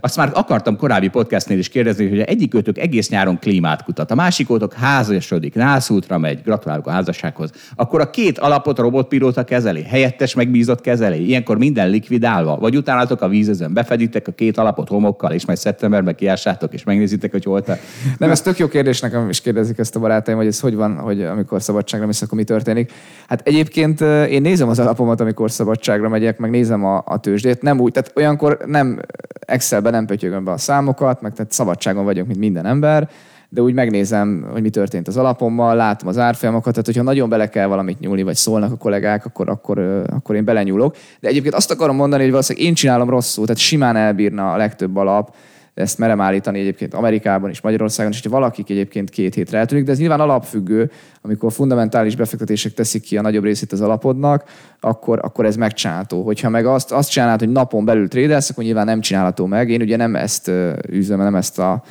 Azt 0.00 0.16
már 0.16 0.30
akartam 0.34 0.76
korábbi 0.76 1.08
podcastnél 1.08 1.58
is 1.58 1.68
kérdezni, 1.68 2.08
hogy 2.08 2.20
egyik 2.20 2.54
őtök 2.54 2.78
egész 2.78 3.08
nyáron 3.08 3.38
klímát 3.38 3.84
kutat, 3.84 4.10
a 4.10 4.14
másik 4.14 4.50
őtök 4.50 4.72
házasodik, 4.72 5.54
nászútra 5.54 6.18
megy, 6.18 6.42
gratulálok 6.42 6.86
a 6.86 6.90
házassághoz, 6.90 7.50
akkor 7.76 8.00
a 8.00 8.10
két 8.10 8.38
alapot 8.38 8.78
robotpilóta 8.78 9.44
kezeli, 9.44 9.82
helyettes 9.82 10.34
megbízott 10.34 10.80
kezeli, 10.80 11.26
ilyenkor 11.26 11.58
minden 11.58 11.90
likvidálva, 11.90 12.56
vagy 12.56 12.76
utánatok 12.76 13.22
a 13.22 13.28
vízözön 13.28 13.72
befeditek 13.72 14.28
a 14.28 14.32
két 14.32 14.49
két 14.50 14.58
alapot 14.58 14.88
homokkal, 14.88 15.32
és 15.32 15.46
majd 15.46 15.58
szeptemberben 15.58 16.14
kiássátok, 16.14 16.72
és 16.72 16.84
megnézitek, 16.84 17.30
hogy 17.30 17.44
hol 17.44 17.62
te. 17.62 17.78
Nem, 18.18 18.30
ez 18.30 18.40
tök 18.40 18.58
jó 18.58 18.68
kérdés 18.68 19.00
nekem 19.00 19.28
is 19.28 19.40
kérdezik 19.40 19.78
ezt 19.78 19.96
a 19.96 20.00
barátaim, 20.00 20.36
hogy 20.36 20.46
ez 20.46 20.60
hogy 20.60 20.74
van, 20.74 20.98
hogy 20.98 21.22
amikor 21.22 21.62
szabadságra 21.62 22.06
mész, 22.06 22.22
akkor 22.22 22.38
mi 22.38 22.44
történik. 22.44 22.92
Hát 23.28 23.40
egyébként 23.46 24.00
én 24.00 24.42
nézem 24.42 24.68
az 24.68 24.78
alapomat, 24.78 25.20
amikor 25.20 25.50
szabadságra 25.50 26.08
megyek, 26.08 26.38
meg 26.38 26.50
nézem 26.50 26.84
a, 26.84 27.02
a 27.06 27.18
tőzsdét. 27.20 27.62
Nem 27.62 27.80
úgy, 27.80 27.92
tehát 27.92 28.12
olyankor 28.16 28.58
nem 28.66 29.00
Excelben 29.46 29.92
nem 29.92 30.06
pötyögöm 30.06 30.44
be 30.44 30.50
a 30.50 30.58
számokat, 30.58 31.20
meg 31.20 31.32
tehát 31.32 31.52
szabadságon 31.52 32.04
vagyok, 32.04 32.26
mint 32.26 32.38
minden 32.38 32.66
ember, 32.66 33.08
de 33.52 33.62
úgy 33.62 33.74
megnézem, 33.74 34.46
hogy 34.52 34.62
mi 34.62 34.70
történt 34.70 35.08
az 35.08 35.16
alapommal, 35.16 35.76
látom 35.76 36.08
az 36.08 36.18
árfolyamokat, 36.18 36.70
tehát 36.72 36.86
hogyha 36.86 37.02
nagyon 37.02 37.28
bele 37.28 37.48
kell 37.48 37.66
valamit 37.66 38.00
nyúlni, 38.00 38.22
vagy 38.22 38.34
szólnak 38.34 38.72
a 38.72 38.76
kollégák, 38.76 39.26
akkor, 39.26 39.48
akkor, 39.48 39.78
akkor 40.06 40.34
én 40.34 40.44
belenyúlok. 40.44 40.96
De 41.20 41.28
egyébként 41.28 41.54
azt 41.54 41.70
akarom 41.70 41.96
mondani, 41.96 42.22
hogy 42.22 42.30
valószínűleg 42.30 42.68
én 42.68 42.74
csinálom 42.74 43.10
rosszul, 43.10 43.44
tehát 43.44 43.60
simán 43.60 43.96
elbírna 43.96 44.52
a 44.52 44.56
legtöbb 44.56 44.96
alap, 44.96 45.34
ezt 45.74 45.98
merem 45.98 46.20
állítani 46.20 46.60
egyébként 46.60 46.94
Amerikában 46.94 47.50
és 47.50 47.60
Magyarországon, 47.60 48.12
és 48.12 48.22
hogyha 48.22 48.38
valakik 48.38 48.70
egyébként 48.70 49.10
két 49.10 49.34
hétre 49.34 49.58
eltűnik, 49.58 49.84
de 49.84 49.92
ez 49.92 49.98
nyilván 49.98 50.20
alapfüggő, 50.20 50.90
amikor 51.22 51.52
fundamentális 51.52 52.16
befektetések 52.16 52.72
teszik 52.72 53.02
ki 53.02 53.16
a 53.16 53.22
nagyobb 53.22 53.44
részét 53.44 53.72
az 53.72 53.80
alapodnak, 53.80 54.44
akkor, 54.80 55.18
akkor 55.22 55.44
ez 55.44 55.56
megcsinálható. 55.56 56.22
Hogyha 56.22 56.48
meg 56.48 56.66
azt, 56.66 56.92
azt 56.92 57.10
csinálod, 57.10 57.38
hogy 57.38 57.48
napon 57.48 57.84
belül 57.84 58.08
trédelsz, 58.08 58.50
akkor 58.50 58.64
nyilván 58.64 58.84
nem 58.84 59.00
csinálható 59.00 59.46
meg. 59.46 59.70
Én 59.70 59.80
ugye 59.80 59.96
nem 59.96 60.16
ezt 60.16 60.50
üzem, 60.88 61.18
nem 61.18 61.34
ezt 61.34 61.58
a 61.58 61.82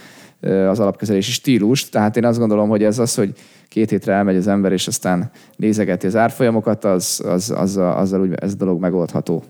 az 0.42 0.80
alapkezelési 0.80 1.32
stílus. 1.32 1.90
Tehát 1.90 2.18
én 2.18 2.26
azt 2.26 2.40
gondolom, 2.40 2.70
hogy 2.70 2.84
ez 2.84 3.00
az, 3.00 3.16
hogy 3.16 3.34
két 3.68 3.90
hétre 3.90 4.14
elmegy 4.14 4.36
az 4.36 4.48
ember, 4.48 4.72
és 4.72 4.88
aztán 4.88 5.32
nézegeti 5.56 6.08
az 6.08 6.16
árfolyamokat, 6.16 6.86
az, 6.86 7.22
az, 7.26 7.54
az, 7.58 7.78
azzal 7.78 8.22
úgy 8.22 8.34
ez 8.34 8.54
a 8.54 8.56
dolog 8.56 8.80
megoldható 8.80 9.44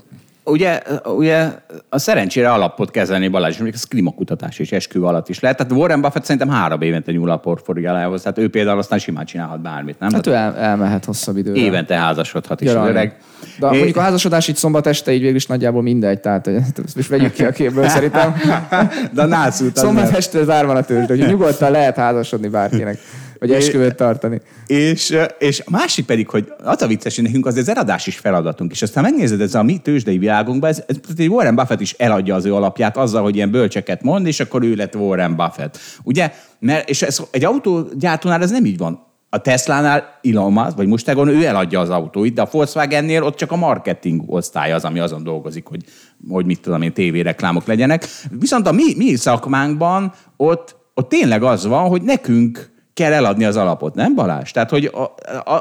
ugye, 0.43 0.81
ugye 1.05 1.47
a 1.89 1.97
szerencsére 1.97 2.51
alapot 2.51 2.91
kezelni 2.91 3.27
Balázs, 3.27 3.59
és 3.59 3.73
ez 3.73 3.83
klímakutatás 3.83 4.59
és 4.59 4.71
eskü 4.71 5.01
alatt 5.01 5.29
is 5.29 5.39
lehet. 5.39 5.57
Tehát 5.57 5.71
Warren 5.71 6.01
Buffett 6.01 6.23
szerintem 6.23 6.49
három 6.49 6.81
évente 6.81 7.11
nyúl 7.11 7.29
a 7.29 7.37
portfóliójához, 7.37 8.21
tehát 8.21 8.37
ő 8.37 8.49
például 8.49 8.77
aztán 8.77 8.99
simán 8.99 9.25
csinálhat 9.25 9.61
bármit, 9.61 9.99
nem? 9.99 10.13
Hát 10.13 10.27
ő 10.27 10.33
el, 10.33 10.57
elmehet 10.57 11.05
hosszabb 11.05 11.37
időre. 11.37 11.59
Évente 11.59 11.95
házasodhat 11.95 12.61
is 12.61 12.69
öreg. 12.69 13.17
De 13.59 13.67
é... 13.67 13.75
mondjuk 13.75 13.97
a 13.97 14.01
házasodás 14.01 14.47
itt 14.47 14.55
szombat 14.55 14.87
este 14.87 15.11
így 15.11 15.21
végül 15.21 15.35
is 15.35 15.45
nagyjából 15.45 15.81
mindegy, 15.81 16.19
tehát 16.19 16.49
most 16.95 17.07
vegyük 17.07 17.33
ki 17.33 17.45
a 17.45 17.51
képből 17.51 17.87
szerintem. 17.87 18.35
De 19.13 19.21
a 19.21 19.25
nász 19.25 19.63
Szombat 19.73 20.15
este 20.15 20.43
zárva 20.43 20.73
a 20.73 20.83
tőzsde, 20.83 21.17
hogy 21.17 21.27
nyugodtan 21.27 21.71
lehet 21.71 21.95
házasodni 21.95 22.47
bárkinek 22.47 22.99
vagy 23.39 23.51
esküvőt 23.51 23.95
tartani. 23.95 24.41
És, 24.67 25.17
és 25.39 25.59
a 25.65 25.69
másik 25.69 26.05
pedig, 26.05 26.29
hogy 26.29 26.53
az 26.63 26.81
a 26.81 26.87
vicces, 26.87 27.15
hogy 27.15 27.23
nekünk 27.23 27.45
az 27.45 27.57
az 27.57 27.69
eladás 27.69 28.07
is 28.07 28.17
feladatunk, 28.17 28.71
és 28.71 28.81
aztán 28.81 29.03
megnézed, 29.03 29.41
ez 29.41 29.55
a 29.55 29.63
mi 29.63 29.77
tőzsdei 29.77 30.17
világunkban, 30.17 30.69
ez, 30.69 30.83
ez, 30.87 30.95
ez 31.17 31.27
Warren 31.27 31.55
Buffett 31.55 31.81
is 31.81 31.93
eladja 31.93 32.35
az 32.35 32.45
ő 32.45 32.53
alapját 32.53 32.97
azzal, 32.97 33.23
hogy 33.23 33.35
ilyen 33.35 33.51
bölcseket 33.51 34.03
mond, 34.03 34.27
és 34.27 34.39
akkor 34.39 34.63
ő 34.63 34.75
lett 34.75 34.95
Warren 34.95 35.35
Buffett. 35.35 35.77
Ugye? 36.03 36.33
Mert, 36.59 36.89
és 36.89 37.01
ez, 37.01 37.19
egy 37.31 37.45
autógyártónál 37.45 38.41
ez 38.41 38.51
nem 38.51 38.65
így 38.65 38.77
van. 38.77 39.07
A 39.31 39.41
Tesla-nál 39.41 40.19
Elon 40.23 40.51
Musk, 40.51 40.75
vagy 40.75 40.87
Mustegon, 40.87 41.27
ő 41.27 41.45
eladja 41.45 41.79
az 41.79 41.89
autóit, 41.89 42.33
de 42.33 42.41
a 42.41 42.47
Volkswagen-nél 42.51 43.23
ott 43.23 43.35
csak 43.35 43.51
a 43.51 43.55
marketing 43.55 44.23
osztály 44.25 44.71
az, 44.71 44.85
ami 44.85 44.99
azon 44.99 45.23
dolgozik, 45.23 45.65
hogy, 45.65 45.83
hogy 46.29 46.45
mit 46.45 46.61
tudom 46.61 46.81
én, 46.81 46.93
tévéreklámok 46.93 47.65
legyenek. 47.65 48.05
Viszont 48.39 48.67
a 48.67 48.71
mi, 48.71 48.95
mi 48.95 49.15
szakmánkban 49.15 50.13
ott, 50.37 50.75
ott 50.93 51.09
tényleg 51.09 51.43
az 51.43 51.65
van, 51.65 51.87
hogy 51.87 52.01
nekünk 52.01 52.78
kell 52.99 53.13
eladni 53.13 53.45
az 53.45 53.55
alapot, 53.55 53.95
nem 53.95 54.15
Balázs? 54.15 54.51
Tehát, 54.51 54.69
hogy 54.69 54.91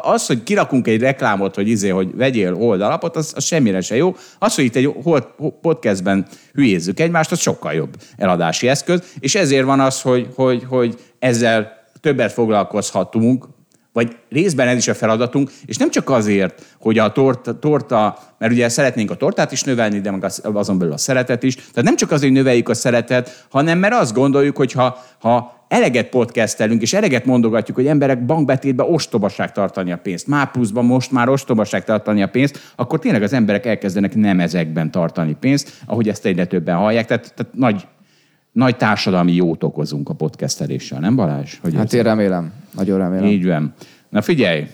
az, 0.02 0.26
hogy 0.26 0.42
kirakunk 0.42 0.86
egy 0.86 1.00
reklámot, 1.00 1.54
hogy 1.54 1.68
izé, 1.68 1.88
hogy 1.88 2.16
vegyél 2.16 2.54
hold 2.54 2.80
alapot, 2.80 3.16
az, 3.16 3.32
az 3.36 3.44
semmire 3.44 3.80
se 3.80 3.96
jó. 3.96 4.16
Az, 4.38 4.54
hogy 4.54 4.64
itt 4.64 4.76
egy 4.76 4.92
podcastben 5.60 6.26
hülyézzük 6.52 7.00
egymást, 7.00 7.32
az 7.32 7.40
sokkal 7.40 7.72
jobb 7.72 7.96
eladási 8.16 8.68
eszköz, 8.68 9.02
és 9.18 9.34
ezért 9.34 9.64
van 9.64 9.80
az, 9.80 10.00
hogy, 10.00 10.28
hogy, 10.34 10.64
hogy 10.68 10.98
ezzel 11.18 11.72
többet 12.00 12.32
foglalkozhatunk, 12.32 13.48
vagy 13.92 14.16
részben 14.30 14.68
ez 14.68 14.76
is 14.76 14.88
a 14.88 14.94
feladatunk, 14.94 15.50
és 15.66 15.76
nem 15.76 15.90
csak 15.90 16.10
azért, 16.10 16.62
hogy 16.80 16.98
a 16.98 17.12
torta, 17.12 17.58
torta 17.58 18.18
mert 18.38 18.52
ugye 18.52 18.68
szeretnénk 18.68 19.10
a 19.10 19.16
tortát 19.16 19.52
is 19.52 19.62
növelni, 19.62 20.00
de 20.00 20.12
azon 20.42 20.78
belül 20.78 20.92
a 20.92 20.98
szeretet 20.98 21.42
is. 21.42 21.54
Tehát 21.54 21.82
nem 21.82 21.96
csak 21.96 22.10
azért, 22.10 22.32
növeljük 22.32 22.68
a 22.68 22.74
szeretet, 22.74 23.46
hanem 23.50 23.78
mert 23.78 23.94
azt 23.94 24.14
gondoljuk, 24.14 24.56
hogy 24.56 24.72
ha, 24.72 25.04
ha 25.18 25.57
eleget 25.68 26.08
podcastelünk, 26.08 26.82
és 26.82 26.92
eleget 26.92 27.24
mondogatjuk, 27.24 27.76
hogy 27.76 27.86
emberek 27.86 28.24
bankbetétbe 28.24 28.82
ostobaság 28.82 29.52
tartani 29.52 29.92
a 29.92 29.98
pénzt, 29.98 30.26
már 30.26 30.50
pluszban 30.50 30.84
most 30.84 31.10
már 31.10 31.28
ostobaság 31.28 31.84
tartani 31.84 32.22
a 32.22 32.28
pénzt, 32.28 32.72
akkor 32.76 32.98
tényleg 32.98 33.22
az 33.22 33.32
emberek 33.32 33.66
elkezdenek 33.66 34.14
nem 34.14 34.40
ezekben 34.40 34.90
tartani 34.90 35.36
pénzt, 35.40 35.82
ahogy 35.86 36.08
ezt 36.08 36.26
egyre 36.26 36.44
többen 36.44 36.76
hallják. 36.76 37.06
Tehát, 37.06 37.34
tehát 37.34 37.54
nagy 37.54 37.86
nagy 38.52 38.76
társadalmi 38.76 39.32
jót 39.34 39.62
okozunk 39.62 40.08
a 40.08 40.14
podcasteléssel, 40.14 41.00
nem 41.00 41.16
Balázs? 41.16 41.58
Hogy 41.62 41.74
Hát 41.74 41.92
én 41.92 42.02
remélem, 42.02 42.52
nagyon 42.74 42.98
remélem. 42.98 43.24
Így 43.24 43.46
van. 43.46 43.74
Na 44.08 44.22
figyelj, 44.22 44.66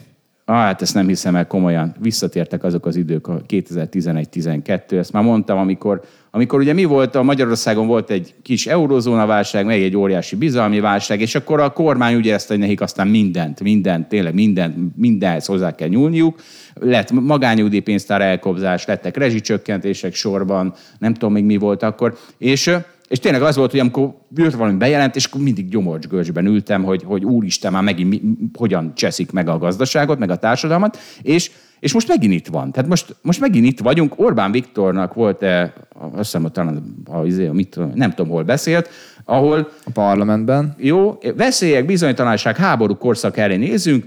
Ah, 0.46 0.56
hát 0.56 0.82
ezt 0.82 0.94
nem 0.94 1.06
hiszem 1.06 1.36
el 1.36 1.46
komolyan. 1.46 1.94
Visszatértek 2.00 2.64
azok 2.64 2.86
az 2.86 2.96
idők, 2.96 3.26
a 3.26 3.42
2011-12, 3.48 4.98
ezt 4.98 5.12
már 5.12 5.22
mondtam, 5.22 5.58
amikor, 5.58 6.02
amikor 6.30 6.58
ugye 6.60 6.72
mi 6.72 6.84
volt, 6.84 7.14
a 7.14 7.22
Magyarországon 7.22 7.86
volt 7.86 8.10
egy 8.10 8.34
kis 8.42 8.66
eurozónaválság, 8.66 9.66
meg 9.66 9.82
egy 9.82 9.96
óriási 9.96 10.36
bizalmi 10.36 10.80
válság, 10.80 11.20
és 11.20 11.34
akkor 11.34 11.60
a 11.60 11.72
kormány 11.72 12.14
úgy 12.14 12.26
érezte, 12.26 12.52
hogy 12.52 12.62
nekik 12.62 12.80
aztán 12.80 13.08
mindent, 13.08 13.60
mindent, 13.60 14.08
tényleg 14.08 14.34
mindent, 14.34 14.96
mindenhez 14.96 15.46
hozzá 15.46 15.74
kell 15.74 15.88
nyúlniuk. 15.88 16.40
Lett 16.74 17.10
magányúdíjpénztár 17.10 18.20
elkobzás, 18.20 18.84
lettek 18.84 19.16
rezsicsökkentések 19.16 20.14
sorban, 20.14 20.74
nem 20.98 21.12
tudom 21.12 21.32
még 21.32 21.44
mi 21.44 21.56
volt 21.56 21.82
akkor, 21.82 22.16
és 22.38 22.76
és 23.14 23.20
tényleg 23.20 23.42
az 23.42 23.56
volt, 23.56 23.70
hogy 23.70 23.80
amikor 23.80 24.14
jött 24.34 24.52
valami 24.52 24.76
bejelentés, 24.76 25.24
akkor 25.24 25.40
mindig 25.40 25.68
gyomorcsgörcsben 25.68 26.46
ültem, 26.46 26.82
hogy, 26.82 27.02
hogy 27.04 27.24
úristen, 27.24 27.72
már 27.72 27.82
megint 27.82 28.08
mi, 28.08 28.20
hogyan 28.58 28.94
cseszik 28.94 29.32
meg 29.32 29.48
a 29.48 29.58
gazdaságot, 29.58 30.18
meg 30.18 30.30
a 30.30 30.36
társadalmat, 30.36 30.98
és, 31.22 31.50
és 31.80 31.92
most 31.92 32.08
megint 32.08 32.32
itt 32.32 32.46
van. 32.46 32.72
Tehát 32.72 32.88
most, 32.88 33.16
most 33.22 33.40
megint 33.40 33.66
itt 33.66 33.80
vagyunk. 33.80 34.12
Orbán 34.16 34.52
Viktornak 34.52 35.14
volt-e, 35.14 35.72
azt 35.98 36.32
hiszem, 36.32 36.50
talán 36.52 36.94
a, 37.04 37.24
izé, 37.24 37.48
mit, 37.48 37.78
nem 37.94 38.10
tudom, 38.10 38.32
hol 38.32 38.42
beszélt, 38.42 38.88
ahol... 39.24 39.68
A 39.84 39.90
parlamentben. 39.90 40.74
Jó, 40.78 41.18
veszélyek, 41.36 41.86
bizonytalanság, 41.86 42.56
háború 42.56 42.96
korszak 42.96 43.36
elé 43.36 43.56
nézünk, 43.56 44.06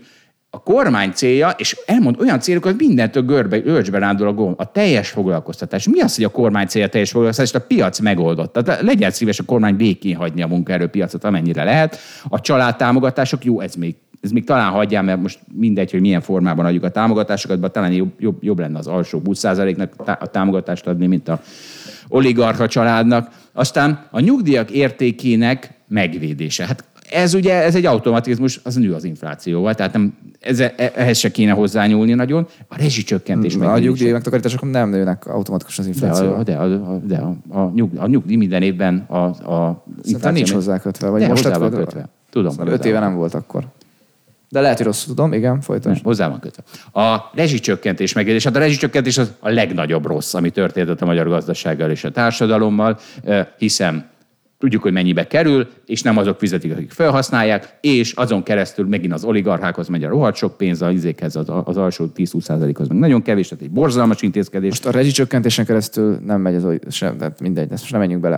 a 0.57 0.63
kormány 0.63 1.11
célja, 1.11 1.49
és 1.57 1.77
elmond 1.85 2.19
olyan 2.19 2.39
célokat, 2.39 2.77
mindentől 2.77 3.23
görbe, 3.23 3.57
görcsbe 3.57 3.99
rándul 3.99 4.27
a 4.27 4.33
gomb. 4.33 4.53
A 4.57 4.71
teljes 4.71 5.09
foglalkoztatás. 5.09 5.87
Mi 5.87 5.99
az, 5.99 6.15
hogy 6.15 6.23
a 6.23 6.29
kormány 6.29 6.67
célja 6.67 6.87
teljes 6.89 7.11
foglalkoztatás? 7.11 7.53
A 7.53 7.65
piac 7.67 7.99
megoldott. 7.99 8.53
Tehát 8.53 8.81
legyen 8.81 9.11
szíves 9.11 9.39
a 9.39 9.43
kormány 9.43 9.75
békén 9.75 10.15
hagyni 10.15 10.41
a 10.41 10.47
munkaerőpiacot, 10.47 11.23
amennyire 11.23 11.63
lehet. 11.63 11.97
A 12.29 12.41
családtámogatások, 12.41 13.45
jó, 13.45 13.59
ez 13.59 13.75
még 13.75 13.95
ez 14.21 14.31
még 14.31 14.45
talán 14.45 14.71
hagyjám, 14.71 15.05
mert 15.05 15.21
most 15.21 15.39
mindegy, 15.53 15.91
hogy 15.91 16.01
milyen 16.01 16.21
formában 16.21 16.65
adjuk 16.65 16.83
a 16.83 16.89
támogatásokat, 16.89 17.59
de 17.59 17.67
talán 17.67 17.91
jobb, 17.91 18.11
jobb, 18.19 18.43
jobb 18.43 18.59
lenne 18.59 18.77
az 18.77 18.87
alsó 18.87 19.21
20%-nak 19.25 19.93
a 20.19 20.27
támogatást 20.27 20.87
adni, 20.87 21.07
mint 21.07 21.27
a 21.27 21.41
oligarcha 22.07 22.67
családnak. 22.67 23.29
Aztán 23.53 24.07
a 24.11 24.19
nyugdíjak 24.19 24.71
értékének 24.71 25.73
megvédése. 25.87 26.65
Hát 26.65 26.83
ez 27.09 27.33
ugye 27.33 27.53
ez 27.63 27.75
egy 27.75 27.85
automatizmus, 27.85 28.59
az 28.63 28.75
nő 28.75 28.93
az 28.93 29.03
inflációval, 29.03 29.75
tehát 29.75 29.93
nem, 29.93 30.17
ez, 30.39 30.59
ehhez 30.77 31.17
se 31.17 31.31
kéne 31.31 31.51
hozzányúlni 31.51 32.13
nagyon. 32.13 32.47
A 32.67 32.77
rezsicsökkentés 32.77 33.57
meg. 33.57 33.69
A 33.69 33.79
nyugdíj 33.79 34.11
megtakarítások 34.11 34.71
nem 34.71 34.89
nőnek 34.89 35.25
automatikus 35.25 35.79
az 35.79 35.87
infláció. 35.87 36.27
De, 36.29 36.35
a, 36.35 36.43
de, 36.43 36.55
a, 36.55 36.97
de 36.97 37.17
a, 37.17 37.59
a, 37.59 37.71
nyug, 37.73 37.97
a 37.97 38.07
nyugdíj 38.07 38.35
minden 38.35 38.61
évben 38.61 39.05
a, 39.07 39.17
a 39.17 39.83
infláció 40.03 40.31
nincs 40.31 40.51
hozzá 40.51 40.79
kötve, 40.79 41.09
vagy 41.09 41.21
de, 41.21 41.27
most 41.27 41.43
hozzá 41.43 41.57
van 41.57 41.69
kötve. 41.69 42.09
Tudom. 42.29 42.51
Szóval 42.51 42.67
öt 42.67 42.85
éve 42.85 42.99
nem 42.99 43.15
volt 43.15 43.33
akkor. 43.33 43.63
De 44.49 44.61
lehet, 44.61 44.77
hogy 44.77 44.85
rosszul 44.85 45.15
tudom, 45.15 45.33
igen, 45.33 45.61
folytasd. 45.61 46.03
Hozzá 46.03 46.29
van 46.29 46.39
kötve. 46.39 46.63
A 47.01 47.29
rezsicsökkentés 47.33 48.13
megérdés, 48.13 48.43
hát 48.43 48.55
a 48.55 48.59
rezsicsökkentés 48.59 49.17
az 49.17 49.31
a 49.39 49.49
legnagyobb 49.49 50.05
rossz, 50.05 50.33
ami 50.33 50.49
történt 50.49 51.01
a 51.01 51.05
magyar 51.05 51.27
gazdasággal 51.27 51.89
és 51.89 52.03
a 52.03 52.11
társadalommal, 52.11 52.99
hiszen 53.57 54.05
tudjuk, 54.59 54.81
hogy 54.81 54.91
mennyibe 54.91 55.27
kerül, 55.27 55.67
és 55.85 56.01
nem 56.01 56.17
azok 56.17 56.37
fizetik, 56.39 56.71
akik 56.71 56.91
felhasználják, 56.91 57.77
és 57.81 58.11
azon 58.11 58.43
keresztül 58.43 58.87
megint 58.87 59.13
az 59.13 59.23
oligarchákhoz 59.23 59.87
megy 59.87 60.03
a 60.03 60.09
rohadt 60.09 60.35
sok 60.35 60.57
pénz, 60.57 60.81
az 60.81 60.93
izékhez 60.93 61.35
az, 61.35 61.45
az 61.63 61.77
alsó 61.77 62.11
10-20%-hoz 62.15 62.87
meg 62.87 62.97
nagyon 62.97 63.21
kevés, 63.21 63.47
tehát 63.47 63.63
egy 63.63 63.71
borzalmas 63.71 64.21
intézkedés. 64.21 64.69
Most 64.69 64.85
a 64.85 64.91
rezsicsökkentésen 64.91 65.65
keresztül 65.65 66.19
nem 66.25 66.41
megy 66.41 66.55
az, 66.55 66.65
sem, 66.89 67.17
tehát 67.17 67.41
mindegy, 67.41 67.71
ezt 67.71 67.79
most 67.79 67.91
nem 67.91 67.99
menjünk 67.99 68.21
bele. 68.21 68.37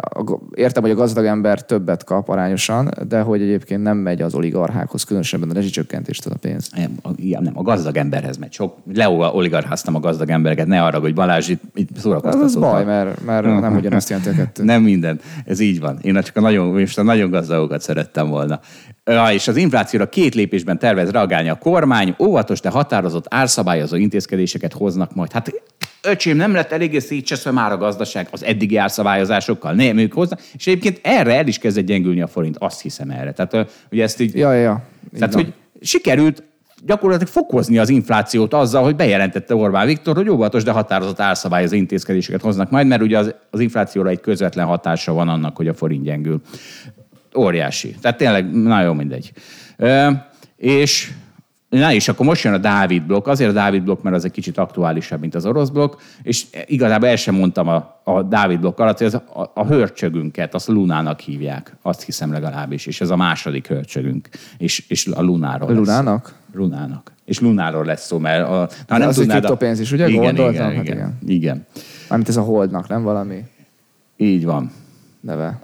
Értem, 0.53 0.81
hogy 0.81 0.91
a 0.91 0.95
gazdag 0.95 1.25
ember 1.25 1.65
többet 1.65 2.03
kap 2.03 2.29
arányosan, 2.29 2.91
de 3.07 3.21
hogy 3.21 3.41
egyébként 3.41 3.83
nem 3.83 3.97
megy 3.97 4.21
az 4.21 4.33
oligarchákhoz, 4.33 5.03
különösebben 5.03 5.49
a 5.49 5.53
rezsicsökkentést 5.53 6.25
a 6.25 6.37
pénz. 6.41 6.69
Nem, 6.75 6.97
a, 7.03 7.09
igen, 7.15 7.43
nem, 7.43 7.57
a 7.57 7.61
gazdag 7.61 7.97
emberhez 7.97 8.37
megy. 8.37 8.51
Sok, 8.51 8.77
leoligarcháztam 8.93 9.95
a 9.95 9.99
gazdag 9.99 10.29
embereket, 10.29 10.67
ne 10.67 10.83
arra, 10.83 10.99
hogy 10.99 11.13
Balázs 11.13 11.49
itt, 11.49 11.61
itt 11.73 11.97
szórakoztató. 11.97 12.45
Ez 12.45 12.55
baj, 12.55 12.85
mert, 12.85 13.25
mert 13.25 13.45
nem 13.45 13.75
ugyanazt 13.75 14.09
jelenti 14.09 14.29
a 14.29 14.33
kettő. 14.33 14.63
Nem 14.63 14.81
minden, 14.81 15.19
ez 15.45 15.59
így 15.59 15.79
van. 15.79 15.99
Én 16.15 16.21
csak 16.21 16.35
a 16.37 16.41
nagyon, 16.41 16.67
most 16.67 16.97
a 16.97 17.03
nagyon 17.03 17.29
gazdagokat 17.29 17.81
szerettem 17.81 18.29
volna. 18.29 18.59
Ja, 19.05 19.31
és 19.31 19.47
az 19.47 19.55
inflációra 19.55 20.09
két 20.09 20.35
lépésben 20.35 20.79
tervez 20.79 21.09
reagálni 21.09 21.49
a 21.49 21.55
kormány, 21.55 22.15
óvatos, 22.19 22.59
de 22.59 22.69
határozott 22.69 23.25
árszabályozó 23.29 23.95
intézkedéseket 23.95 24.73
hoznak 24.73 25.15
majd. 25.15 25.31
Hát 25.31 25.51
öcsém, 26.01 26.37
nem 26.37 26.53
lett 26.53 26.71
eléggé 26.71 26.99
szétcseszve 26.99 27.51
már 27.51 27.71
a 27.71 27.77
gazdaság 27.77 28.27
az 28.31 28.43
eddigi 28.43 28.77
árszabályozásokkal, 28.77 29.73
nem 29.73 29.97
ők 29.97 30.13
hoznak, 30.13 30.41
és 30.57 30.67
egyébként 30.67 30.99
erre 31.03 31.35
el 31.35 31.47
is 31.47 31.57
kezdett 31.57 31.85
gyengülni 31.85 32.21
a 32.21 32.27
forint, 32.27 32.57
azt 32.59 32.81
hiszem 32.81 33.09
erre. 33.09 33.31
Tehát 33.31 33.69
ugye 33.91 34.03
ezt 34.03 34.19
így... 34.19 34.35
Ja, 34.35 34.53
ja, 34.53 34.61
ja. 34.61 34.83
Tehát, 35.19 35.33
hogy 35.33 35.53
sikerült 35.81 36.43
gyakorlatilag 36.85 37.31
fokozni 37.31 37.77
az 37.77 37.89
inflációt 37.89 38.53
azzal, 38.53 38.83
hogy 38.83 38.95
bejelentette 38.95 39.55
Orbán 39.55 39.87
Viktor, 39.87 40.15
hogy 40.15 40.29
óvatos, 40.29 40.63
de 40.63 40.71
határozott 40.71 41.19
árszabályozó 41.19 41.75
intézkedéseket 41.75 42.41
hoznak 42.41 42.69
majd, 42.69 42.87
mert 42.87 43.01
ugye 43.01 43.17
az, 43.17 43.35
az 43.49 43.59
inflációra 43.59 44.09
egy 44.09 44.21
közvetlen 44.21 44.65
hatása 44.65 45.13
van 45.13 45.29
annak, 45.29 45.55
hogy 45.55 45.67
a 45.67 45.73
forint 45.73 46.03
gyengül. 46.03 46.41
Óriási. 47.35 47.95
Tehát 48.01 48.17
tényleg 48.17 48.51
nagyon 48.51 48.95
mindegy. 48.95 49.31
E, 49.77 50.29
és 50.55 51.11
Na 51.69 51.93
és 51.93 52.07
akkor 52.07 52.25
most 52.25 52.43
jön 52.43 52.53
a 52.53 52.57
Dávid 52.57 53.03
blokk. 53.03 53.27
Azért 53.27 53.49
a 53.49 53.53
Dávid 53.53 53.83
blokk, 53.83 54.03
mert 54.03 54.15
az 54.15 54.25
egy 54.25 54.31
kicsit 54.31 54.57
aktuálisabb, 54.57 55.19
mint 55.19 55.35
az 55.35 55.45
orosz 55.45 55.69
blokk, 55.69 55.99
és 56.21 56.45
igazából 56.65 57.07
el 57.07 57.15
sem 57.15 57.35
mondtam 57.35 57.67
a, 57.67 58.01
a 58.03 58.23
Dávid 58.23 58.59
blokk 58.59 58.79
alatt, 58.79 58.97
hogy 58.97 59.07
ez 59.07 59.13
a, 59.13 59.51
a 59.53 59.65
hörcsögünket, 59.65 60.53
azt 60.53 60.67
Lunának 60.67 61.19
hívják, 61.19 61.75
azt 61.81 62.03
hiszem 62.03 62.31
legalábbis, 62.31 62.85
és 62.85 63.01
ez 63.01 63.09
a 63.09 63.15
második 63.15 63.67
hörcsögünk, 63.67 64.29
és, 64.57 64.85
és 64.87 65.07
a 65.07 65.21
Lunáról 65.21 65.73
Lunának? 65.73 66.23
Lesz. 66.23 66.38
Lunának. 66.53 67.11
És 67.25 67.39
Lunáról 67.39 67.85
lesz 67.85 68.05
szó, 68.05 68.17
mert 68.17 68.47
a, 68.47 68.69
ha 68.87 68.97
nem 68.97 69.07
az 69.07 69.15
tudnád, 69.15 69.45
a 69.45 69.55
pénz 69.57 69.79
is, 69.79 69.91
ugye? 69.91 70.07
Igen, 70.07 70.21
Gondoltam? 70.23 70.53
igen, 70.53 70.63
hát 70.75 70.83
igen, 70.83 70.95
igen. 70.97 71.17
igen. 71.27 71.65
Mármint 72.09 72.29
ez 72.29 72.37
a 72.37 72.41
Holdnak, 72.41 72.87
nem 72.87 73.03
valami 73.03 73.43
Így 74.17 74.45
van. 74.45 74.71
neve. 75.19 75.61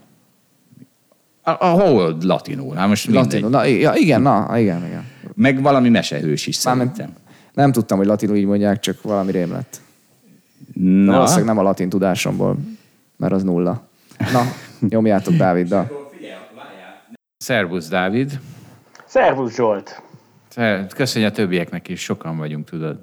A, 1.43 1.51
a 1.51 1.65
hold 1.65 2.23
latinul. 2.23 2.75
Hát 2.75 2.87
most 2.87 3.07
Latinul. 3.11 3.49
Na, 3.49 3.63
ja, 3.63 3.93
igen, 3.95 4.21
na, 4.21 4.57
igen, 4.59 4.85
igen. 4.85 5.03
Meg 5.35 5.61
valami 5.61 5.89
mesehős 5.89 6.47
is 6.47 6.63
Mármint- 6.63 6.95
szerintem. 6.95 7.21
Nem 7.53 7.71
tudtam, 7.71 7.97
hogy 7.97 8.07
latinul 8.07 8.35
így 8.35 8.45
mondják, 8.45 8.79
csak 8.79 9.01
valami 9.01 9.31
rém 9.31 9.51
lett. 9.51 9.81
Na. 10.73 10.89
Na, 11.03 11.11
Valószínűleg 11.11 11.45
nem 11.47 11.57
a 11.57 11.61
latin 11.61 11.89
tudásomból, 11.89 12.57
mert 13.17 13.33
az 13.33 13.43
nulla. 13.43 13.87
Na, 14.33 14.41
nyomjátok 14.89 15.33
Dáviddal. 15.33 16.09
Szervusz, 17.37 17.87
Dávid. 17.87 18.39
Szervusz 19.05 19.55
Zsolt! 19.55 20.01
Szer- 20.55 20.93
Köszönj 20.93 21.25
a 21.25 21.31
többieknek 21.31 21.87
is, 21.87 22.01
sokan 22.01 22.37
vagyunk, 22.37 22.69
tudod. 22.69 22.97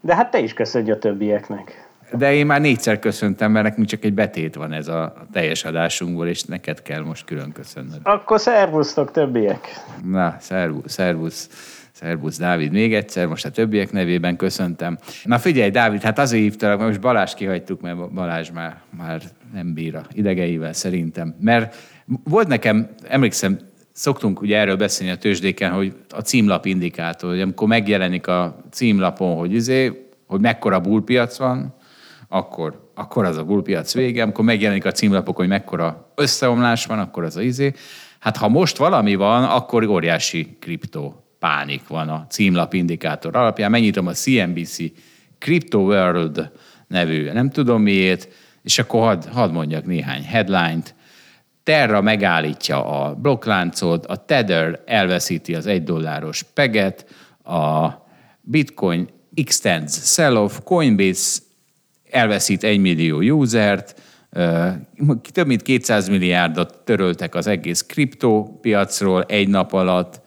De 0.00 0.14
hát 0.14 0.30
te 0.30 0.38
is 0.38 0.52
köszönj 0.54 0.90
a 0.90 0.98
többieknek. 0.98 1.90
De 2.16 2.34
én 2.34 2.46
már 2.46 2.60
négyszer 2.60 2.98
köszöntem, 2.98 3.52
mert 3.52 3.64
nekünk 3.68 3.86
csak 3.86 4.04
egy 4.04 4.14
betét 4.14 4.54
van 4.54 4.72
ez 4.72 4.88
a 4.88 5.14
teljes 5.32 5.64
adásunkból, 5.64 6.26
és 6.26 6.42
neked 6.42 6.82
kell 6.82 7.02
most 7.02 7.24
külön 7.24 7.52
köszönnöd. 7.52 8.00
Akkor 8.02 8.40
szervusztok 8.40 9.10
többiek! 9.10 9.68
Na, 10.04 10.36
szervusz, 10.40 10.92
szervusz, 10.92 11.48
szervusz, 11.92 12.38
Dávid. 12.38 12.72
Még 12.72 12.94
egyszer, 12.94 13.26
most 13.26 13.44
a 13.44 13.50
többiek 13.50 13.92
nevében 13.92 14.36
köszöntem. 14.36 14.98
Na 15.24 15.38
figyelj, 15.38 15.70
Dávid, 15.70 16.02
hát 16.02 16.18
azért 16.18 16.42
hívtalak, 16.42 16.76
mert 16.76 16.88
most 16.88 17.00
Balázs 17.00 17.34
kihagytuk, 17.34 17.80
mert 17.80 18.12
Balázs 18.12 18.50
már, 18.50 18.80
már 18.96 19.22
nem 19.52 19.74
bír 19.74 19.96
a 19.96 20.02
idegeivel 20.12 20.72
szerintem. 20.72 21.34
Mert 21.40 21.76
volt 22.24 22.48
nekem, 22.48 22.88
emlékszem, 23.08 23.58
szoktunk 23.92 24.40
ugye 24.40 24.58
erről 24.58 24.76
beszélni 24.76 25.12
a 25.12 25.16
tőzsdéken, 25.16 25.72
hogy 25.72 25.94
a 26.10 26.20
címlap 26.20 26.66
indikátor, 26.66 27.30
hogy 27.30 27.40
amikor 27.40 27.68
megjelenik 27.68 28.26
a 28.26 28.56
címlapon, 28.70 29.36
hogy 29.36 29.52
izé, 29.52 30.06
hogy 30.26 30.40
mekkora 30.40 30.80
bullpiac 30.80 31.38
van, 31.38 31.74
akkor, 32.28 32.90
akkor 32.94 33.24
az 33.24 33.36
a 33.36 33.44
bullpiac 33.44 33.94
vége, 33.94 34.22
amikor 34.22 34.44
megjelenik 34.44 34.84
a 34.84 34.92
címlapok, 34.92 35.36
hogy 35.36 35.48
mekkora 35.48 36.12
összeomlás 36.14 36.86
van, 36.86 36.98
akkor 36.98 37.24
az 37.24 37.36
a 37.36 37.42
izé. 37.42 37.72
Hát 38.18 38.36
ha 38.36 38.48
most 38.48 38.76
valami 38.76 39.14
van, 39.14 39.44
akkor 39.44 39.84
óriási 39.84 40.56
kriptó 40.60 41.24
pánik 41.38 41.86
van 41.88 42.08
a 42.08 42.26
címlap 42.28 42.74
indikátor 42.74 43.36
alapján. 43.36 43.70
Megnyitom 43.70 44.06
a 44.06 44.12
CNBC 44.12 44.76
Crypto 45.38 45.78
World 45.78 46.50
nevű, 46.86 47.30
nem 47.30 47.50
tudom 47.50 47.82
miért, 47.82 48.28
és 48.62 48.78
akkor 48.78 49.00
hadd 49.00 49.28
had 49.28 49.52
mondjak 49.52 49.86
néhány 49.86 50.24
headline-t. 50.24 50.94
Terra 51.62 52.00
megállítja 52.00 52.84
a 52.84 53.14
blokkláncot, 53.14 54.06
a 54.06 54.16
Tether 54.16 54.82
elveszíti 54.86 55.54
az 55.54 55.66
egy 55.66 55.82
dolláros 55.82 56.42
peget, 56.42 57.06
a 57.44 57.88
Bitcoin 58.40 59.08
extends 59.34 60.12
sell-off, 60.12 60.58
Coinbase 60.64 61.40
elveszít 62.10 62.64
egy 62.64 62.78
millió 62.78 63.38
usert, 63.38 64.00
több 65.32 65.46
mint 65.46 65.62
200 65.62 66.08
milliárdot 66.08 66.78
töröltek 66.78 67.34
az 67.34 67.46
egész 67.46 67.82
kriptópiacról 67.82 69.22
egy 69.22 69.48
nap 69.48 69.72
alatt. 69.72 70.20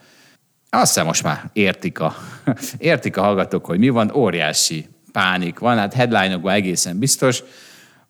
Azt 0.69 0.87
hiszem 0.87 1.05
most 1.05 1.23
már 1.23 1.49
értik 1.53 1.99
a, 1.99 2.15
értik 2.77 3.17
a 3.17 3.21
hallgatók, 3.21 3.65
hogy 3.65 3.79
mi 3.79 3.89
van, 3.89 4.11
óriási 4.13 4.87
pánik 5.11 5.59
van, 5.59 5.77
hát 5.77 5.93
headline-okban 5.93 6.53
egészen 6.53 6.99
biztos. 6.99 7.43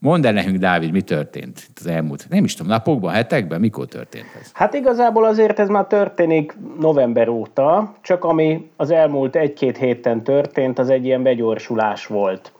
Mondd 0.06 0.26
el 0.26 0.34
nekünk, 0.34 0.58
Dávid, 0.58 0.92
mi 0.92 1.02
történt 1.02 1.68
az 1.76 1.88
elmúlt, 1.88 2.26
nem 2.30 2.44
is 2.44 2.54
tudom, 2.54 2.72
napokban, 2.72 3.14
hetekben, 3.14 3.60
mikor 3.60 3.86
történt 3.86 4.26
ez? 4.42 4.52
Hát 4.54 4.74
igazából 4.74 5.26
azért 5.26 5.60
ez 5.60 5.68
már 5.68 5.86
történik 5.86 6.58
november 6.80 7.30
óta, 7.30 7.94
csak 8.02 8.24
ami 8.24 8.70
az 8.76 8.92
elmúlt 8.92 9.36
egy-két 9.36 9.78
héten 9.78 10.24
történt, 10.24 10.80
az 10.80 10.90
egy 10.90 11.06
ilyen 11.06 11.24
begyorsulás 11.24 12.08
volt. 12.08 12.52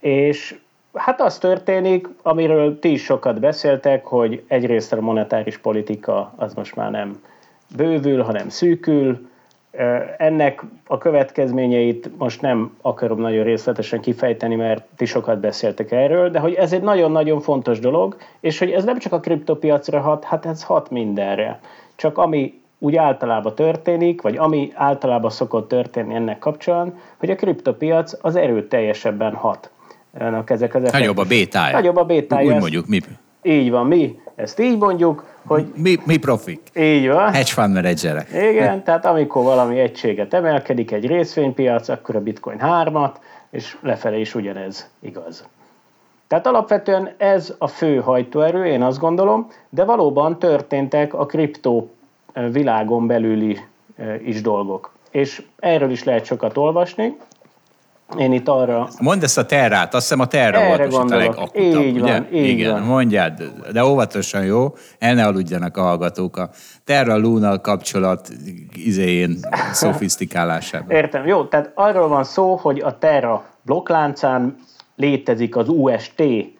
És 0.00 0.58
hát 0.94 1.20
az 1.20 1.38
történik, 1.38 2.08
amiről 2.22 2.78
ti 2.78 2.92
is 2.92 3.02
sokat 3.02 3.40
beszéltek, 3.40 4.04
hogy 4.04 4.42
egyrészt 4.46 4.92
a 4.92 5.00
monetáris 5.00 5.58
politika 5.58 6.32
az 6.36 6.54
most 6.54 6.76
már 6.76 6.90
nem 6.90 7.20
bővül, 7.76 8.22
hanem 8.22 8.48
szűkül, 8.48 9.28
ennek 10.16 10.62
a 10.86 10.98
következményeit 10.98 12.10
most 12.18 12.40
nem 12.40 12.76
akarom 12.80 13.20
nagyon 13.20 13.44
részletesen 13.44 14.00
kifejteni, 14.00 14.54
mert 14.54 14.84
ti 14.96 15.04
sokat 15.04 15.40
beszéltek 15.40 15.92
erről, 15.92 16.30
de 16.30 16.38
hogy 16.38 16.54
ez 16.54 16.72
egy 16.72 16.82
nagyon-nagyon 16.82 17.40
fontos 17.40 17.78
dolog, 17.78 18.16
és 18.40 18.58
hogy 18.58 18.70
ez 18.70 18.84
nem 18.84 18.98
csak 18.98 19.12
a 19.12 19.20
kriptopiacra 19.20 20.00
hat, 20.00 20.24
hát 20.24 20.46
ez 20.46 20.62
hat 20.62 20.90
mindenre. 20.90 21.60
Csak 21.94 22.18
ami 22.18 22.60
úgy 22.78 22.96
általában 22.96 23.54
történik, 23.54 24.22
vagy 24.22 24.36
ami 24.36 24.70
általában 24.74 25.30
szokott 25.30 25.68
történni 25.68 26.14
ennek 26.14 26.38
kapcsán, 26.38 26.98
hogy 27.16 27.30
a 27.30 27.34
kriptopiac 27.34 28.12
az 28.20 28.36
erőteljesebben 28.36 29.34
hat. 29.34 29.70
Ezek 30.44 30.74
az 30.74 30.90
Nagyobb 30.92 31.18
a 31.18 31.24
bétája. 31.24 31.76
Nagyobb 31.76 31.96
a 31.96 32.04
bétája. 32.04 32.54
Úgy 32.54 32.60
mondjuk, 32.60 32.86
mi? 32.86 33.00
Így 33.42 33.70
van, 33.70 33.86
mi 33.86 34.20
ezt 34.42 34.60
így 34.60 34.78
mondjuk, 34.78 35.24
hogy... 35.46 35.72
Mi, 35.76 35.98
mi 36.04 36.16
profik. 36.16 36.60
Így 36.74 37.08
van. 37.08 37.32
Hedge 37.32 37.52
fund 37.52 37.72
menedzserek. 37.72 38.28
Igen, 38.30 38.84
tehát 38.84 39.04
amikor 39.04 39.42
valami 39.42 39.78
egységet 39.78 40.34
emelkedik 40.34 40.90
egy 40.90 41.06
részvénypiac, 41.06 41.88
akkor 41.88 42.16
a 42.16 42.20
bitcoin 42.20 42.58
hármat, 42.58 43.20
és 43.50 43.76
lefelé 43.80 44.20
is 44.20 44.34
ugyanez 44.34 44.90
igaz. 45.00 45.48
Tehát 46.26 46.46
alapvetően 46.46 47.10
ez 47.16 47.54
a 47.58 47.66
fő 47.66 47.96
hajtóerő, 47.96 48.66
én 48.66 48.82
azt 48.82 48.98
gondolom, 48.98 49.50
de 49.68 49.84
valóban 49.84 50.38
történtek 50.38 51.14
a 51.14 51.26
kriptó 51.26 51.90
világon 52.50 53.06
belüli 53.06 53.58
is 54.24 54.40
dolgok. 54.40 54.92
És 55.10 55.42
erről 55.58 55.90
is 55.90 56.04
lehet 56.04 56.24
sokat 56.24 56.56
olvasni. 56.56 57.16
Én 58.18 58.32
itt 58.32 58.48
arra... 58.48 58.88
Mondd 59.00 59.22
ezt 59.22 59.38
a 59.38 59.46
terrát, 59.46 59.94
azt 59.94 60.02
hiszem 60.02 60.20
a 60.20 60.26
terra 60.26 60.58
Erre 60.58 60.76
volt 60.76 60.90
most 60.90 61.14
a 61.14 61.16
legakutabb, 61.16 61.82
így 61.82 62.00
ugye? 62.00 62.12
Van, 62.12 62.26
így 62.32 62.48
Igen, 62.48 62.72
van. 62.72 62.82
mondjad, 62.82 63.32
de 63.72 63.84
óvatosan 63.84 64.44
jó, 64.44 64.74
el 64.98 65.14
ne 65.14 65.26
aludjanak 65.26 65.76
a 65.76 65.82
hallgatók 65.82 66.36
a 66.36 66.50
Terra 66.84 67.16
Luna 67.16 67.60
kapcsolat 67.60 68.28
izéjén 68.74 69.36
szofisztikálásában. 69.72 70.90
Értem, 70.90 71.26
jó, 71.26 71.44
tehát 71.44 71.70
arról 71.74 72.08
van 72.08 72.24
szó, 72.24 72.56
hogy 72.56 72.80
a 72.80 72.98
Terra 72.98 73.44
blokkláncán 73.62 74.56
létezik 74.96 75.56
az 75.56 75.68
UST 75.68 76.20
uh, 76.20 76.52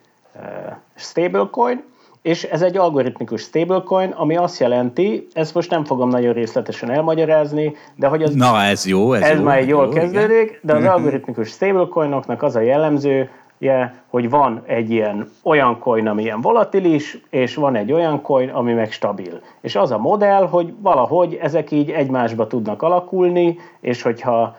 stablecoin, 0.95 1.85
és 2.23 2.45
ez 2.45 2.63
egy 2.63 2.77
algoritmikus 2.77 3.41
stablecoin, 3.41 4.11
ami 4.11 4.37
azt 4.37 4.61
jelenti, 4.61 5.27
ezt 5.33 5.55
most 5.55 5.71
nem 5.71 5.85
fogom 5.85 6.09
nagyon 6.09 6.33
részletesen 6.33 6.91
elmagyarázni, 6.91 7.77
de 7.97 8.07
hogy 8.07 8.23
az... 8.23 8.35
Na, 8.35 8.63
ez 8.63 8.87
jó, 8.87 9.13
ez, 9.13 9.23
ez 9.23 9.39
jó. 9.39 9.45
már 9.45 9.59
egy 9.59 9.69
jól 9.69 9.85
jó, 9.85 9.91
kezdődik, 9.91 10.49
igen. 10.49 10.61
de 10.63 10.75
az 10.75 10.85
algoritmikus 10.85 11.49
stablecoinoknak 11.49 12.43
az 12.43 12.57
a 12.57 12.61
jellemző, 12.61 13.31
hogy 14.07 14.31
van 14.31 14.63
egy 14.67 14.91
ilyen 14.91 15.31
olyan 15.43 15.79
coin, 15.79 16.09
ami 16.09 16.23
ilyen 16.23 16.41
volatilis, 16.41 17.19
és 17.31 17.55
van 17.55 17.75
egy 17.75 17.93
olyan 17.93 18.23
coin, 18.23 18.49
ami 18.49 18.73
meg 18.73 18.93
stabil. 18.93 19.41
És 19.61 19.77
az 19.77 19.91
a 19.91 19.99
modell, 19.99 20.47
hogy 20.47 20.75
valahogy 20.79 21.39
ezek 21.43 21.71
így 21.71 21.91
egymásba 21.91 22.47
tudnak 22.47 22.83
alakulni, 22.83 23.59
és 23.81 24.03
hogyha 24.03 24.57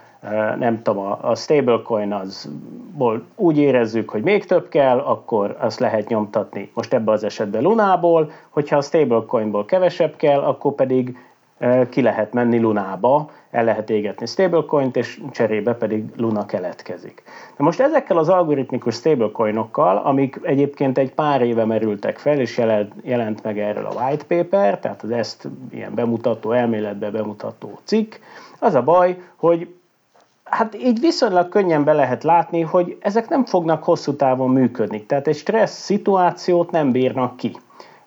nem 0.60 0.82
tudom, 0.82 1.16
a 1.22 1.36
stablecoin 1.36 2.14
azból 2.14 3.24
úgy 3.36 3.58
érezzük, 3.58 4.10
hogy 4.10 4.24
még 4.24 4.46
több 4.46 4.70
kell, 4.70 5.00
akkor 5.00 5.56
azt 5.60 5.80
lehet 5.80 6.08
nyomtatni 6.10 6.72
most 6.74 6.94
ebben 6.94 7.14
az 7.14 7.24
esetben 7.24 7.62
Lunából, 7.62 8.32
hogyha 8.50 8.78
a 8.78 8.82
stablecoinból 8.82 9.66
kevesebb 9.66 10.16
kell, 10.16 10.40
akkor 10.40 10.74
pedig 10.74 11.18
ki 11.90 12.02
lehet 12.02 12.34
menni 12.34 12.60
Lunába, 12.60 13.30
el 13.52 13.64
lehet 13.64 13.90
égetni 13.90 14.26
stablecoint, 14.26 14.96
és 14.96 15.22
cserébe 15.32 15.74
pedig 15.74 16.06
Luna 16.18 16.46
keletkezik. 16.46 17.24
Na 17.58 17.66
most 17.66 17.80
ezekkel 17.80 18.18
az 18.18 18.30
algoritmikus 18.30 18.96
stablecoinokkal, 18.96 19.98
amik 19.98 20.40
egyébként 20.44 20.98
egy 20.98 21.14
pár 21.14 21.42
éve 21.42 21.66
merültek 21.66 22.18
fel, 22.18 22.40
és 22.40 22.58
jelent, 22.58 22.94
jelent 23.02 23.44
meg 23.44 23.60
erről 23.60 23.86
a 23.86 24.04
white 24.04 24.26
paper, 24.28 24.80
tehát 24.80 25.04
az 25.04 25.12
ezt 25.12 25.48
ilyen 25.72 25.96
bemutató, 25.96 26.52
elméletbe 26.52 27.12
bemutató 27.12 27.80
cikk, 27.84 28.14
az 28.60 28.76
a 28.76 28.84
baj, 28.84 29.18
hogy 29.36 29.68
hát 30.54 30.76
így 30.76 31.00
viszonylag 31.00 31.50
könnyen 31.50 31.84
be 31.84 31.94
lehet 31.94 32.24
látni, 32.24 32.62
hogy 32.62 32.98
ezek 33.00 33.30
nem 33.30 33.46
fognak 33.46 33.84
hosszú 33.84 34.16
távon 34.16 34.50
működni. 34.50 35.04
Tehát 35.04 35.28
egy 35.28 35.36
stressz 35.36 35.84
szituációt 35.84 36.72
nem 36.72 36.92
bírnak 36.92 37.38
ki. 37.38 37.58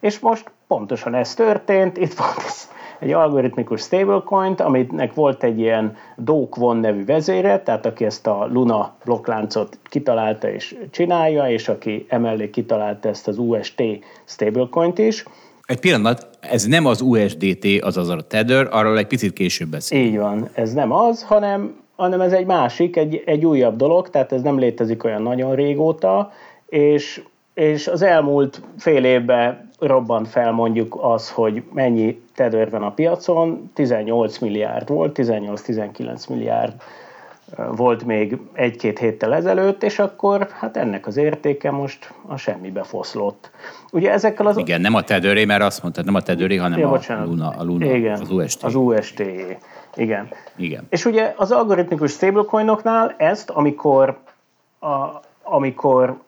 És 0.00 0.18
most 0.18 0.50
pontosan 0.66 1.14
ez 1.14 1.34
történt, 1.34 1.96
itt 1.96 2.14
van 2.14 2.28
ez 2.46 2.68
egy 2.98 3.12
algoritmikus 3.12 3.80
stablecoin, 3.80 4.52
aminek 4.52 5.14
volt 5.14 5.42
egy 5.42 5.58
ilyen 5.58 5.96
Do 6.16 6.48
Kwon 6.48 6.76
nevű 6.76 7.04
vezére, 7.04 7.62
tehát 7.62 7.86
aki 7.86 8.04
ezt 8.04 8.26
a 8.26 8.48
Luna 8.52 8.94
blokkláncot 9.04 9.78
kitalálta 9.82 10.50
és 10.50 10.76
csinálja, 10.90 11.50
és 11.50 11.68
aki 11.68 12.06
emellé 12.08 12.50
kitalálta 12.50 13.08
ezt 13.08 13.28
az 13.28 13.38
UST 13.38 13.82
stablecoint 14.24 14.98
is. 14.98 15.24
Egy 15.66 15.80
pillanat, 15.80 16.28
ez 16.40 16.64
nem 16.64 16.86
az 16.86 17.00
USDT, 17.00 17.66
azaz 17.80 18.08
a 18.08 18.26
Tether, 18.26 18.68
arról 18.70 18.98
egy 18.98 19.06
picit 19.06 19.32
később 19.32 19.68
beszél. 19.68 20.04
Így 20.04 20.18
van, 20.18 20.48
ez 20.54 20.72
nem 20.72 20.92
az, 20.92 21.22
hanem, 21.22 21.84
hanem 21.96 22.20
ez 22.20 22.32
egy 22.32 22.46
másik, 22.46 22.96
egy, 22.96 23.22
egy 23.26 23.46
újabb 23.46 23.76
dolog, 23.76 24.10
tehát 24.10 24.32
ez 24.32 24.42
nem 24.42 24.58
létezik 24.58 25.04
olyan 25.04 25.22
nagyon 25.22 25.54
régóta, 25.54 26.32
és, 26.68 27.22
és 27.54 27.86
az 27.86 28.02
elmúlt 28.02 28.60
fél 28.78 29.04
évben 29.04 29.70
robbant 29.78 30.28
fel 30.28 30.52
mondjuk 30.52 30.98
az, 31.00 31.30
hogy 31.30 31.62
mennyi 31.72 32.20
tedőr 32.34 32.70
van 32.70 32.82
a 32.82 32.90
piacon, 32.90 33.70
18 33.74 34.38
milliárd 34.38 34.88
volt, 34.88 35.18
18-19 35.18 36.28
milliárd 36.28 36.72
volt 37.76 38.04
még 38.04 38.38
egy-két 38.52 38.98
héttel 38.98 39.34
ezelőtt, 39.34 39.82
és 39.82 39.98
akkor 39.98 40.48
hát 40.50 40.76
ennek 40.76 41.06
az 41.06 41.16
értéke 41.16 41.70
most 41.70 42.12
a 42.26 42.36
semmibe 42.36 42.82
foszlott. 42.82 43.50
Ugye 43.92 44.10
ezekkel 44.10 44.46
az... 44.46 44.56
Igen, 44.56 44.80
nem 44.80 44.94
a 44.94 45.02
tedőré, 45.02 45.44
mert 45.44 45.62
azt 45.62 45.82
mondtad, 45.82 46.04
nem 46.04 46.14
a 46.14 46.20
tedőré, 46.20 46.56
hanem 46.56 46.78
Ja, 46.78 46.86
a 46.86 46.90
bocsánat. 46.90 47.26
Luna, 47.26 47.48
a 47.48 47.64
Luna 47.64 47.94
Igen, 47.94 48.20
az 48.20 48.30
UST. 48.30 48.64
Az 48.64 48.74
UST. 48.74 49.22
Igen. 49.96 50.28
Igen. 50.56 50.86
És 50.90 51.04
ugye 51.04 51.34
az 51.36 51.52
algoritmikus 51.52 52.10
stablecoinoknál 52.10 53.14
ezt, 53.18 53.50
amikor, 53.50 54.18
a, 54.80 55.06
amikor 55.42 56.18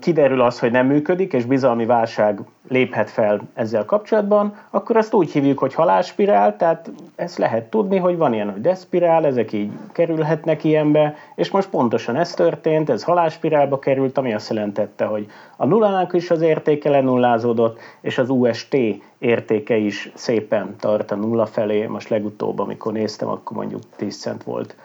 kiderül 0.00 0.40
az, 0.40 0.58
hogy 0.58 0.70
nem 0.70 0.86
működik, 0.86 1.32
és 1.32 1.44
bizalmi 1.44 1.86
válság 1.86 2.40
léphet 2.68 3.10
fel 3.10 3.40
ezzel 3.54 3.84
kapcsolatban, 3.84 4.56
akkor 4.70 4.96
azt 4.96 5.14
úgy 5.14 5.30
hívjuk, 5.30 5.58
hogy 5.58 5.74
halálspirál, 5.74 6.56
tehát 6.56 6.90
ezt 7.16 7.38
lehet 7.38 7.64
tudni, 7.64 7.96
hogy 7.96 8.16
van 8.16 8.32
ilyen, 8.32 8.50
hogy 8.50 8.60
deszpirál, 8.60 9.26
ezek 9.26 9.52
így 9.52 9.70
kerülhetnek 9.92 10.64
ilyenbe, 10.64 11.14
és 11.34 11.50
most 11.50 11.68
pontosan 11.68 12.16
ez 12.16 12.34
történt, 12.34 12.90
ez 12.90 13.02
halálspirálba 13.02 13.78
került, 13.78 14.18
ami 14.18 14.34
azt 14.34 14.48
jelentette, 14.48 15.04
hogy 15.04 15.26
a 15.56 15.66
nullának 15.66 16.12
is 16.12 16.30
az 16.30 16.40
értéke 16.40 16.90
lenullázódott, 16.90 17.78
és 18.00 18.18
az 18.18 18.28
UST 18.28 18.76
értéke 19.18 19.76
is 19.76 20.10
szépen 20.14 20.76
tart 20.80 21.10
a 21.10 21.14
nulla 21.14 21.46
felé, 21.46 21.86
most 21.86 22.08
legutóbb, 22.08 22.58
amikor 22.58 22.92
néztem, 22.92 23.28
akkor 23.28 23.56
mondjuk 23.56 23.82
10 23.96 24.20
cent 24.20 24.42
volt 24.42 24.76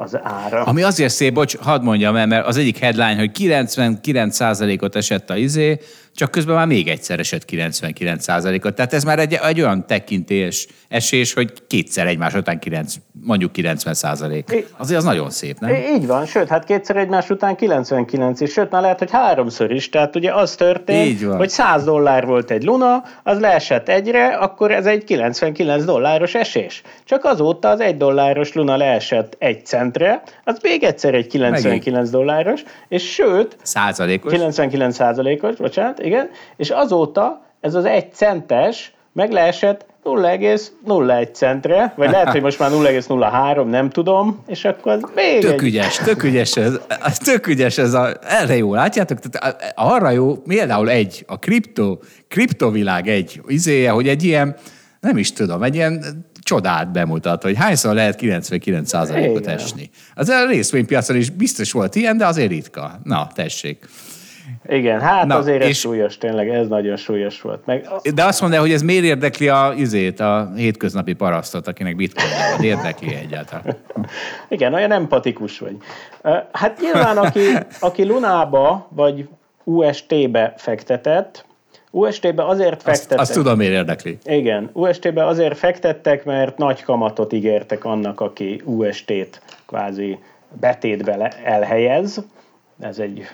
az 0.00 0.18
ára. 0.22 0.62
Ami 0.62 0.82
azért 0.82 1.12
szép, 1.12 1.34
bocs, 1.34 1.56
hadd 1.56 1.82
mondjam 1.82 2.16
el, 2.16 2.26
mert 2.26 2.46
az 2.46 2.56
egyik 2.56 2.78
headline, 2.78 3.16
hogy 3.16 3.30
99%-ot 3.38 4.96
esett 4.96 5.30
a 5.30 5.36
izé, 5.36 5.78
csak 6.18 6.30
közben 6.30 6.54
már 6.54 6.66
még 6.66 6.88
egyszer 6.88 7.18
esett 7.18 7.44
99%-ot. 7.50 8.74
Tehát 8.74 8.92
ez 8.92 9.04
már 9.04 9.18
egy, 9.18 9.38
egy 9.42 9.60
olyan 9.60 9.86
tekintés 9.86 10.66
esés, 10.88 11.32
hogy 11.32 11.52
kétszer 11.66 12.06
egymás 12.06 12.34
után 12.34 12.58
9, 12.58 12.94
mondjuk 13.20 13.50
90%. 13.54 14.64
Azért 14.76 14.98
az 14.98 15.04
nagyon 15.04 15.30
szép, 15.30 15.58
nem? 15.58 15.74
Így 15.94 16.06
van, 16.06 16.26
sőt, 16.26 16.48
hát 16.48 16.64
kétszer 16.64 16.96
egymás 16.96 17.30
után 17.30 17.56
99 17.56 18.40
is, 18.40 18.52
sőt, 18.52 18.70
már 18.70 18.82
lehet, 18.82 18.98
hogy 18.98 19.10
háromszor 19.10 19.72
is. 19.72 19.88
Tehát 19.88 20.16
ugye 20.16 20.34
az 20.34 20.54
történt, 20.54 21.22
hogy 21.22 21.48
100 21.48 21.84
dollár 21.84 22.26
volt 22.26 22.50
egy 22.50 22.64
luna, 22.64 23.02
az 23.22 23.40
leesett 23.40 23.88
egyre, 23.88 24.26
akkor 24.26 24.70
ez 24.70 24.86
egy 24.86 25.04
99 25.04 25.84
dolláros 25.84 26.34
esés. 26.34 26.82
Csak 27.04 27.24
azóta 27.24 27.68
az 27.68 27.80
egy 27.80 27.96
dolláros 27.96 28.52
luna 28.52 28.76
leesett 28.76 29.36
egy 29.38 29.66
centre, 29.66 30.22
az 30.44 30.58
még 30.62 30.82
egyszer 30.82 31.14
egy 31.14 31.26
99 31.26 31.84
Megint. 31.84 32.10
dolláros, 32.10 32.62
és 32.88 33.12
sőt... 33.12 33.56
Százalékos. 33.62 34.32
99 34.32 34.94
százalékos, 34.94 35.56
bocsánat, 35.56 36.06
igen, 36.08 36.30
és 36.56 36.70
azóta 36.70 37.42
ez 37.60 37.74
az 37.74 37.84
egy 37.84 38.12
centes 38.12 38.92
meg 39.12 39.32
leesett 39.32 39.86
0,01 40.04 41.32
centre, 41.32 41.92
vagy 41.96 42.10
lehet, 42.10 42.28
hogy 42.28 42.40
most 42.40 42.58
már 42.58 42.70
0,03, 42.70 43.64
nem 43.64 43.90
tudom, 43.90 44.42
és 44.46 44.64
akkor 44.64 44.92
az 44.92 45.02
még 45.14 45.40
Tök 45.40 45.52
egy... 45.52 45.62
ügyes, 45.62 45.96
tök 45.96 46.22
ügyes 46.22 46.56
ez, 46.56 46.78
tök 47.24 47.46
ügyes 47.46 47.78
ez 47.78 47.92
a, 47.92 48.12
erre 48.22 48.56
jó, 48.56 48.74
látjátok? 48.74 49.18
Tehát 49.18 49.72
arra 49.74 50.10
jó, 50.10 50.36
például 50.36 50.90
egy, 50.90 51.24
a 51.26 51.38
kripto, 51.38 51.98
kriptovilág 52.28 53.08
egy 53.08 53.40
izéje, 53.46 53.90
hogy 53.90 54.08
egy 54.08 54.24
ilyen, 54.24 54.56
nem 55.00 55.16
is 55.16 55.32
tudom, 55.32 55.62
egy 55.62 55.74
ilyen 55.74 56.04
csodát 56.42 56.92
bemutat, 56.92 57.42
hogy 57.42 57.56
hányszor 57.56 57.94
lehet 57.94 58.18
99%-ot 58.22 59.40
Igen. 59.40 59.54
esni. 59.54 59.90
Az 60.14 60.28
a 60.28 60.46
részvénypiacon 60.46 61.16
is 61.16 61.30
biztos 61.30 61.72
volt 61.72 61.94
ilyen, 61.94 62.16
de 62.16 62.26
azért 62.26 62.48
ritka. 62.48 63.00
Na, 63.04 63.28
tessék. 63.34 63.88
Igen, 64.68 65.00
hát 65.00 65.26
Na, 65.26 65.36
azért 65.36 65.62
ez 65.62 65.68
és- 65.68 65.78
súlyos, 65.78 66.18
tényleg, 66.18 66.48
ez 66.48 66.68
nagyon 66.68 66.96
súlyos 66.96 67.40
volt. 67.40 67.66
Meg 67.66 67.86
De 68.14 68.24
azt 68.24 68.40
mondja, 68.40 68.60
hogy 68.60 68.72
ez 68.72 68.82
miért 68.82 69.04
érdekli 69.04 69.48
a, 69.48 69.72
izét, 69.76 70.20
a 70.20 70.52
hétköznapi 70.56 71.12
parasztot, 71.12 71.66
akinek 71.68 71.96
bitcoin 71.96 72.28
van. 72.56 72.64
Érdekli 72.64 73.14
egyáltalán. 73.14 73.76
Igen, 74.48 74.74
olyan 74.74 74.92
empatikus 74.92 75.58
vagy. 75.58 75.76
Hát 76.52 76.80
nyilván, 76.80 77.18
aki, 77.18 77.40
aki 77.80 78.04
Lunába 78.04 78.86
vagy 78.90 79.28
UST-be 79.64 80.54
fektetett, 80.56 81.46
UST-be 81.90 82.46
azért 82.46 82.72
Azt, 82.74 82.82
fektetett. 82.82 83.18
azt 83.18 83.32
tudom, 83.32 83.56
miért 83.56 83.72
érdekli. 83.72 84.18
Igen, 84.24 84.70
UST-be 84.72 85.26
azért 85.26 85.58
fektettek, 85.58 86.24
mert 86.24 86.58
nagy 86.58 86.82
kamatot 86.82 87.32
ígértek 87.32 87.84
annak, 87.84 88.20
aki 88.20 88.62
UST-t 88.64 89.42
kvázi 89.66 90.18
betétbe 90.60 91.32
elhelyez. 91.44 92.22
Ez, 92.80 92.98
egy, 92.98 93.26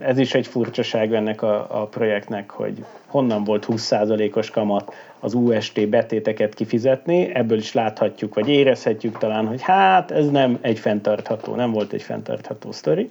ez 0.00 0.18
is 0.18 0.34
egy 0.34 0.46
furcsaság 0.46 1.14
ennek 1.14 1.42
a, 1.42 1.80
a 1.80 1.86
projektnek, 1.86 2.50
hogy 2.50 2.84
honnan 3.06 3.44
volt 3.44 3.66
20%-os 3.68 4.50
kamat 4.50 4.92
az 5.20 5.34
UST 5.34 5.88
betéteket 5.88 6.54
kifizetni. 6.54 7.34
Ebből 7.34 7.58
is 7.58 7.72
láthatjuk, 7.72 8.34
vagy 8.34 8.48
érezhetjük 8.48 9.18
talán, 9.18 9.46
hogy 9.46 9.62
hát 9.62 10.10
ez 10.10 10.30
nem 10.30 10.58
egy 10.60 10.78
fenntartható, 10.78 11.54
nem 11.54 11.70
volt 11.70 11.92
egy 11.92 12.02
fenntartható 12.02 12.72
sztori. 12.72 13.10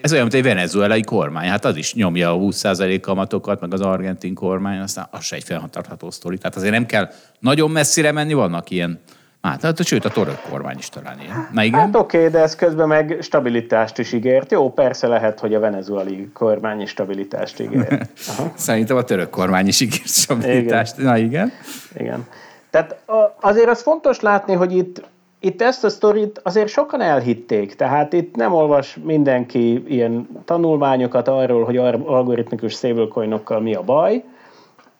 Ez 0.00 0.12
olyan, 0.12 0.22
mint 0.22 0.34
egy 0.34 0.42
venezuelai 0.42 1.02
kormány. 1.02 1.48
Hát 1.48 1.64
az 1.64 1.76
is 1.76 1.94
nyomja 1.94 2.32
a 2.32 2.38
20% 2.38 2.98
kamatokat, 3.02 3.60
meg 3.60 3.72
az 3.72 3.80
argentin 3.80 4.34
kormány, 4.34 4.78
aztán 4.78 5.08
az 5.10 5.24
se 5.24 5.36
egy 5.36 5.44
felhatartható 5.44 6.10
sztori. 6.10 6.38
Tehát 6.38 6.56
azért 6.56 6.72
nem 6.72 6.86
kell 6.86 7.10
nagyon 7.38 7.70
messzire 7.70 8.12
menni, 8.12 8.32
vannak 8.32 8.70
ilyen 8.70 9.00
Hát, 9.42 9.62
hát, 9.62 9.84
sőt, 9.84 10.04
a 10.04 10.08
török 10.08 10.40
kormány 10.50 10.78
is 10.78 10.88
talán 10.88 11.20
ilyen. 11.20 11.48
Na 11.52 11.62
igen? 11.62 11.80
Hát 11.80 11.96
oké, 11.96 12.28
de 12.28 12.38
ez 12.38 12.54
közben 12.54 12.88
meg 12.88 13.18
stabilitást 13.20 13.98
is 13.98 14.12
ígért. 14.12 14.50
Jó, 14.50 14.72
persze 14.72 15.06
lehet, 15.06 15.40
hogy 15.40 15.54
a 15.54 15.60
venezuelai 15.60 16.30
kormány 16.32 16.80
is 16.80 16.90
stabilitást 16.90 17.60
ígért. 17.60 18.08
Aha. 18.28 18.52
Szerintem 18.56 18.96
a 18.96 19.02
török 19.02 19.30
kormány 19.30 19.66
is 19.66 19.80
ígért 19.80 20.06
stabilitást. 20.06 20.96
Na 20.96 21.16
igen. 21.16 21.52
Igen. 21.94 22.26
Tehát 22.70 23.02
azért 23.40 23.68
az 23.68 23.82
fontos 23.82 24.20
látni, 24.20 24.54
hogy 24.54 24.76
itt, 24.76 25.02
itt 25.40 25.62
ezt 25.62 25.84
a 25.84 25.88
sztorit 25.88 26.40
azért 26.44 26.68
sokan 26.68 27.00
elhitték. 27.00 27.74
Tehát 27.74 28.12
itt 28.12 28.34
nem 28.34 28.52
olvas 28.52 28.98
mindenki 29.04 29.84
ilyen 29.88 30.28
tanulmányokat 30.44 31.28
arról, 31.28 31.64
hogy 31.64 31.76
algoritmikus 31.76 32.72
stablecoinokkal 32.72 33.60
mi 33.60 33.74
a 33.74 33.82
baj, 33.82 34.24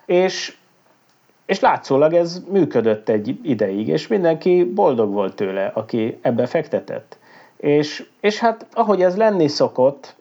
és, 0.07 0.57
és 1.51 1.61
látszólag 1.61 2.13
ez 2.13 2.43
működött 2.51 3.09
egy 3.09 3.39
ideig, 3.43 3.89
és 3.89 4.07
mindenki 4.07 4.65
boldog 4.65 5.13
volt 5.13 5.35
tőle, 5.35 5.71
aki 5.75 6.19
ebbe 6.23 6.47
fektetett. 6.47 7.19
És, 7.57 8.09
és 8.21 8.39
hát 8.39 8.67
ahogy 8.73 9.03
ez 9.03 9.17
lenni 9.17 9.49
szokott, 9.49 10.17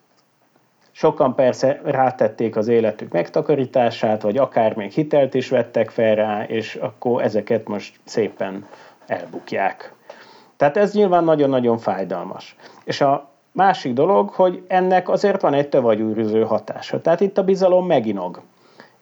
Sokan 0.92 1.34
persze 1.34 1.80
rátették 1.84 2.56
az 2.56 2.68
életük 2.68 3.12
megtakarítását, 3.12 4.22
vagy 4.22 4.36
akár 4.36 4.76
még 4.76 4.90
hitelt 4.90 5.34
is 5.34 5.48
vettek 5.48 5.90
fel 5.90 6.14
rá, 6.14 6.44
és 6.44 6.74
akkor 6.74 7.22
ezeket 7.22 7.68
most 7.68 8.00
szépen 8.04 8.66
elbukják. 9.06 9.94
Tehát 10.56 10.76
ez 10.76 10.94
nyilván 10.94 11.24
nagyon-nagyon 11.24 11.78
fájdalmas. 11.78 12.56
És 12.84 13.00
a 13.00 13.28
másik 13.52 13.92
dolog, 13.92 14.28
hogy 14.28 14.62
ennek 14.66 15.08
azért 15.08 15.40
van 15.40 15.54
egy 15.54 15.68
tövagyűrűző 15.68 16.44
hatása. 16.44 17.00
Tehát 17.00 17.20
itt 17.20 17.38
a 17.38 17.44
bizalom 17.44 17.86
meginog. 17.86 18.40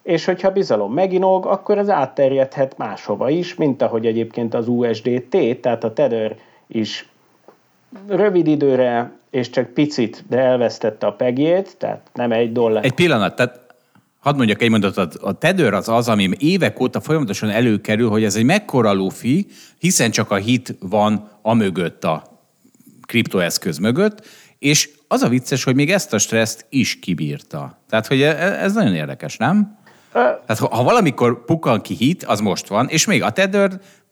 És 0.08 0.24
hogyha 0.24 0.50
bizalom 0.50 0.92
meginog, 0.92 1.46
akkor 1.46 1.78
ez 1.78 1.88
átterjedhet 1.88 2.76
máshova 2.76 3.30
is, 3.30 3.54
mint 3.54 3.82
ahogy 3.82 4.06
egyébként 4.06 4.54
az 4.54 4.68
USDT, 4.68 5.36
tehát 5.60 5.84
a 5.84 5.92
Tether 5.92 6.36
is 6.66 7.08
rövid 8.06 8.46
időre, 8.46 9.12
és 9.30 9.50
csak 9.50 9.68
picit, 9.68 10.24
de 10.28 10.38
elvesztette 10.38 11.06
a 11.06 11.12
pegjét, 11.12 11.76
tehát 11.78 12.00
nem 12.14 12.32
egy 12.32 12.52
dollár. 12.52 12.84
Egy 12.84 12.92
pillanat, 12.92 13.36
tehát 13.36 13.60
hadd 14.18 14.36
mondjak 14.36 14.62
egy 14.62 14.70
mondatot, 14.70 15.14
a 15.14 15.32
Tether 15.32 15.74
az 15.74 15.88
az, 15.88 16.08
ami 16.08 16.28
évek 16.38 16.80
óta 16.80 17.00
folyamatosan 17.00 17.50
előkerül, 17.50 18.08
hogy 18.08 18.24
ez 18.24 18.36
egy 18.36 18.44
mekkora 18.44 18.92
lufi, 18.92 19.46
hiszen 19.78 20.10
csak 20.10 20.30
a 20.30 20.36
hit 20.36 20.76
van 20.80 21.28
a 21.42 21.54
mögött, 21.54 22.04
a 22.04 22.22
kriptoeszköz 23.06 23.78
mögött, 23.78 24.26
és 24.58 24.90
az 25.08 25.22
a 25.22 25.28
vicces, 25.28 25.64
hogy 25.64 25.74
még 25.74 25.90
ezt 25.90 26.12
a 26.12 26.18
stresszt 26.18 26.66
is 26.68 26.98
kibírta. 26.98 27.80
Tehát, 27.88 28.06
hogy 28.06 28.22
e- 28.22 28.62
ez 28.62 28.72
nagyon 28.72 28.94
érdekes, 28.94 29.36
nem? 29.36 29.77
Tehát 30.12 30.58
ha 30.58 30.82
valamikor 30.82 31.44
pukkan 31.44 31.80
ki 31.80 31.94
hit, 31.94 32.24
az 32.24 32.40
most 32.40 32.68
van, 32.68 32.88
és 32.88 33.06
még 33.06 33.22
a 33.22 33.30
Tether 33.30 33.70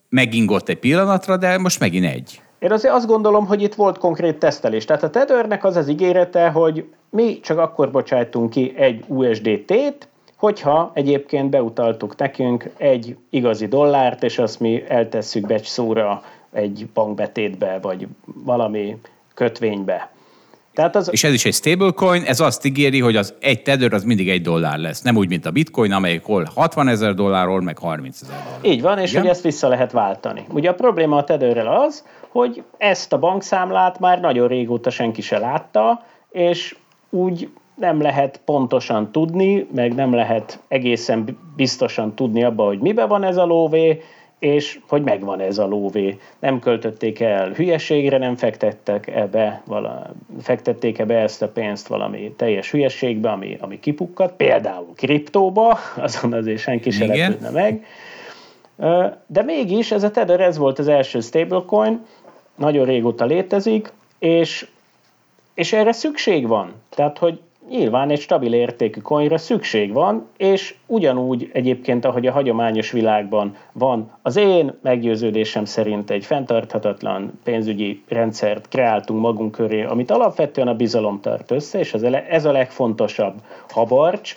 megingott 0.09 0.69
egy 0.69 0.79
pillanatra, 0.79 1.37
de 1.37 1.59
most 1.59 1.81
megint 1.81 2.05
egy. 2.05 2.41
Én 2.59 2.73
azért 2.73 2.95
azt 2.95 3.07
gondolom, 3.07 3.47
hogy 3.47 3.63
itt 3.63 3.75
volt 3.75 3.99
konkrét 3.99 4.39
tesztelés. 4.39 4.85
Tehát 4.85 5.03
a 5.03 5.11
Tethernek 5.11 5.65
az 5.65 5.77
az 5.77 5.89
ígérete, 5.89 6.49
hogy 6.49 6.85
mi 7.11 7.41
csak 7.41 7.59
akkor 7.59 7.91
bocsájtunk 7.91 8.51
ki 8.51 8.73
egy 8.77 9.05
USDT-t, 9.07 10.09
hogyha 10.37 10.91
egyébként 10.95 11.51
beutaltuk 11.51 12.17
nekünk 12.17 12.71
egy 12.77 13.17
igazi 13.31 13.67
dollárt, 13.67 14.23
és 14.23 14.39
azt 14.39 14.61
mi 14.61 14.85
eltesszük 14.89 15.47
becs 15.47 15.67
szóra 15.67 16.23
egy 16.53 16.89
bankbetétbe, 16.95 17.79
vagy 17.83 18.07
valami 18.25 18.97
kötvénybe. 19.35 20.11
Tehát 20.77 20.97
az, 20.97 21.09
És 21.13 21.25
ez 21.25 21.33
is 21.33 21.45
egy 21.45 21.55
stablecoin, 21.55 22.23
ez 22.23 22.41
azt 22.41 22.65
ígéri, 22.65 23.01
hogy 23.01 23.17
az 23.17 23.35
egy 23.41 23.63
tether 23.63 23.93
az 23.93 24.05
mindig 24.05 24.29
egy 24.29 24.43
dollár 24.43 24.79
lesz. 24.79 25.03
Nem 25.03 25.17
úgy, 25.17 25.29
mint 25.29 25.47
a 25.47 25.51
bitcoin, 25.51 25.93
amelyik 25.93 26.25
hol 26.25 26.47
60 26.55 26.89
ezer 26.89 27.15
dollárról, 27.15 27.61
meg 27.61 27.79
30 27.79 28.21
ezer 28.23 28.37
dollár. 28.37 28.75
Így 28.75 28.83
van, 28.83 28.99
és 28.99 29.11
Igen? 29.11 29.23
hogy 29.23 29.31
ezt 29.31 29.43
vissza 29.43 29.69
lehet 29.69 29.93
váltani. 29.93 30.45
Ugye 30.53 30.71
a 30.71 30.75
probléma 30.75 31.17
a 31.17 31.25
Tetherrel 31.25 31.83
az, 31.83 32.05
hogy 32.29 32.63
ezt 32.79 33.13
a 33.13 33.19
bankszámlát 33.19 33.99
már 33.99 34.21
nagyon 34.21 34.49
régóta 34.49 34.91
senki 34.91 35.23
se 35.23 35.39
látta, 35.39 36.05
és 36.31 36.77
úgy 37.11 37.49
nem 37.75 38.01
lehet 38.03 38.41
pontosan 38.45 39.13
tudni, 39.13 39.67
meg 39.75 39.95
nem 39.95 40.15
lehet 40.15 40.61
egészen 40.69 41.39
biztosan 41.57 42.15
tudni 42.15 42.45
abba, 42.45 42.65
hogy 42.65 42.79
mibe 42.79 43.05
van 43.05 43.25
ez 43.25 43.37
a 43.37 43.45
lóvé, 43.45 44.03
és 44.39 44.81
hogy 44.89 45.03
megvan 45.03 45.41
ez 45.41 45.59
a 45.59 45.67
lóvé. 45.67 46.19
Nem 46.39 46.59
költötték 46.59 47.21
el 47.21 47.51
hülyeségre, 47.51 48.19
nem 48.19 48.37
fektettek 48.37 49.07
ebbe, 49.07 49.63
vala, 49.65 50.13
fektették 50.41 50.99
ebbe 50.99 51.19
ezt 51.19 51.43
a 51.43 51.49
pénzt 51.49 51.87
valami 51.87 52.35
teljes 52.37 52.71
hülyeségbe, 52.71 53.31
ami, 53.31 53.57
ami 53.61 53.81
kipukkat, 53.81 54.33
például 54.33 54.93
kriptóba, 54.95 55.79
azon 55.97 56.33
azért 56.33 56.59
senki 56.59 56.91
se 56.91 57.07
lepődne 57.07 57.51
meg. 57.51 57.87
De 59.27 59.43
mégis 59.43 59.91
ez 59.91 60.03
a 60.03 60.11
Tether, 60.11 60.41
ez 60.41 60.59
volt 60.59 60.79
az 60.79 60.89
első 60.89 61.21
stablecoin, 61.21 62.05
nagyon 62.55 62.85
régóta 62.85 63.25
létezik, 63.25 63.93
és, 64.19 64.69
és 65.55 65.73
erre 65.73 65.93
szükség 65.93 66.47
van. 66.47 66.73
Tehát, 66.89 67.19
hogy 67.19 67.41
nyilván 67.69 68.11
egy 68.11 68.21
stabil 68.21 68.53
értékű 68.53 69.01
coinra 69.01 69.39
szükség 69.39 69.93
van, 69.93 70.27
és 70.37 70.75
ugyanúgy 70.87 71.51
egyébként, 71.53 72.05
ahogy 72.05 72.27
a 72.27 72.33
hagyományos 72.33 72.91
világban 72.91 73.57
van, 73.73 74.11
az 74.23 74.37
én 74.37 74.79
meggyőződésem 74.83 75.65
szerint 75.65 76.11
egy 76.11 76.25
fenntarthatatlan 76.25 77.41
pénzügyi 77.45 78.03
rendszert 78.09 78.69
kreáltunk 78.69 79.21
magunk 79.21 79.53
köré, 79.53 79.85
amit 79.85 80.11
alapvetően 80.11 80.69
a 80.69 80.75
bizalom 80.75 81.21
tart 81.21 81.51
össze, 81.51 81.79
és 81.79 81.95
ez 82.29 82.45
a 82.45 82.53
legfontosabb 82.53 83.35
habarcs, 83.69 84.37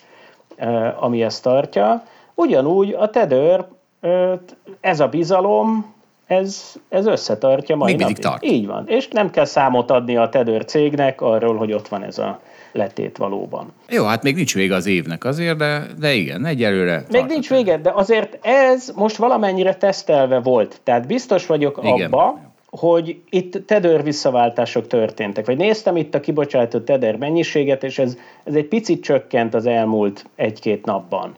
eh, 0.55 1.03
ami 1.03 1.23
ezt 1.23 1.43
tartja. 1.43 2.03
Ugyanúgy 2.36 2.93
a 2.99 3.09
Tether, 3.09 3.65
eh, 3.99 4.32
ez 4.80 4.99
a 4.99 5.07
bizalom, 5.07 5.93
ez, 6.25 6.75
ez 6.89 7.05
összetartja 7.05 7.75
mai 7.75 7.91
Még 7.91 8.01
napig. 8.01 8.17
tart. 8.17 8.45
Így 8.45 8.67
van. 8.67 8.88
És 8.88 9.07
nem 9.07 9.30
kell 9.30 9.45
számot 9.45 9.91
adni 9.91 10.17
a 10.17 10.30
Tether 10.30 10.65
cégnek 10.65 11.21
arról, 11.21 11.55
hogy 11.55 11.73
ott 11.73 11.88
van 11.88 12.03
ez 12.03 12.17
a 12.17 12.39
letét 12.72 13.17
valóban. 13.17 13.74
Jó, 13.89 14.05
hát 14.05 14.24
még 14.24 14.36
nincs 14.36 14.53
vége 14.53 14.76
az 14.76 14.86
évnek 14.86 15.24
azért, 15.24 15.57
de, 15.57 15.86
de 15.99 16.13
igen, 16.13 16.45
egyelőre. 16.45 16.95
Még 16.95 17.05
tart 17.07 17.24
a 17.24 17.34
nincs 17.34 17.49
vége, 17.49 17.78
de 17.78 17.91
azért 17.93 18.45
ez 18.45 18.91
most 18.95 19.15
valamennyire 19.15 19.76
tesztelve 19.76 20.39
volt. 20.39 20.82
Tehát 20.84 21.07
biztos 21.07 21.45
vagyok 21.45 21.80
Igen. 21.84 22.11
abba, 22.11 22.39
hogy 22.70 23.22
itt 23.30 23.65
Tether 23.65 24.03
visszaváltások 24.03 24.88
történtek. 24.88 25.45
Vagy 25.45 25.57
néztem 25.57 25.97
itt 25.97 26.15
a 26.15 26.20
kibocsátott 26.20 26.86
Tether 26.86 27.15
mennyiséget, 27.15 27.84
és 27.84 27.99
ez, 27.99 28.17
ez 28.43 28.53
egy 28.53 28.67
picit 28.67 29.03
csökkent 29.03 29.53
az 29.53 29.65
elmúlt 29.65 30.26
egy-két 30.36 30.86
napban. 30.86 31.36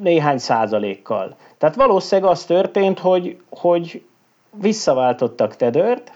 Néhány 0.00 0.38
százalékkal. 0.38 1.36
Tehát 1.58 1.74
valószínűleg 1.74 2.30
az 2.30 2.44
történt, 2.44 2.98
hogy, 2.98 3.36
hogy 3.50 4.02
visszaváltottak 4.60 5.56
Tethert, 5.56 6.12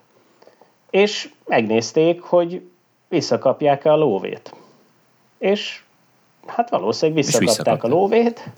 és 0.90 1.30
megnézték, 1.46 2.20
hogy 2.20 2.62
visszakapják-e 3.09 3.92
a 3.92 3.96
lóvét. 3.96 4.54
És 5.38 5.82
hát 6.46 6.70
valószínűleg 6.70 7.24
visszakapták 7.24 7.84
a 7.84 7.88
lóvét, 7.88 8.48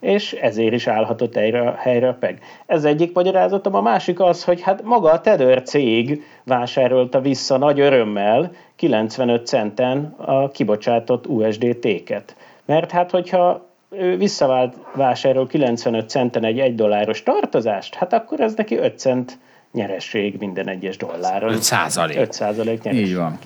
és 0.00 0.32
ezért 0.32 0.72
is 0.72 0.86
állhatott 0.86 1.34
helyre, 1.34 1.74
helyre 1.78 2.08
a 2.08 2.14
peg. 2.14 2.42
Ez 2.66 2.84
egyik 2.84 3.12
magyarázatom, 3.12 3.74
a 3.74 3.80
másik 3.80 4.20
az, 4.20 4.44
hogy 4.44 4.60
hát 4.60 4.82
maga 4.82 5.10
a 5.10 5.20
Tether 5.20 5.62
cég 5.62 6.24
vásárolta 6.44 7.20
vissza 7.20 7.56
nagy 7.56 7.80
örömmel 7.80 8.52
95 8.76 9.46
centen 9.46 10.14
a 10.16 10.50
kibocsátott 10.50 11.26
USDT-ket. 11.26 12.36
Mert 12.64 12.90
hát, 12.90 13.10
hogyha 13.10 13.68
ő 13.90 14.16
visszavált 14.16 14.74
vásárol 14.94 15.46
95 15.46 16.08
centen 16.08 16.44
egy 16.44 16.58
1 16.58 16.74
dolláros 16.74 17.22
tartozást, 17.22 17.94
hát 17.94 18.12
akkor 18.12 18.40
ez 18.40 18.54
neki 18.54 18.76
5 18.76 18.98
cent 18.98 19.38
nyeresség 19.72 20.36
minden 20.38 20.68
egyes 20.68 20.96
dolláron. 20.96 21.52
5 21.52 21.62
százalék. 21.62 22.18
5 22.18 22.32
százalék 22.32 22.82
nyeresség. 22.82 23.06
Így 23.06 23.16
van. 23.16 23.38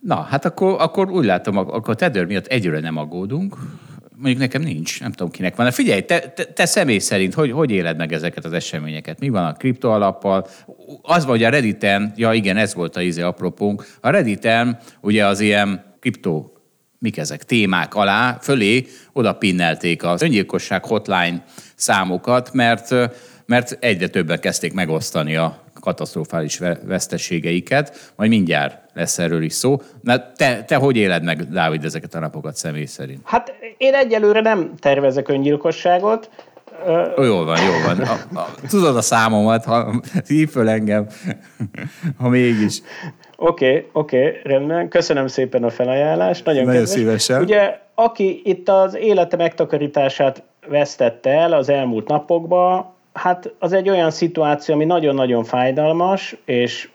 Na, 0.00 0.20
hát 0.22 0.44
akkor, 0.44 0.76
akkor 0.80 1.10
úgy 1.10 1.24
látom, 1.24 1.56
akkor 1.56 1.88
a 1.88 1.94
Tether 1.94 2.24
miatt 2.24 2.46
egyre 2.46 2.80
nem 2.80 2.96
aggódunk. 2.96 3.56
Mondjuk 4.16 4.38
nekem 4.38 4.62
nincs, 4.62 5.00
nem 5.00 5.12
tudom 5.12 5.32
kinek 5.32 5.56
van. 5.56 5.66
De 5.66 5.72
figyelj, 5.72 6.00
te, 6.00 6.18
te, 6.18 6.44
te 6.44 6.66
személy 6.66 6.98
szerint 6.98 7.34
hogy, 7.34 7.50
hogy 7.50 7.70
éled 7.70 7.96
meg 7.96 8.12
ezeket 8.12 8.44
az 8.44 8.52
eseményeket? 8.52 9.20
Mi 9.20 9.28
van 9.28 9.44
a 9.44 9.52
kriptoalappal? 9.52 10.46
Az 11.02 11.24
vagy 11.24 11.44
a 11.44 11.48
Redditen, 11.48 12.12
ja 12.16 12.32
igen, 12.32 12.56
ez 12.56 12.74
volt 12.74 12.96
a 12.96 13.00
izé 13.00 13.22
apropónk, 13.22 13.86
a 14.00 14.10
Redditen 14.10 14.78
ugye 15.00 15.26
az 15.26 15.40
ilyen 15.40 15.84
kripto 16.00 16.50
mik 16.98 17.16
ezek, 17.16 17.44
témák 17.44 17.94
alá, 17.94 18.38
fölé 18.40 18.86
oda 19.12 19.32
pinnelték 19.32 20.04
az 20.04 20.22
öngyilkosság 20.22 20.84
hotline 20.84 21.44
számokat, 21.74 22.52
mert, 22.52 22.94
mert 23.46 23.76
egyre 23.80 24.08
többen 24.08 24.40
kezdték 24.40 24.72
megosztani 24.72 25.36
a 25.36 25.62
katasztrofális 25.80 26.60
veszteségeiket, 26.82 28.12
majd 28.16 28.30
mindjárt 28.30 28.78
lesz 28.94 29.18
erről 29.18 29.42
is 29.42 29.52
szó. 29.52 29.76
Na, 30.00 30.32
te, 30.32 30.64
te 30.64 30.76
hogy 30.76 30.96
éled 30.96 31.22
meg, 31.22 31.48
Dávid, 31.48 31.84
ezeket 31.84 32.14
a 32.14 32.18
napokat 32.18 32.56
személy 32.56 32.84
szerint? 32.84 33.20
Hát 33.24 33.54
én 33.76 33.94
egyelőre 33.94 34.40
nem 34.40 34.74
tervezek 34.78 35.28
öngyilkosságot. 35.28 36.30
Ö, 36.86 37.24
jól 37.24 37.44
van, 37.44 37.58
jól 37.62 37.82
van. 37.86 38.00
A, 38.00 38.38
a, 38.38 38.54
tudod 38.68 38.96
a 38.96 39.00
számomat, 39.00 39.64
ha 39.64 40.00
hív 40.26 40.50
föl 40.50 40.68
engem, 40.68 41.06
ha 42.18 42.28
mégis. 42.28 42.82
Oké, 43.36 43.68
okay, 43.68 43.88
oké, 43.92 44.26
okay, 44.26 44.40
rendben. 44.42 44.88
Köszönöm 44.88 45.26
szépen 45.26 45.64
a 45.64 45.70
felajánlást. 45.70 46.44
Nagyon, 46.44 46.64
Nagyon 46.64 46.86
szívesen. 46.86 47.42
Ugye, 47.42 47.78
aki 47.94 48.40
itt 48.44 48.68
az 48.68 48.96
élete 48.96 49.36
megtakarítását 49.36 50.42
vesztette 50.68 51.30
el 51.30 51.52
az 51.52 51.68
elmúlt 51.68 52.08
napokban, 52.08 52.96
hát 53.18 53.52
az 53.58 53.72
egy 53.72 53.88
olyan 53.88 54.10
szituáció, 54.10 54.74
ami 54.74 54.84
nagyon-nagyon 54.84 55.44
fájdalmas, 55.44 56.36
és 56.44 56.88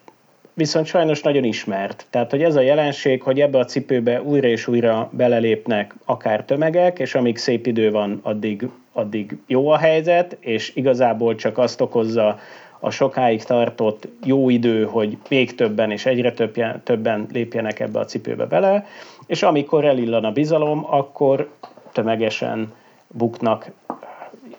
viszont 0.54 0.86
sajnos 0.86 1.22
nagyon 1.22 1.44
ismert. 1.44 2.06
Tehát, 2.10 2.32
hogy 2.32 2.44
ez 2.44 2.56
a 2.56 2.62
jelenség, 2.62 3.22
hogy 3.22 3.42
ebbe 3.42 3.58
a 3.58 3.66
cipőbe 3.66 4.22
újra 4.22 4.48
és 4.48 4.68
újra 4.68 5.10
belelépnek 5.12 5.96
akár 6.06 6.46
tömegek, 6.46 7.00
és 7.00 7.16
amíg 7.16 7.38
szép 7.38 7.68
idő 7.68 7.92
van, 7.92 8.20
addig, 8.24 8.70
addig 8.94 9.38
jó 9.48 9.70
a 9.70 9.78
helyzet, 9.78 10.38
és 10.40 10.76
igazából 10.76 11.36
csak 11.36 11.58
azt 11.58 11.82
okozza 11.82 12.40
a 12.80 12.90
sokáig 12.90 13.44
tartott 13.44 14.08
jó 14.24 14.50
idő, 14.50 14.86
hogy 14.86 15.18
még 15.30 15.56
többen 15.56 15.92
és 15.92 16.06
egyre 16.06 16.32
többen, 16.32 16.82
többen 16.84 17.28
lépjenek 17.32 17.80
ebbe 17.80 18.00
a 18.00 18.06
cipőbe 18.06 18.46
bele, 18.46 18.86
és 19.26 19.44
amikor 19.44 19.86
elillan 19.86 20.26
a 20.26 20.32
bizalom, 20.32 20.86
akkor 20.90 21.50
tömegesen 21.92 22.74
buknak 23.08 23.72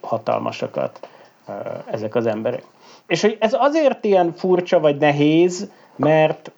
hatalmasakat 0.00 1.08
ezek 1.90 2.14
az 2.14 2.26
emberek. 2.26 2.62
És 3.06 3.20
hogy 3.20 3.36
ez 3.40 3.52
azért 3.58 4.04
ilyen 4.04 4.32
furcsa 4.32 4.80
vagy 4.80 4.96
nehéz, 4.96 5.70
mert, 5.96 6.50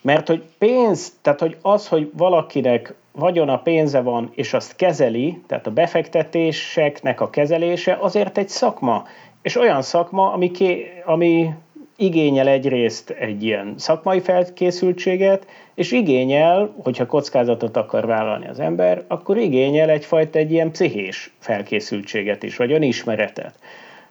mert 0.00 0.28
hogy 0.28 0.42
pénz, 0.58 1.12
tehát 1.22 1.40
hogy 1.40 1.56
az, 1.62 1.88
hogy 1.88 2.10
valakinek 2.16 2.94
vagyona, 3.12 3.58
pénze 3.58 4.00
van, 4.00 4.30
és 4.34 4.54
azt 4.54 4.76
kezeli, 4.76 5.42
tehát 5.46 5.66
a 5.66 5.70
befektetéseknek 5.70 7.20
a 7.20 7.30
kezelése, 7.30 7.96
azért 8.00 8.38
egy 8.38 8.48
szakma. 8.48 9.06
És 9.42 9.56
olyan 9.56 9.82
szakma, 9.82 10.32
ami, 10.32 10.50
ké, 10.50 11.02
ami 11.04 11.54
igényel 11.96 12.48
egyrészt 12.48 13.10
egy 13.10 13.42
ilyen 13.42 13.74
szakmai 13.76 14.20
felkészültséget, 14.20 15.46
és 15.74 15.92
igényel, 15.92 16.74
hogyha 16.82 17.06
kockázatot 17.06 17.76
akar 17.76 18.06
vállalni 18.06 18.48
az 18.48 18.60
ember, 18.60 19.04
akkor 19.08 19.36
igényel 19.36 19.90
egyfajta 19.90 20.38
egy 20.38 20.52
ilyen 20.52 20.70
pszichés 20.70 21.32
felkészültséget 21.38 22.42
is, 22.42 22.56
vagy 22.56 22.72
önismeretet. 22.72 23.54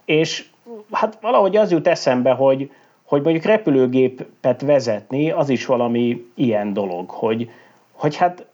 És 0.06 0.46
hát 0.92 1.18
valahogy 1.22 1.56
az 1.56 1.72
jut 1.72 1.88
eszembe, 1.88 2.32
hogy, 2.32 2.72
hogy 3.04 3.22
mondjuk 3.22 3.46
repülőgépet 3.46 4.62
vezetni, 4.62 5.32
az 5.32 5.50
is 5.50 5.66
valami 5.66 6.26
ilyen 6.36 6.74
dolog, 6.74 7.10
hogy, 7.10 7.50
hogy 7.92 8.16
hát 8.16 8.46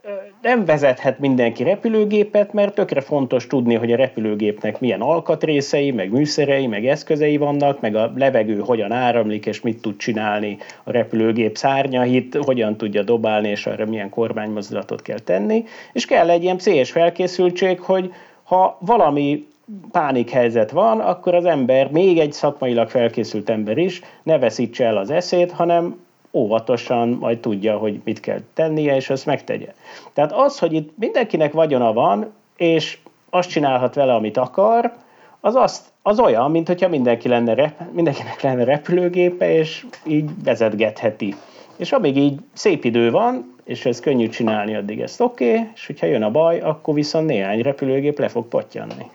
nem 0.41 0.65
vezethet 0.65 1.19
mindenki 1.19 1.63
repülőgépet, 1.63 2.53
mert 2.53 2.73
tökre 2.73 3.01
fontos 3.01 3.47
tudni, 3.47 3.75
hogy 3.75 3.91
a 3.91 3.95
repülőgépnek 3.95 4.79
milyen 4.79 5.01
alkatrészei, 5.01 5.91
meg 5.91 6.11
műszerei, 6.11 6.67
meg 6.67 6.87
eszközei 6.87 7.37
vannak, 7.37 7.81
meg 7.81 7.95
a 7.95 8.11
levegő 8.15 8.59
hogyan 8.59 8.91
áramlik, 8.91 9.45
és 9.45 9.61
mit 9.61 9.81
tud 9.81 9.97
csinálni 9.97 10.57
a 10.83 10.91
repülőgép 10.91 11.57
szárnyahit, 11.57 12.35
hogyan 12.41 12.77
tudja 12.77 13.03
dobálni, 13.03 13.49
és 13.49 13.65
arra 13.65 13.85
milyen 13.85 14.09
kormánymozdulatot 14.09 15.01
kell 15.01 15.19
tenni. 15.19 15.63
És 15.93 16.05
kell 16.05 16.29
egy 16.29 16.43
ilyen 16.43 16.57
pszéhes 16.57 16.91
felkészültség, 16.91 17.79
hogy 17.79 18.13
ha 18.43 18.77
valami 18.79 19.47
pánikhelyzet 19.91 20.71
van, 20.71 20.99
akkor 20.99 21.35
az 21.35 21.45
ember, 21.45 21.91
még 21.91 22.19
egy 22.19 22.33
szakmailag 22.33 22.89
felkészült 22.89 23.49
ember 23.49 23.77
is 23.77 24.01
ne 24.23 24.37
veszítse 24.37 24.85
el 24.85 24.97
az 24.97 25.09
eszét, 25.09 25.51
hanem 25.51 26.07
óvatosan 26.31 27.09
majd 27.09 27.39
tudja, 27.39 27.77
hogy 27.77 28.01
mit 28.03 28.19
kell 28.19 28.39
tennie, 28.53 28.95
és 28.95 29.09
azt 29.09 29.25
megtegye. 29.25 29.73
Tehát 30.13 30.31
az, 30.31 30.59
hogy 30.59 30.73
itt 30.73 30.91
mindenkinek 30.97 31.53
vagyona 31.53 31.93
van, 31.93 32.33
és 32.57 32.97
azt 33.29 33.49
csinálhat 33.49 33.95
vele, 33.95 34.13
amit 34.13 34.37
akar, 34.37 34.93
az, 35.39 35.55
azt, 35.55 35.85
az 36.01 36.19
olyan, 36.19 36.51
mint 36.51 36.67
hogyha 36.67 36.89
mindenki 36.89 37.27
lenne 37.27 37.53
rep, 37.53 37.81
mindenkinek 37.91 38.41
lenne 38.41 38.63
repülőgépe, 38.63 39.53
és 39.53 39.85
így 40.03 40.29
vezetgetheti. 40.43 41.35
És 41.75 41.91
amíg 41.91 42.17
így 42.17 42.39
szép 42.53 42.83
idő 42.83 43.11
van, 43.11 43.55
és 43.63 43.85
ez 43.85 43.99
könnyű 43.99 44.29
csinálni, 44.29 44.75
addig 44.75 45.01
ezt 45.01 45.21
oké, 45.21 45.51
okay, 45.51 45.69
és 45.73 45.85
hogyha 45.85 46.05
jön 46.05 46.23
a 46.23 46.31
baj, 46.31 46.59
akkor 46.59 46.93
viszont 46.93 47.25
néhány 47.25 47.61
repülőgép 47.61 48.19
le 48.19 48.27
fog 48.27 48.47
potyanni. 48.47 49.05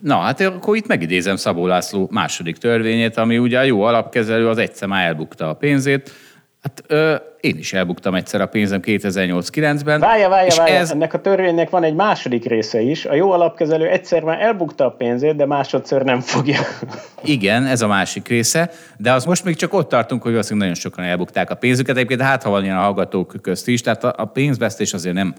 Na, 0.00 0.16
hát 0.16 0.40
akkor 0.40 0.76
itt 0.76 0.86
megidézem 0.86 1.36
Szabó 1.36 1.66
László 1.66 2.08
második 2.10 2.56
törvényét, 2.56 3.16
ami 3.16 3.38
ugye 3.38 3.58
a 3.58 3.62
jó 3.62 3.82
alapkezelő 3.82 4.48
az 4.48 4.58
egyszer 4.58 4.88
már 4.88 5.06
elbukta 5.06 5.48
a 5.48 5.54
pénzét, 5.54 6.10
Hát 6.62 6.82
ö, 6.86 7.14
én 7.40 7.58
is 7.58 7.72
elbuktam 7.72 8.14
egyszer 8.14 8.40
a 8.40 8.46
pénzem 8.46 8.80
2008-9-ben. 8.84 10.00
Várja, 10.00 10.28
várja, 10.28 10.54
várja. 10.56 10.74
Ez... 10.74 10.90
Ennek 10.90 11.14
a 11.14 11.20
törvénynek 11.20 11.70
van 11.70 11.84
egy 11.84 11.94
második 11.94 12.44
része 12.44 12.80
is. 12.80 13.04
A 13.04 13.14
jó 13.14 13.30
alapkezelő 13.30 13.88
egyszer 13.88 14.22
már 14.22 14.40
elbukta 14.40 14.86
a 14.86 14.90
pénzét, 14.90 15.36
de 15.36 15.46
másodszor 15.46 16.02
nem 16.02 16.20
fogja. 16.20 16.60
Igen, 17.22 17.66
ez 17.66 17.82
a 17.82 17.86
másik 17.86 18.28
része, 18.28 18.70
de 18.96 19.12
az 19.12 19.24
most 19.24 19.44
még 19.44 19.56
csak 19.56 19.74
ott 19.74 19.88
tartunk, 19.88 20.22
hogy 20.22 20.30
valószínűleg 20.30 20.68
nagyon 20.68 20.82
sokan 20.82 21.04
elbukták 21.04 21.50
a 21.50 21.54
pénzüket. 21.54 21.96
Egyébként 21.96 22.20
hát, 22.20 22.42
ha 22.42 22.50
van 22.50 22.64
ilyen 22.64 22.76
a 22.76 22.80
hallgatók 22.80 23.34
közt 23.42 23.68
is, 23.68 23.80
tehát 23.80 24.04
a, 24.04 24.24
pénzvesztés 24.24 24.92
azért 24.92 25.14
nem, 25.14 25.34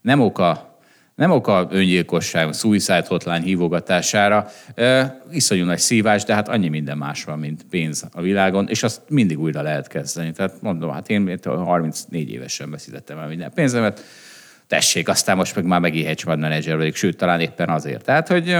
nem 0.00 0.20
oka 0.20 0.77
nem 1.18 1.30
oka 1.30 1.68
öngyilkosság, 1.70 2.52
suicide 2.52 3.04
hotline 3.08 3.40
hívogatására. 3.40 4.46
E, 4.74 5.20
iszonyú 5.30 5.64
nagy 5.64 5.78
szívás, 5.78 6.24
de 6.24 6.34
hát 6.34 6.48
annyi 6.48 6.68
minden 6.68 6.98
más 6.98 7.24
van, 7.24 7.38
mint 7.38 7.64
pénz 7.70 8.04
a 8.12 8.20
világon, 8.20 8.68
és 8.68 8.82
azt 8.82 9.00
mindig 9.08 9.40
újra 9.40 9.62
lehet 9.62 9.86
kezdeni. 9.86 10.32
Tehát 10.32 10.62
mondom, 10.62 10.90
hát 10.90 11.10
én 11.10 11.38
34 11.44 12.30
évesen 12.30 12.70
veszítettem 12.70 13.18
el 13.18 13.28
minden 13.28 13.52
pénzemet, 13.54 14.04
tessék, 14.66 15.08
aztán 15.08 15.36
most 15.36 15.54
meg 15.54 15.64
már 15.64 15.80
megint 15.80 16.06
hedge 16.06 16.36
manager 16.36 16.76
vagyok, 16.76 16.94
sőt, 16.94 17.16
talán 17.16 17.40
éppen 17.40 17.68
azért. 17.68 18.04
Tehát, 18.04 18.28
hogy 18.28 18.56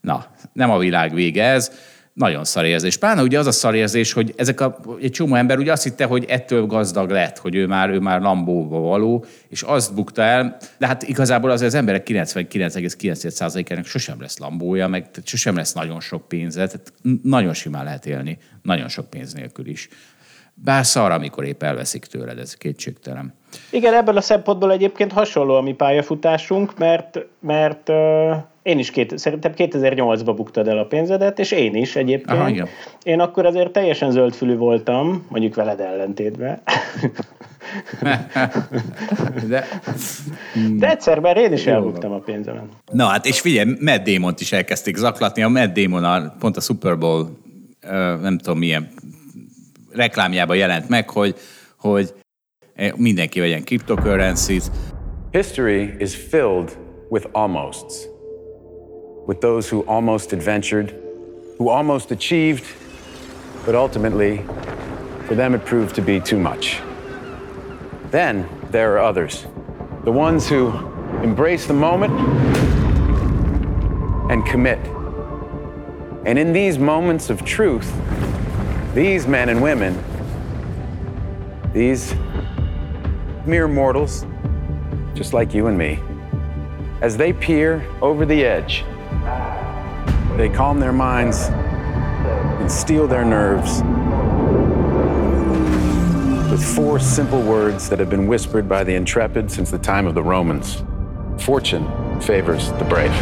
na, 0.00 0.26
nem 0.52 0.70
a 0.70 0.78
világ 0.78 1.14
vége 1.14 1.44
ez, 1.44 1.72
nagyon 2.20 2.44
szarérzés. 2.44 2.96
Pláne 2.96 3.22
ugye 3.22 3.38
az 3.38 3.46
a 3.46 3.52
szarérzés, 3.52 4.12
hogy 4.12 4.34
ezek 4.36 4.60
a, 4.60 4.78
egy 5.00 5.10
csomó 5.10 5.34
ember 5.34 5.58
ugye 5.58 5.72
azt 5.72 5.82
hitte, 5.82 6.04
hogy 6.04 6.24
ettől 6.28 6.66
gazdag 6.66 7.10
lett, 7.10 7.38
hogy 7.38 7.54
ő 7.54 7.66
már, 7.66 7.90
ő 7.90 7.98
már 7.98 8.20
lambóba 8.20 8.78
való, 8.78 9.24
és 9.48 9.62
azt 9.62 9.94
bukta 9.94 10.22
el, 10.22 10.56
de 10.78 10.86
hát 10.86 11.02
igazából 11.02 11.50
az, 11.50 11.60
az 11.60 11.74
emberek 11.74 12.06
99,9%-ának 12.08 13.84
sosem 13.84 14.20
lesz 14.20 14.38
lambója, 14.38 14.88
meg 14.88 15.10
sosem 15.24 15.56
lesz 15.56 15.72
nagyon 15.72 16.00
sok 16.00 16.28
pénze, 16.28 16.66
tehát 16.66 16.92
nagyon 17.22 17.54
simán 17.54 17.84
lehet 17.84 18.06
élni, 18.06 18.38
nagyon 18.62 18.88
sok 18.88 19.10
pénz 19.10 19.32
nélkül 19.32 19.66
is. 19.66 19.88
Bár 20.54 20.86
szar, 20.86 21.10
amikor 21.10 21.44
épp 21.44 21.62
elveszik 21.62 22.04
tőled, 22.04 22.38
ez 22.38 22.54
kétségtelen. 22.54 23.34
Igen, 23.70 23.94
ebből 23.94 24.16
a 24.16 24.20
szempontból 24.20 24.72
egyébként 24.72 25.12
hasonló 25.12 25.54
a 25.54 25.60
mi 25.60 25.72
pályafutásunk, 25.72 26.78
mert, 26.78 27.18
mert 27.40 27.88
uh, 27.88 27.96
én 28.70 28.78
is 28.78 28.90
két, 28.90 29.18
szerintem 29.18 29.52
2008-ban 29.56 30.32
buktad 30.36 30.68
el 30.68 30.78
a 30.78 30.84
pénzedet, 30.84 31.38
és 31.38 31.50
én 31.50 31.74
is 31.74 31.96
egyébként. 31.96 32.38
Aha, 32.38 32.48
igen. 32.48 32.68
Én 33.02 33.20
akkor 33.20 33.46
azért 33.46 33.70
teljesen 33.72 34.10
zöldfülű 34.10 34.56
voltam, 34.56 35.26
mondjuk 35.28 35.54
veled 35.54 35.80
ellentétben. 35.80 36.60
De, 39.48 39.64
De 40.76 40.90
egyszer 40.90 41.18
már 41.18 41.36
én 41.36 41.52
is 41.52 41.66
elbuktam 41.66 42.12
a 42.12 42.18
pénzemen. 42.18 42.68
Na 42.92 43.06
hát, 43.06 43.26
és 43.26 43.40
figyelj, 43.40 43.70
Matt 43.80 44.08
damon 44.08 44.34
is 44.38 44.52
elkezdték 44.52 44.96
zaklatni. 44.96 45.42
A 45.42 45.48
Matt 45.48 45.78
Damon 45.78 46.04
a, 46.04 46.34
pont 46.38 46.56
a 46.56 46.60
Super 46.60 46.98
Bowl, 46.98 47.38
nem 48.20 48.38
tudom 48.38 48.58
milyen 48.58 48.88
reklámjában 49.90 50.56
jelent 50.56 50.88
meg, 50.88 51.10
hogy, 51.10 51.34
hogy 51.76 52.12
mindenki 52.96 53.40
vegyen 53.40 53.64
cryptocurrencies. 53.64 54.64
History 55.30 55.94
is 55.98 56.14
filled 56.14 56.78
with 57.08 57.26
almosts. 57.32 58.08
With 59.26 59.40
those 59.40 59.68
who 59.68 59.82
almost 59.82 60.32
adventured, 60.32 60.94
who 61.58 61.68
almost 61.68 62.10
achieved, 62.10 62.64
but 63.64 63.74
ultimately, 63.74 64.38
for 65.26 65.34
them 65.34 65.54
it 65.54 65.64
proved 65.64 65.94
to 65.96 66.02
be 66.02 66.20
too 66.20 66.38
much. 66.38 66.80
Then 68.10 68.48
there 68.70 68.94
are 68.94 68.98
others, 68.98 69.46
the 70.04 70.10
ones 70.10 70.48
who 70.48 70.70
embrace 71.22 71.66
the 71.66 71.74
moment 71.74 72.12
and 74.30 74.44
commit. 74.46 74.78
And 76.24 76.38
in 76.38 76.52
these 76.52 76.78
moments 76.78 77.30
of 77.30 77.44
truth, 77.44 77.92
these 78.94 79.26
men 79.26 79.48
and 79.48 79.62
women, 79.62 80.02
these 81.72 82.14
mere 83.46 83.68
mortals, 83.68 84.26
just 85.14 85.32
like 85.32 85.54
you 85.54 85.66
and 85.66 85.78
me, 85.78 86.00
as 87.00 87.16
they 87.16 87.32
peer 87.32 87.86
over 88.02 88.26
the 88.26 88.44
edge, 88.44 88.84
they 90.36 90.48
calm 90.48 90.80
their 90.80 90.92
minds 90.92 91.48
and 92.60 92.70
steel 92.70 93.06
their 93.06 93.24
nerves 93.24 93.82
with 96.50 96.62
four 96.62 96.98
simple 96.98 97.40
words 97.42 97.88
that 97.88 97.98
have 97.98 98.10
been 98.10 98.26
whispered 98.26 98.68
by 98.68 98.84
the 98.84 98.94
intrepid 98.94 99.50
since 99.50 99.70
the 99.70 99.78
time 99.78 100.06
of 100.06 100.14
the 100.14 100.22
Romans 100.22 100.82
Fortune 101.38 101.86
favors 102.20 102.72
the 102.72 102.84
brave. 102.84 103.14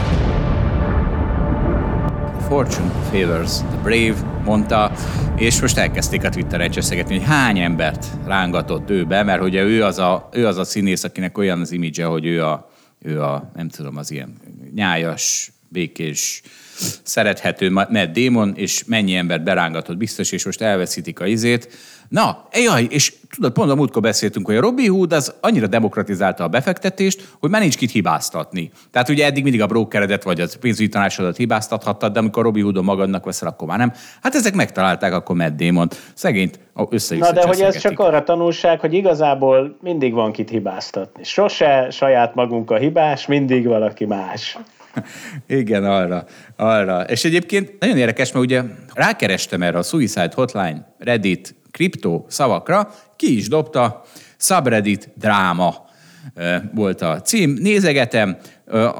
Fortune 2.48 2.90
favors 3.10 3.62
the 3.62 3.76
brave, 3.82 4.16
mondta, 4.44 4.92
és 5.36 5.60
most 5.60 5.78
elkezdték 5.78 6.24
a 6.24 6.28
Twitteren 6.28 6.70
cseszegetni, 6.70 7.16
hogy 7.16 7.26
hány 7.26 7.58
embert 7.58 8.06
rángatott 8.26 8.90
ő 8.90 9.04
be, 9.04 9.22
mert 9.22 9.42
ugye 9.42 9.62
ő 9.62 9.84
az 9.84 9.98
a, 9.98 10.28
ő 10.32 10.46
az 10.46 10.56
a 10.56 10.64
színész, 10.64 11.04
akinek 11.04 11.38
olyan 11.38 11.60
az 11.60 11.72
imidzse, 11.72 12.04
hogy 12.04 12.26
ő 12.26 12.44
a, 12.44 12.70
ő 13.02 13.22
a, 13.22 13.50
nem 13.54 13.68
tudom, 13.68 13.96
az 13.96 14.10
ilyen 14.10 14.36
nyájas, 14.74 15.52
békés, 15.68 16.42
szerethető 17.02 17.70
Matt 17.70 18.18
Damon, 18.18 18.52
és 18.56 18.84
mennyi 18.86 19.14
embert 19.14 19.44
berángatott 19.44 19.96
biztos, 19.96 20.32
és 20.32 20.44
most 20.44 20.60
elveszítik 20.60 21.20
a 21.20 21.26
izét. 21.26 21.68
Na, 22.08 22.48
jaj, 22.52 22.86
és 22.90 23.14
tudod, 23.34 23.52
pont 23.52 23.70
a 23.70 23.74
múltkor 23.74 24.02
beszéltünk, 24.02 24.46
hogy 24.46 24.56
a 24.56 24.60
Robin 24.60 24.90
Hood 24.90 25.12
az 25.12 25.34
annyira 25.40 25.66
demokratizálta 25.66 26.44
a 26.44 26.48
befektetést, 26.48 27.28
hogy 27.40 27.50
már 27.50 27.60
nincs 27.60 27.76
kit 27.76 27.90
hibáztatni. 27.90 28.70
Tehát 28.90 29.08
ugye 29.08 29.24
eddig 29.24 29.42
mindig 29.42 29.62
a 29.62 29.66
brokeredet 29.66 30.22
vagy 30.22 30.40
a 30.40 30.46
pénzügyi 30.60 30.88
tanácsodat 30.88 31.36
hibáztathattad, 31.36 32.12
de 32.12 32.18
amikor 32.18 32.42
Robin 32.42 32.62
Hoodon 32.62 32.84
magadnak 32.84 33.24
veszel, 33.24 33.48
akkor 33.48 33.68
már 33.68 33.78
nem. 33.78 33.92
Hát 34.22 34.34
ezek 34.34 34.54
megtalálták 34.54 35.12
akkor 35.12 35.36
Matt 35.36 35.56
Damon. 35.56 35.88
Szegényt 36.14 36.58
össze 36.90 37.16
Na 37.16 37.32
de 37.32 37.46
hogy 37.46 37.60
ez 37.60 37.78
csak 37.78 37.98
arra 37.98 38.22
tanulság, 38.22 38.80
hogy 38.80 38.94
igazából 38.94 39.76
mindig 39.80 40.12
van 40.12 40.32
kit 40.32 40.50
hibáztatni. 40.50 41.24
Sose 41.24 41.90
saját 41.90 42.34
magunk 42.34 42.70
a 42.70 42.76
hibás, 42.76 43.26
mindig 43.26 43.66
valaki 43.66 44.04
más. 44.04 44.58
Igen, 45.46 45.84
arra, 45.84 46.24
arra. 46.56 47.02
És 47.02 47.24
egyébként 47.24 47.72
nagyon 47.78 47.96
érdekes, 47.96 48.32
mert 48.32 48.44
ugye 48.44 48.62
rákerestem 48.94 49.62
erre 49.62 49.78
a 49.78 49.82
Suicide 49.82 50.30
Hotline, 50.34 50.94
Reddit, 50.98 51.54
kriptó 51.70 52.26
szavakra, 52.28 52.94
ki 53.16 53.36
is 53.36 53.48
dobta, 53.48 54.02
subreddit 54.36 55.10
dráma 55.14 55.86
volt 56.74 57.02
a 57.02 57.20
cím. 57.20 57.50
Nézegetem, 57.50 58.36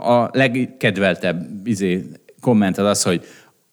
a 0.05 0.29
legkedveltebb 0.33 1.67
izé, 1.67 2.07
komment 2.41 2.79
az 2.79 2.87
az, 2.87 3.03
hogy 3.03 3.27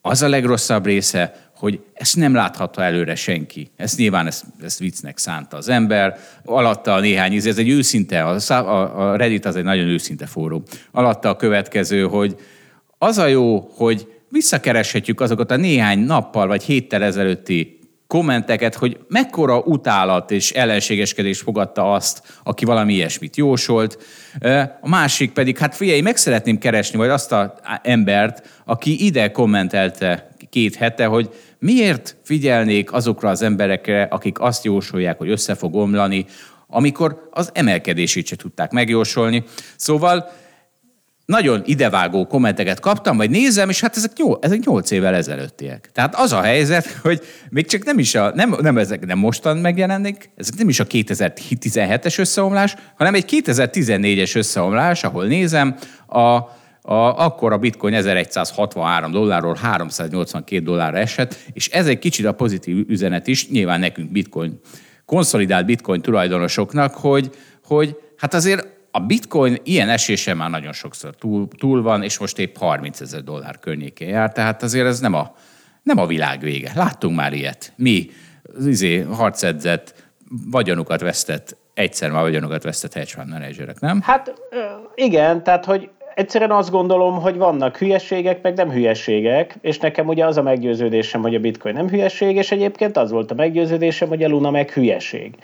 az 0.08 0.22
a 0.22 0.30
legrosszabb 0.30 0.86
része, 0.86 1.50
hogy 1.56 1.80
ezt 1.94 2.16
nem 2.16 2.34
láthatta 2.34 2.84
előre 2.84 3.16
senki. 3.16 3.72
Ezt 3.76 3.98
nyilván 3.98 4.28
ezt, 4.28 4.44
ezt 4.64 4.80
viccnek 4.80 5.18
szánta 5.18 5.58
az 5.58 5.70
ember. 5.70 6.18
Alatta 6.44 6.94
a 6.94 7.00
néhány 7.00 7.34
íz, 7.34 7.46
ez 7.46 7.58
egy 7.58 7.70
őszinte, 7.70 8.24
a, 8.24 9.10
a 9.10 9.16
Reddit 9.16 9.46
az 9.46 9.56
egy 9.56 9.64
nagyon 9.64 9.88
őszinte 9.88 10.26
fórum. 10.26 10.64
Alatta 10.92 11.30
a 11.30 11.36
következő, 11.36 12.04
hogy 12.04 12.36
az 12.98 13.18
a 13.18 13.28
jó, 13.28 13.60
hogy 13.60 14.08
visszakereshetjük 14.30 15.22
azokat 15.22 15.52
a 15.52 15.56
néhány 15.56 16.00
nappal 16.00 16.48
vagy 16.48 16.64
héttel 16.64 17.04
ezelőtti 17.04 17.80
kommenteket, 18.08 18.76
hogy 18.76 18.98
mekkora 19.08 19.60
utálat 19.60 20.32
és 20.32 20.52
ellenségeskedés 20.52 21.40
fogadta 21.40 21.94
azt, 21.94 22.22
aki 22.44 22.66
valami 22.66 22.94
ilyesmit 22.94 23.36
jósolt. 23.36 23.98
A 24.82 24.90
másik 24.90 25.32
pedig, 25.32 25.58
hát 25.58 25.76
figyelj, 25.76 26.02
meg 26.02 26.18
szeretném 26.18 26.58
keresni, 26.58 26.98
vagy 26.98 27.10
azt 27.10 27.32
az 27.32 27.50
embert, 27.82 28.62
aki 28.66 29.06
ide 29.06 29.32
kommentelte 29.32 30.30
két 30.50 30.76
hete, 30.76 31.06
hogy 31.06 31.30
miért 31.60 32.16
figyelnék 32.24 32.94
azokra 32.94 33.30
az 33.30 33.42
emberekre, 33.42 34.04
akik 34.04 34.40
azt 34.40 34.64
jósolják, 34.64 35.18
hogy 35.18 35.30
össze 35.30 35.56
fog 35.56 35.76
omlani, 35.76 36.26
amikor 36.68 37.30
az 37.32 37.50
emelkedését 37.54 38.28
se 38.28 38.36
tudták 38.36 38.72
megjósolni. 38.72 39.44
Szóval 39.76 40.32
nagyon 41.26 41.62
idevágó 41.66 42.28
kommenteket 42.28 42.80
kaptam, 42.80 43.18
vagy 43.18 43.30
nézem, 43.30 43.70
és 43.70 43.80
hát 43.80 43.96
ezek, 43.96 44.12
nyol, 44.18 44.40
ezek 44.42 44.66
8 44.66 44.92
évvel 44.92 45.16
ezelőttiek. 45.16 45.90
Tehát 45.94 46.16
az 46.16 46.32
a 46.32 46.42
helyzet, 46.42 46.88
hogy 47.02 47.22
még 47.50 47.68
csak 47.68 47.84
nem 47.84 48.00
is 48.00 48.16
a, 48.16 48.32
nem, 48.36 48.56
nem 48.62 48.78
ezek 48.78 49.06
nem 49.06 49.18
mostan 49.18 49.58
megjelennek, 49.58 50.30
ezek 50.38 50.56
nem 50.58 50.70
is 50.70 50.80
a 50.80 50.86
2017-es 50.86 52.20
összeomlás, 52.20 52.76
hanem 52.98 53.14
egy 53.14 53.44
2014-es 53.46 54.36
összeomlás, 54.36 55.04
ahol 55.04 55.26
nézem, 55.26 55.76
a, 56.08 56.20
a, 56.82 57.24
akkor 57.26 57.54
a 57.54 57.58
bitcoin 57.58 57.94
1163 57.94 59.12
dollárról 59.12 59.56
382 59.62 60.64
dollárra 60.64 60.98
esett, 60.98 61.38
és 61.54 61.68
ez 61.70 61.88
egy 61.88 62.00
kicsit 62.00 62.26
a 62.26 62.32
pozitív 62.32 62.90
üzenet 62.90 63.28
is, 63.28 63.50
nyilván 63.50 63.80
nekünk 63.80 64.12
bitcoin, 64.12 64.60
konszolidált 65.06 65.66
bitcoin 65.66 66.02
tulajdonosoknak, 66.02 66.94
hogy, 66.94 67.30
hogy 67.64 67.98
hát 68.18 68.34
azért 68.34 68.75
a 68.96 69.00
bitcoin 69.00 69.58
ilyen 69.64 69.90
esése 69.90 70.34
már 70.34 70.50
nagyon 70.50 70.74
sokszor 70.74 71.16
túl, 71.16 71.48
túl 71.58 71.82
van, 71.82 72.04
és 72.04 72.20
most 72.20 72.40
épp 72.40 72.58
30 72.58 73.02
ezer 73.02 73.24
dollár 73.24 73.60
környékén 73.60 74.08
jár, 74.08 74.32
tehát 74.32 74.64
azért 74.64 74.86
ez 74.86 75.00
nem 75.00 75.14
a, 75.14 75.36
nem 75.84 75.98
a 75.98 76.06
világ 76.06 76.40
vége. 76.40 76.72
Láttunk 76.76 77.16
már 77.16 77.34
ilyet. 77.34 77.74
Mi, 77.76 78.10
az 78.58 78.68
izé, 78.68 79.00
harcedzett, 79.00 79.94
vagyonukat 80.52 81.02
vesztett, 81.02 81.58
egyszer 81.74 82.12
már 82.12 82.22
vagyonukat 82.22 82.64
vesztett 82.64 82.94
hedge 82.94 83.12
fund 83.12 83.30
managerek, 83.30 83.80
nem? 83.80 84.02
Hát 84.02 84.34
igen, 84.96 85.44
tehát 85.44 85.66
hogy 85.66 85.90
egyszerűen 86.16 86.52
azt 86.52 86.72
gondolom, 86.72 87.22
hogy 87.22 87.38
vannak 87.38 87.78
hülyeségek, 87.78 88.42
meg 88.42 88.56
nem 88.56 88.72
hülyeségek, 88.72 89.58
és 89.62 89.78
nekem 89.78 90.08
ugye 90.08 90.26
az 90.26 90.38
a 90.38 90.42
meggyőződésem, 90.42 91.22
hogy 91.22 91.36
a 91.36 91.40
bitcoin 91.40 91.76
nem 91.76 91.90
hülyeség, 91.90 92.36
és 92.36 92.52
egyébként 92.52 92.98
az 92.98 93.12
volt 93.12 93.32
a 93.32 93.36
meggyőződésem, 93.36 94.08
hogy 94.08 94.24
a 94.24 94.28
Luna 94.28 94.52
meg 94.52 94.70
hülyeség. 94.70 95.36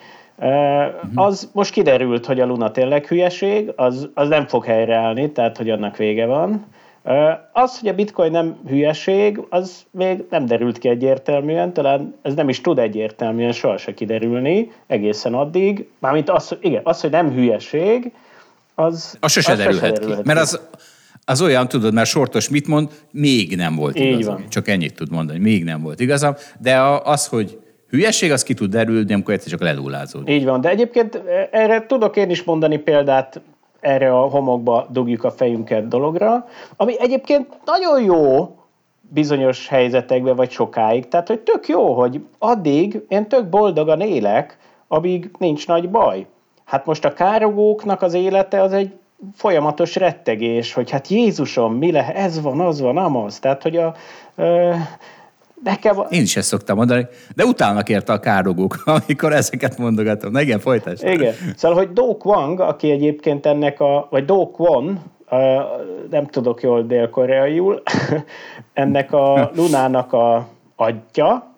Az 1.16 1.50
most 1.54 1.72
kiderült, 1.72 2.26
hogy 2.26 2.40
a 2.40 2.46
Luna 2.46 2.72
tényleg 2.72 3.06
hülyeség, 3.06 3.72
az, 3.76 4.10
az 4.14 4.28
nem 4.28 4.48
fog 4.48 4.66
helyreállni, 4.66 5.32
tehát 5.32 5.58
hogy 5.58 5.70
annak 5.70 5.98
vége 5.98 6.26
van. 6.26 6.66
Az, 7.52 7.80
hogy 7.80 7.90
a 7.90 7.94
bitcoin 7.94 8.32
nem 8.32 8.56
hülyeség, 8.68 9.42
az 9.50 9.86
még 9.92 10.24
nem 10.30 10.46
derült 10.46 10.78
ki 10.78 10.90
egyértelműen, 10.90 11.74
talán 11.74 12.16
ez 12.22 12.34
nem 12.34 12.50
is 12.50 12.62
tud 12.62 12.80
egyértelműen 12.80 13.52
sohasem 13.52 13.94
kiderülni 13.94 14.72
egészen 14.88 15.34
addig. 15.34 15.88
Mármint 16.00 16.30
az, 16.30 16.58
igen, 16.62 16.82
az, 16.84 17.02
hogy 17.02 17.10
nem 17.10 17.32
hülyeség, 17.32 18.12
az... 18.76 19.18
Az 19.20 19.32
sose 19.32 19.52
az 19.52 19.58
derülhet 19.58 20.00
ki, 20.00 20.14
mert 20.24 20.40
az, 20.40 20.60
az 21.26 21.42
olyan, 21.42 21.68
tudod, 21.68 21.94
mert 21.94 22.10
sortos 22.10 22.50
mit 22.50 22.68
mond, 22.68 22.90
még 23.12 23.56
nem 23.56 23.76
volt 23.76 24.00
Így 24.00 24.06
igazam. 24.06 24.34
Van. 24.34 24.50
Csak 24.50 24.68
ennyit 24.68 24.96
tud 24.96 25.12
mondani, 25.12 25.40
még 25.40 25.64
nem 25.64 25.82
volt 25.82 26.00
igazam, 26.00 26.36
de 26.60 26.80
az, 27.04 27.28
hogy 27.28 27.60
hülyeség, 27.92 28.32
az 28.32 28.44
ki 28.44 28.54
tud 28.54 28.70
derülni, 28.70 29.14
amikor 29.14 29.34
egyszer 29.34 29.50
csak 29.50 29.62
ledullázódik. 29.62 30.36
Így 30.36 30.46
van, 30.46 30.62
de 30.62 30.70
egyébként 30.70 31.16
e, 31.16 31.50
erre 31.52 31.86
tudok 31.86 32.18
én 32.18 32.30
is 32.30 32.44
mondani 32.44 32.78
példát, 32.78 33.42
erre 33.80 34.14
a 34.14 34.22
homokba 34.22 34.88
dugjuk 34.90 35.24
a 35.24 35.32
fejünket 35.32 35.88
dologra, 35.88 36.48
ami 36.78 37.00
egyébként 37.00 37.48
nagyon 37.66 38.04
jó 38.04 38.56
bizonyos 39.02 39.68
helyzetekben, 39.68 40.36
vagy 40.36 40.52
sokáig. 40.52 41.08
Tehát, 41.08 41.28
hogy 41.28 41.40
tök 41.40 41.68
jó, 41.68 41.94
hogy 41.94 42.22
addig 42.40 43.02
én 43.08 43.28
tök 43.28 43.50
boldogan 43.50 44.02
élek, 44.02 44.58
amíg 44.88 45.32
nincs 45.38 45.68
nagy 45.68 45.90
baj. 45.90 46.26
Hát 46.66 46.86
most 46.86 47.06
a 47.06 47.14
károgóknak 47.14 48.02
az 48.02 48.14
élete 48.14 48.62
az 48.62 48.74
egy 48.74 48.92
folyamatos 49.36 49.96
rettegés, 49.96 50.74
hogy 50.74 50.90
hát 50.90 51.08
Jézusom, 51.08 51.74
mi 51.74 51.92
lehet, 51.92 52.16
ez 52.16 52.42
van, 52.42 52.60
az 52.60 52.82
van, 52.82 52.98
amaz. 52.98 53.40
Tehát, 53.40 53.64
hogy 53.64 53.78
a, 53.78 53.96
Nekem... 55.64 55.96
Én 56.10 56.22
is 56.22 56.36
ezt 56.36 56.48
szoktam 56.48 56.78
mondani, 56.78 57.08
de 57.36 57.46
utálnak 57.46 57.90
érte 57.90 58.14
a 58.14 58.20
károgók, 58.20 58.82
amikor 59.08 59.34
ezeket 59.34 59.78
mondogatom. 59.78 60.32
Na 60.32 60.42
igen, 60.42 60.60
folytasd. 60.60 61.08
Igen. 61.08 61.34
Szóval, 61.56 61.78
hogy 61.78 61.94
Do 61.94 62.18
Kwang, 62.18 62.60
aki 62.60 62.92
egyébként 62.92 63.46
ennek 63.46 63.80
a, 63.80 64.08
vagy 64.10 64.26
Do 64.26 64.52
Kwon, 64.52 65.00
nem 66.10 66.26
tudok 66.26 66.62
jól 66.62 66.84
dél-koreaiul, 66.84 67.82
ennek 68.74 69.14
a 69.14 69.52
Lunának 69.56 70.14
a 70.14 70.48
adja, 70.76 71.56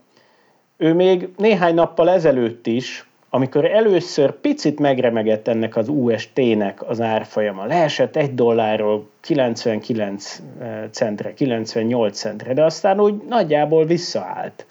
ő 0.77 0.93
még 0.93 1.29
néhány 1.37 1.73
nappal 1.73 2.09
ezelőtt 2.09 2.67
is 2.67 3.07
amikor 3.35 3.65
először 3.65 4.31
picit 4.31 4.79
megremegett 4.79 5.47
ennek 5.47 5.75
az 5.75 5.87
UST-nek 5.87 6.89
az 6.89 7.01
árfolyama, 7.01 7.65
leesett 7.65 8.15
egy 8.15 8.33
dollárról 8.33 9.09
99 9.21 10.41
eh, 10.61 10.83
centre, 10.91 11.33
98 11.33 12.17
centre, 12.17 12.53
de 12.53 12.63
aztán 12.63 12.99
úgy 12.99 13.13
nagyjából 13.29 13.85
visszaállt. 13.85 14.65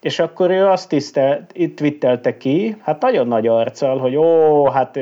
És 0.00 0.18
akkor 0.18 0.50
ő 0.50 0.66
azt 0.66 0.88
tisztelt, 0.88 1.50
itt 1.52 1.76
twittelte 1.76 2.36
ki, 2.36 2.76
hát 2.80 3.02
nagyon 3.02 3.26
nagy 3.26 3.46
arccal, 3.46 3.98
hogy 3.98 4.16
ó, 4.16 4.64
hát 4.68 4.98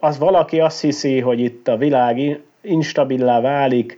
az 0.00 0.18
valaki 0.18 0.60
azt 0.60 0.80
hiszi, 0.80 1.20
hogy 1.20 1.40
itt 1.40 1.68
a 1.68 1.76
világ 1.76 2.40
instabilá 2.62 3.40
válik, 3.40 3.96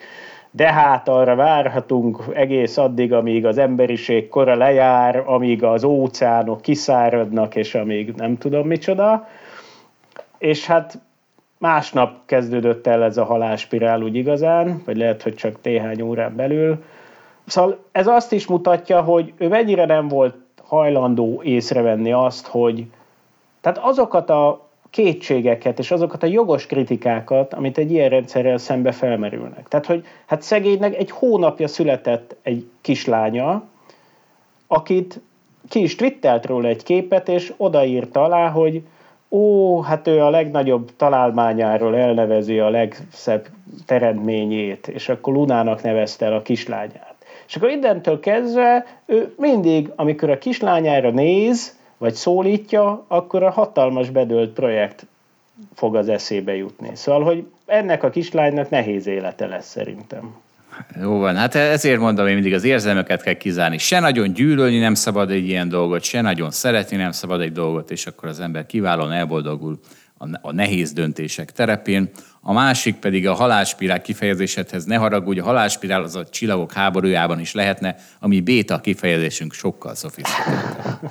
de 0.57 0.73
hát 0.73 1.09
arra 1.09 1.35
várhatunk 1.35 2.25
egész 2.33 2.77
addig, 2.77 3.13
amíg 3.13 3.47
az 3.47 3.59
emberiség 3.59 4.29
kora 4.29 4.55
lejár, 4.55 5.23
amíg 5.27 5.63
az 5.63 5.85
óceánok 5.85 6.63
kiszáradnak, 6.63 7.55
és 7.55 7.75
amíg 7.75 8.15
nem 8.15 8.39
tudom 8.39 8.67
micsoda. 8.67 9.29
És 10.39 10.67
hát 10.67 10.99
másnap 11.59 12.27
kezdődött 12.27 12.87
el 12.87 13.03
ez 13.03 13.17
a 13.17 13.25
halálspirál 13.25 14.03
úgy 14.03 14.15
igazán, 14.15 14.83
vagy 14.85 14.97
lehet, 14.97 15.23
hogy 15.23 15.35
csak 15.35 15.57
néhány 15.63 16.01
órán 16.01 16.37
belül. 16.37 16.85
Szóval 17.47 17.79
ez 17.93 18.07
azt 18.07 18.33
is 18.33 18.47
mutatja, 18.47 19.01
hogy 19.01 19.33
ő 19.39 19.49
mennyire 19.49 19.85
nem 19.85 20.09
volt 20.09 20.37
hajlandó 20.63 21.43
észrevenni 21.43 22.13
azt, 22.13 22.47
hogy 22.47 22.87
tehát 23.61 23.79
azokat 23.79 24.31
a 24.31 24.66
kétségeket 24.97 25.79
és 25.79 25.91
azokat 25.91 26.23
a 26.23 26.27
jogos 26.27 26.67
kritikákat, 26.67 27.55
amit 27.55 27.79
egy 27.79 27.91
ilyen 27.91 28.09
rendszerrel 28.09 28.59
szembe 28.59 28.93
felmerülnek. 28.93 29.69
Tehát, 29.69 29.87
hogy 29.87 30.05
hát 30.27 30.43
szegénynek 30.43 30.97
egy 30.97 31.11
hónapja 31.11 31.69
született 31.69 32.37
egy 32.43 32.67
kislánya, 32.81 33.63
akit 34.67 35.21
ki 35.69 35.83
is 35.83 35.95
twittelt 35.95 36.47
róla 36.47 36.69
egy 36.69 36.83
képet, 36.83 37.29
és 37.29 37.53
odaírta 37.57 38.23
alá, 38.23 38.49
hogy 38.49 38.83
ó, 39.29 39.81
hát 39.81 40.07
ő 40.07 40.21
a 40.21 40.31
legnagyobb 40.31 40.97
találmányáról 40.97 41.97
elnevezi 41.97 42.59
a 42.59 42.71
legszebb 42.71 43.47
teremtményét, 43.87 44.89
és 44.89 45.09
akkor 45.09 45.35
Lunának 45.35 45.83
nevezte 45.83 46.27
el 46.27 46.35
a 46.35 46.43
kislányát. 46.43 47.15
És 47.47 47.57
akkor 47.57 47.71
innentől 47.71 48.21
kezdve 48.21 48.87
ő 49.07 49.35
mindig, 49.37 49.93
amikor 49.97 50.31
a 50.31 50.39
kislányára 50.39 51.11
néz, 51.11 51.76
vagy 51.99 52.15
szólítja, 52.15 53.05
akkor 53.09 53.43
a 53.43 53.51
hatalmas 53.51 54.11
bedölt 54.11 54.51
projekt 54.51 55.07
fog 55.75 55.97
az 55.97 56.09
eszébe 56.09 56.57
jutni. 56.57 56.91
Szóval, 56.95 57.25
hogy 57.25 57.47
ennek 57.67 58.03
a 58.03 58.11
kislánynak 58.11 58.71
nehéz 58.71 59.07
élete 59.07 59.47
lesz 59.47 59.69
szerintem. 59.69 60.35
Jó 61.01 61.19
van, 61.19 61.37
hát 61.37 61.55
ezért 61.55 62.01
mondom, 62.01 62.27
én 62.27 62.35
mindig 62.35 62.55
az 62.55 62.65
érzelmeket 62.65 63.23
kell 63.23 63.35
kizárni. 63.35 63.79
Se 63.79 64.01
nagyon 64.01 64.33
gyűlölni 64.33 64.79
nem 64.79 64.95
szabad 64.95 65.31
egy 65.31 65.49
ilyen 65.49 65.69
dolgot, 65.69 66.03
se 66.03 66.21
nagyon 66.21 66.51
szeretni 66.51 66.97
nem 66.97 67.13
szabad 67.13 67.41
egy 67.41 67.53
dolgot, 67.53 67.91
és 67.91 68.07
akkor 68.07 68.29
az 68.29 68.41
ember 68.41 68.67
kiválóan 68.67 69.13
elboldogul 69.13 69.79
a 70.41 70.53
nehéz 70.53 70.93
döntések 70.93 71.53
terepén. 71.53 72.11
A 72.41 72.53
másik 72.53 72.97
pedig 72.97 73.29
a 73.29 73.35
halálspirál 73.35 74.03
kifejezésedhez 74.03 74.85
ne 74.85 74.97
haragudj, 74.97 75.41
a 75.41 75.45
halálspirál 75.45 76.03
az 76.03 76.17
a 76.17 76.29
csillagok 76.29 76.73
háborújában 76.73 77.41
is 77.41 77.53
lehetne, 77.53 77.97
ami 78.21 78.41
béta 78.41 78.81
kifejezésünk 78.81 79.53
sokkal 79.53 79.95
szofisztikáltabb. 79.95 81.11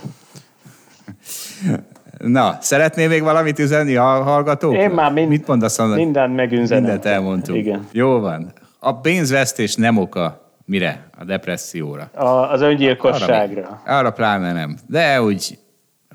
Na, 2.17 2.57
szeretnél 2.61 3.07
még 3.07 3.21
valamit 3.21 3.59
üzenni 3.59 3.95
a 3.95 4.03
hallgatók? 4.03 4.73
Én 4.75 4.89
már 4.89 5.11
mind, 5.11 5.29
Mit 5.29 5.47
mondasz? 5.47 5.77
mindent 5.77 6.35
megünzenem. 6.35 6.83
Mindent 6.83 7.05
elmondtunk. 7.05 7.57
Igen. 7.57 7.87
Jó 7.91 8.19
van. 8.19 8.53
A 8.79 8.99
pénzvesztés 8.99 9.75
nem 9.75 9.97
oka 9.97 10.51
mire? 10.65 11.07
A 11.19 11.23
depresszióra. 11.23 12.03
A, 12.13 12.51
az 12.51 12.61
öngyilkosságra. 12.61 13.81
Arra, 13.85 13.97
arra 13.97 14.11
pláne 14.11 14.53
nem. 14.53 14.77
De 14.87 15.21
úgy 15.21 15.57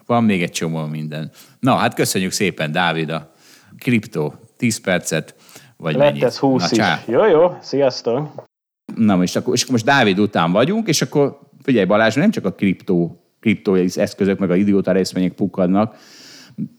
van 0.06 0.24
még 0.24 0.42
egy 0.42 0.50
csomó 0.50 0.86
minden. 0.86 1.30
Na, 1.60 1.74
hát 1.74 1.94
köszönjük 1.94 2.32
szépen, 2.32 2.72
Dávid, 2.72 3.10
a 3.10 3.32
kriptó 3.78 4.34
10 4.56 4.80
percet, 4.80 5.34
vagy 5.76 5.94
Lett 5.94 6.06
mennyit? 6.08 6.24
ez 6.24 6.38
20 6.38 6.60
Na, 6.62 6.68
is. 6.70 6.76
csá. 6.78 7.00
Jó, 7.06 7.26
jó, 7.26 7.56
sziasztok! 7.60 8.44
Na 8.96 9.16
most, 9.16 9.36
akkor, 9.36 9.54
és 9.54 9.60
akkor 9.60 9.72
most 9.72 9.84
Dávid 9.84 10.18
után 10.18 10.52
vagyunk, 10.52 10.88
és 10.88 11.02
akkor 11.02 11.38
figyelj 11.62 11.84
Balázs, 11.86 12.14
nem 12.14 12.30
csak 12.30 12.44
a 12.44 12.52
kriptó, 12.52 13.24
kriptó 13.40 13.74
eszközök, 13.74 14.38
meg 14.38 14.50
a 14.50 14.56
idióta 14.56 14.92
részvények 14.92 15.32
pukkadnak, 15.32 15.96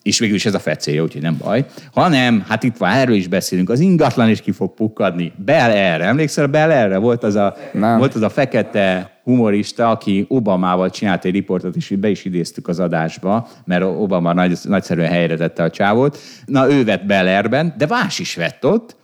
és 0.03 0.20
végül 0.20 0.36
is 0.36 0.45
ez 0.45 0.53
a 0.53 0.59
fecélje, 0.59 1.01
úgyhogy 1.01 1.22
nem 1.22 1.38
baj, 1.38 1.66
hanem, 1.93 2.43
hát 2.47 2.64
itt 2.64 2.78
van, 2.78 2.89
erről 2.89 3.16
is 3.16 3.28
beszélünk, 3.28 3.70
az 3.70 3.80
ingatlan 3.80 4.30
is 4.30 4.41
ki 4.41 4.51
fog 4.51 4.74
pukkadni. 4.74 5.34
Bel 5.45 5.72
erre, 5.72 6.03
emlékszel, 6.03 6.47
Bel 6.47 6.72
erre 6.72 6.97
volt 6.97 7.24
az 7.24 7.36
a, 7.36 7.55
Nem. 7.74 7.97
volt 7.97 8.16
az 8.16 8.22
a 8.22 8.30
fekete 8.30 9.20
humorista, 9.24 9.89
aki 9.89 10.26
Obamával 10.28 10.89
csinált 10.89 11.26
egy 11.26 11.32
riportot, 11.32 11.76
és 11.76 11.95
be 11.99 12.09
is 12.09 12.26
idéztük 12.26 12.68
az 12.68 12.80
adásba, 12.80 13.47
mert 13.66 13.84
Obama 13.84 14.34
nagy, 14.34 14.57
nagyszerűen 14.64 15.09
helyre 15.09 15.36
tette 15.36 15.64
a 15.64 15.70
csávót. 15.70 16.18
Na, 16.45 16.72
ő 16.72 16.84
vett 16.84 17.05
Bellerben, 17.05 17.74
de 17.78 17.86
más 17.86 18.20
is 18.20 18.36
vett 18.36 18.66
ott, 18.66 18.95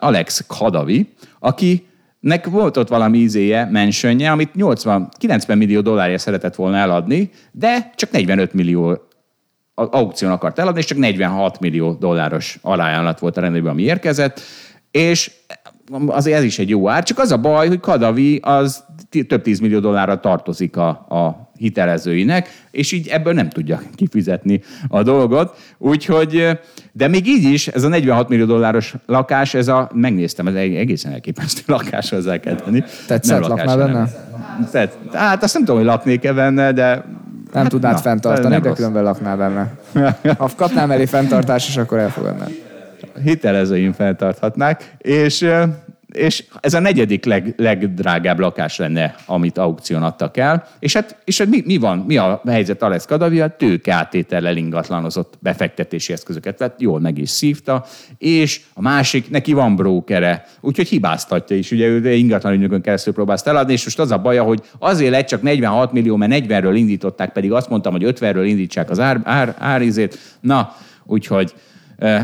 Alex 0.00 0.44
Kadavi, 0.46 1.12
aki 1.38 1.87
nek 2.20 2.46
volt 2.46 2.76
ott 2.76 2.88
valami 2.88 3.18
izéje, 3.18 3.68
mentionje, 3.70 4.30
amit 4.30 4.54
80, 4.54 5.08
90 5.18 5.58
millió 5.58 5.80
dollárja 5.80 6.18
szeretett 6.18 6.54
volna 6.54 6.76
eladni, 6.76 7.30
de 7.52 7.90
csak 7.94 8.10
45 8.10 8.52
millió 8.52 9.02
aukción 9.74 10.30
akart 10.30 10.58
eladni, 10.58 10.78
és 10.78 10.84
csak 10.84 10.98
46 10.98 11.60
millió 11.60 11.92
dolláros 11.92 12.58
alájárat 12.62 13.18
volt 13.18 13.36
a 13.36 13.40
rendőrben, 13.40 13.72
ami 13.72 13.82
érkezett, 13.82 14.40
és 14.90 15.30
azért 16.06 16.36
ez 16.36 16.44
is 16.44 16.58
egy 16.58 16.68
jó 16.68 16.88
ár, 16.88 17.02
csak 17.02 17.18
az 17.18 17.32
a 17.32 17.38
baj, 17.38 17.68
hogy 17.68 17.80
Kadavi 17.80 18.40
az 18.42 18.84
több 19.28 19.42
tízmillió 19.42 19.78
dollárra 19.78 20.20
tartozik 20.20 20.76
a, 20.76 20.88
a 20.88 21.47
hitelezőinek, 21.58 22.48
és 22.70 22.92
így 22.92 23.08
ebből 23.08 23.32
nem 23.32 23.48
tudja 23.48 23.80
kifizetni 23.94 24.60
a 24.88 25.02
dolgot. 25.02 25.56
Úgyhogy, 25.78 26.58
de 26.92 27.08
még 27.08 27.26
így 27.26 27.44
is, 27.44 27.68
ez 27.68 27.82
a 27.84 27.88
46 27.88 28.28
millió 28.28 28.44
dolláros 28.44 28.94
lakás, 29.06 29.54
ez 29.54 29.68
a, 29.68 29.90
megnéztem, 29.94 30.46
ez 30.46 30.54
egy 30.54 30.74
egészen 30.74 31.12
elképesztő 31.12 31.62
lakás 31.76 32.10
hozzá 32.10 32.36
kell 32.36 32.54
tenni. 32.54 32.82
Tetszett? 33.06 33.40
Nem 33.40 33.48
Laknál 33.50 33.78
hanem- 33.78 34.08
Tett. 34.70 34.96
Hát 35.12 35.42
azt 35.42 35.52
nem 35.54 35.62
tudom, 35.64 35.76
hogy 35.80 35.86
laknék-e 35.90 36.32
benne, 36.32 36.72
de 36.72 36.86
Nem 37.52 37.62
Hát, 37.62 37.68
tudnád 37.68 37.92
na, 37.92 37.98
fenntartani, 37.98 38.48
nem 38.48 38.62
de 38.62 38.68
rossz. 38.68 38.76
különben 38.76 39.02
laknál 39.02 39.36
benne. 39.36 39.72
Ha 40.38 40.50
kapnám 40.56 40.90
elé 40.90 41.04
fenntartás 41.04 41.68
is, 41.68 41.76
akkor 41.76 41.98
elfogadnád. 41.98 42.50
hitelezőim 43.24 43.92
feltarthatnák, 43.92 44.94
és, 44.98 45.46
és 46.12 46.44
ez 46.60 46.74
a 46.74 46.80
negyedik 46.80 47.24
leg, 47.24 47.54
legdrágább 47.56 48.38
lakás 48.38 48.76
lenne, 48.76 49.14
amit 49.26 49.58
aukción 49.58 50.02
adtak 50.02 50.36
el, 50.36 50.66
és 50.78 50.92
hát, 50.92 51.16
és 51.24 51.38
hát 51.38 51.48
mi, 51.48 51.62
mi, 51.66 51.76
van, 51.76 51.98
mi 51.98 52.16
a 52.16 52.42
helyzet 52.46 52.82
Alex 52.82 53.04
Kadavia? 53.04 53.56
Tőke 53.56 53.92
áttétellel 53.92 54.56
ingatlanozott 54.56 55.34
befektetési 55.40 56.12
eszközöket 56.12 56.58
vett, 56.58 56.80
jól 56.80 57.00
meg 57.00 57.18
is 57.18 57.30
szívta, 57.30 57.84
és 58.18 58.60
a 58.74 58.80
másik, 58.80 59.30
neki 59.30 59.52
van 59.52 59.76
brókere, 59.76 60.44
úgyhogy 60.60 60.88
hibáztatja 60.88 61.56
is, 61.56 61.70
ugye 61.70 61.86
ő 61.86 62.12
ingatlanügynökön 62.12 62.80
keresztül 62.80 63.12
próbált 63.12 63.46
eladni, 63.46 63.72
és 63.72 63.84
most 63.84 63.98
az 63.98 64.10
a 64.10 64.18
baja, 64.18 64.42
hogy 64.42 64.62
azért 64.78 65.10
lett 65.10 65.26
csak 65.26 65.42
46 65.42 65.92
millió, 65.92 66.16
mert 66.16 66.44
40-ről 66.46 66.74
indították, 66.74 67.32
pedig 67.32 67.52
azt 67.52 67.68
mondtam, 67.68 67.92
hogy 67.92 68.04
50-ről 68.06 68.44
indítsák 68.46 68.90
az 68.90 68.98
ár, 68.98 69.20
ár, 69.24 69.54
árizét. 69.58 70.18
Na, 70.40 70.76
úgyhogy 71.04 71.54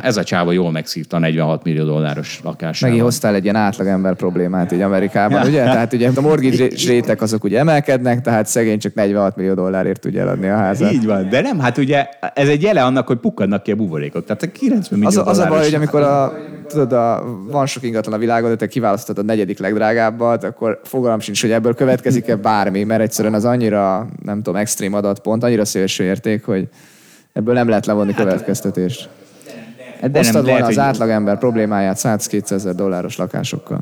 ez 0.03 0.17
a 0.17 0.25
csáva 0.25 0.53
jól 0.53 0.71
megszívta 0.71 1.17
a 1.17 1.21
46 1.21 1.65
millió 1.65 1.85
dolláros 1.85 2.41
lakását. 2.45 2.83
Megint 2.89 3.03
hoztál 3.05 3.35
egy 3.35 3.43
ilyen 3.43 3.57
átlagember 3.57 4.15
problémát 4.15 4.73
így 4.73 4.81
Amerikában, 4.81 5.47
ugye? 5.47 5.63
Tehát 5.65 5.93
ugye 5.93 6.11
a 6.15 6.21
mortgage 6.21 6.69
rétek 6.87 7.23
azok 7.23 7.45
ugye 7.45 7.59
emelkednek, 7.59 8.21
tehát 8.21 8.47
szegény 8.47 8.79
csak 8.79 8.95
46 8.95 9.37
millió 9.37 9.55
dollárért 9.55 10.01
tudja 10.01 10.21
eladni 10.21 10.49
a 10.49 10.57
házat. 10.57 10.93
Így 10.93 11.07
van, 11.07 11.29
de 11.29 11.41
nem, 11.41 11.59
hát 11.59 11.79
ugye 11.79 12.07
ez 12.35 12.49
egy 12.49 12.63
jele 12.63 12.85
annak, 12.85 13.07
hogy 13.07 13.17
pukkadnak 13.19 13.63
ki 13.63 13.71
a 13.71 13.75
buborékok. 13.77 14.25
Tehát 14.25 14.43
a 14.43 14.47
90 14.51 14.99
millió 14.99 15.07
Az, 15.09 15.17
a- 15.17 15.31
az 15.31 15.39
a 15.39 15.47
baj, 15.49 15.63
hogy 15.63 15.75
amikor 15.75 16.03
a, 16.03 16.33
tudod, 16.69 16.93
a, 16.93 17.25
van 17.51 17.67
sok 17.67 17.83
ingatlan 17.83 18.15
a 18.15 18.19
világon, 18.19 18.51
de 18.51 18.57
te 18.57 18.67
kiválasztod 18.67 19.19
a 19.19 19.23
negyedik 19.23 19.59
legdrágábbat, 19.59 20.45
akkor 20.45 20.81
fogalm 20.85 21.21
sincs, 21.21 21.41
hogy 21.41 21.51
ebből 21.51 21.75
következik-e 21.75 22.37
bármi, 22.37 22.85
mert 22.85 23.01
egyszerűen 23.03 23.35
az 23.35 23.45
annyira, 23.45 24.07
nem 24.25 24.37
tudom, 24.43 24.57
extrém 24.61 24.95
adatpont, 24.95 25.43
annyira 25.43 25.65
szélső 25.65 26.05
érték, 26.05 26.45
hogy 26.45 26.69
ebből 27.33 27.55
nem 27.55 27.69
lehet 27.69 27.87
levonni 27.87 28.15
következtetést. 28.15 29.01
Hát 29.01 29.24
de 30.11 30.19
Hoztad 30.19 30.35
volna 30.35 30.49
lehet, 30.49 30.69
az 30.69 30.75
hogy- 30.75 30.85
átlagember 30.85 31.39
problémáját 31.39 31.99
100-200 32.03 32.51
ezer 32.51 32.75
dolláros 32.75 33.17
lakásokkal. 33.17 33.81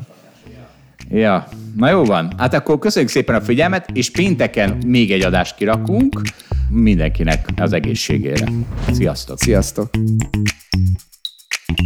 Ja, 1.09 1.47
na 1.75 1.89
jó 1.89 2.05
van. 2.05 2.33
Hát 2.37 2.53
akkor 2.53 2.79
köszönjük 2.79 3.11
szépen 3.11 3.35
a 3.35 3.41
figyelmet, 3.41 3.89
és 3.93 4.11
pénteken 4.11 4.77
még 4.85 5.11
egy 5.11 5.21
adást 5.21 5.55
kirakunk 5.55 6.21
mindenkinek 6.69 7.47
az 7.55 7.73
egészségére. 7.73 8.45
Sziasztok! 8.91 9.39
Sziasztok! 9.39 9.89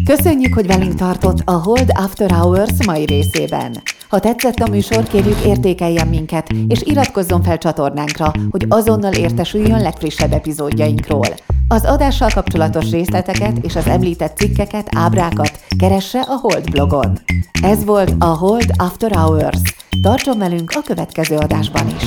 Köszönjük, 0.06 0.54
hogy 0.54 0.68
velünk 0.68 0.94
tartott 0.96 1.42
a 1.46 1.52
Hold 1.52 1.92
After 1.94 2.32
Hours 2.32 2.86
mai 2.86 3.06
részében. 3.06 3.82
Ha 4.10 4.20
tetszett 4.20 4.60
a 4.60 4.70
műsor, 4.70 5.04
kérjük 5.04 5.46
értékeljen 5.46 6.08
minket, 6.08 6.50
és 6.68 6.82
iratkozzon 6.84 7.44
fel 7.44 7.58
csatornánkra, 7.58 8.32
hogy 8.50 8.66
azonnal 8.70 9.14
értesüljön 9.14 9.82
legfrissebb 9.82 10.32
epizódjainkról. 10.32 11.28
Az 11.70 11.86
adással 11.86 12.30
kapcsolatos 12.34 12.90
részleteket 12.90 13.58
és 13.58 13.76
az 13.76 13.88
említett 13.88 14.38
cikkeket, 14.38 14.88
ábrákat 14.96 15.60
keresse 15.78 16.20
a 16.20 16.38
Hold 16.42 16.72
blogon. 16.72 17.20
Ez 17.62 17.86
volt 17.86 18.14
a 18.20 18.26
Hold 18.26 18.72
After 18.78 19.12
Hours. 19.12 19.62
Tartson 20.02 20.38
velünk 20.38 20.72
a 20.76 20.82
következő 20.82 21.36
adásban 21.36 21.88
is! 21.88 22.04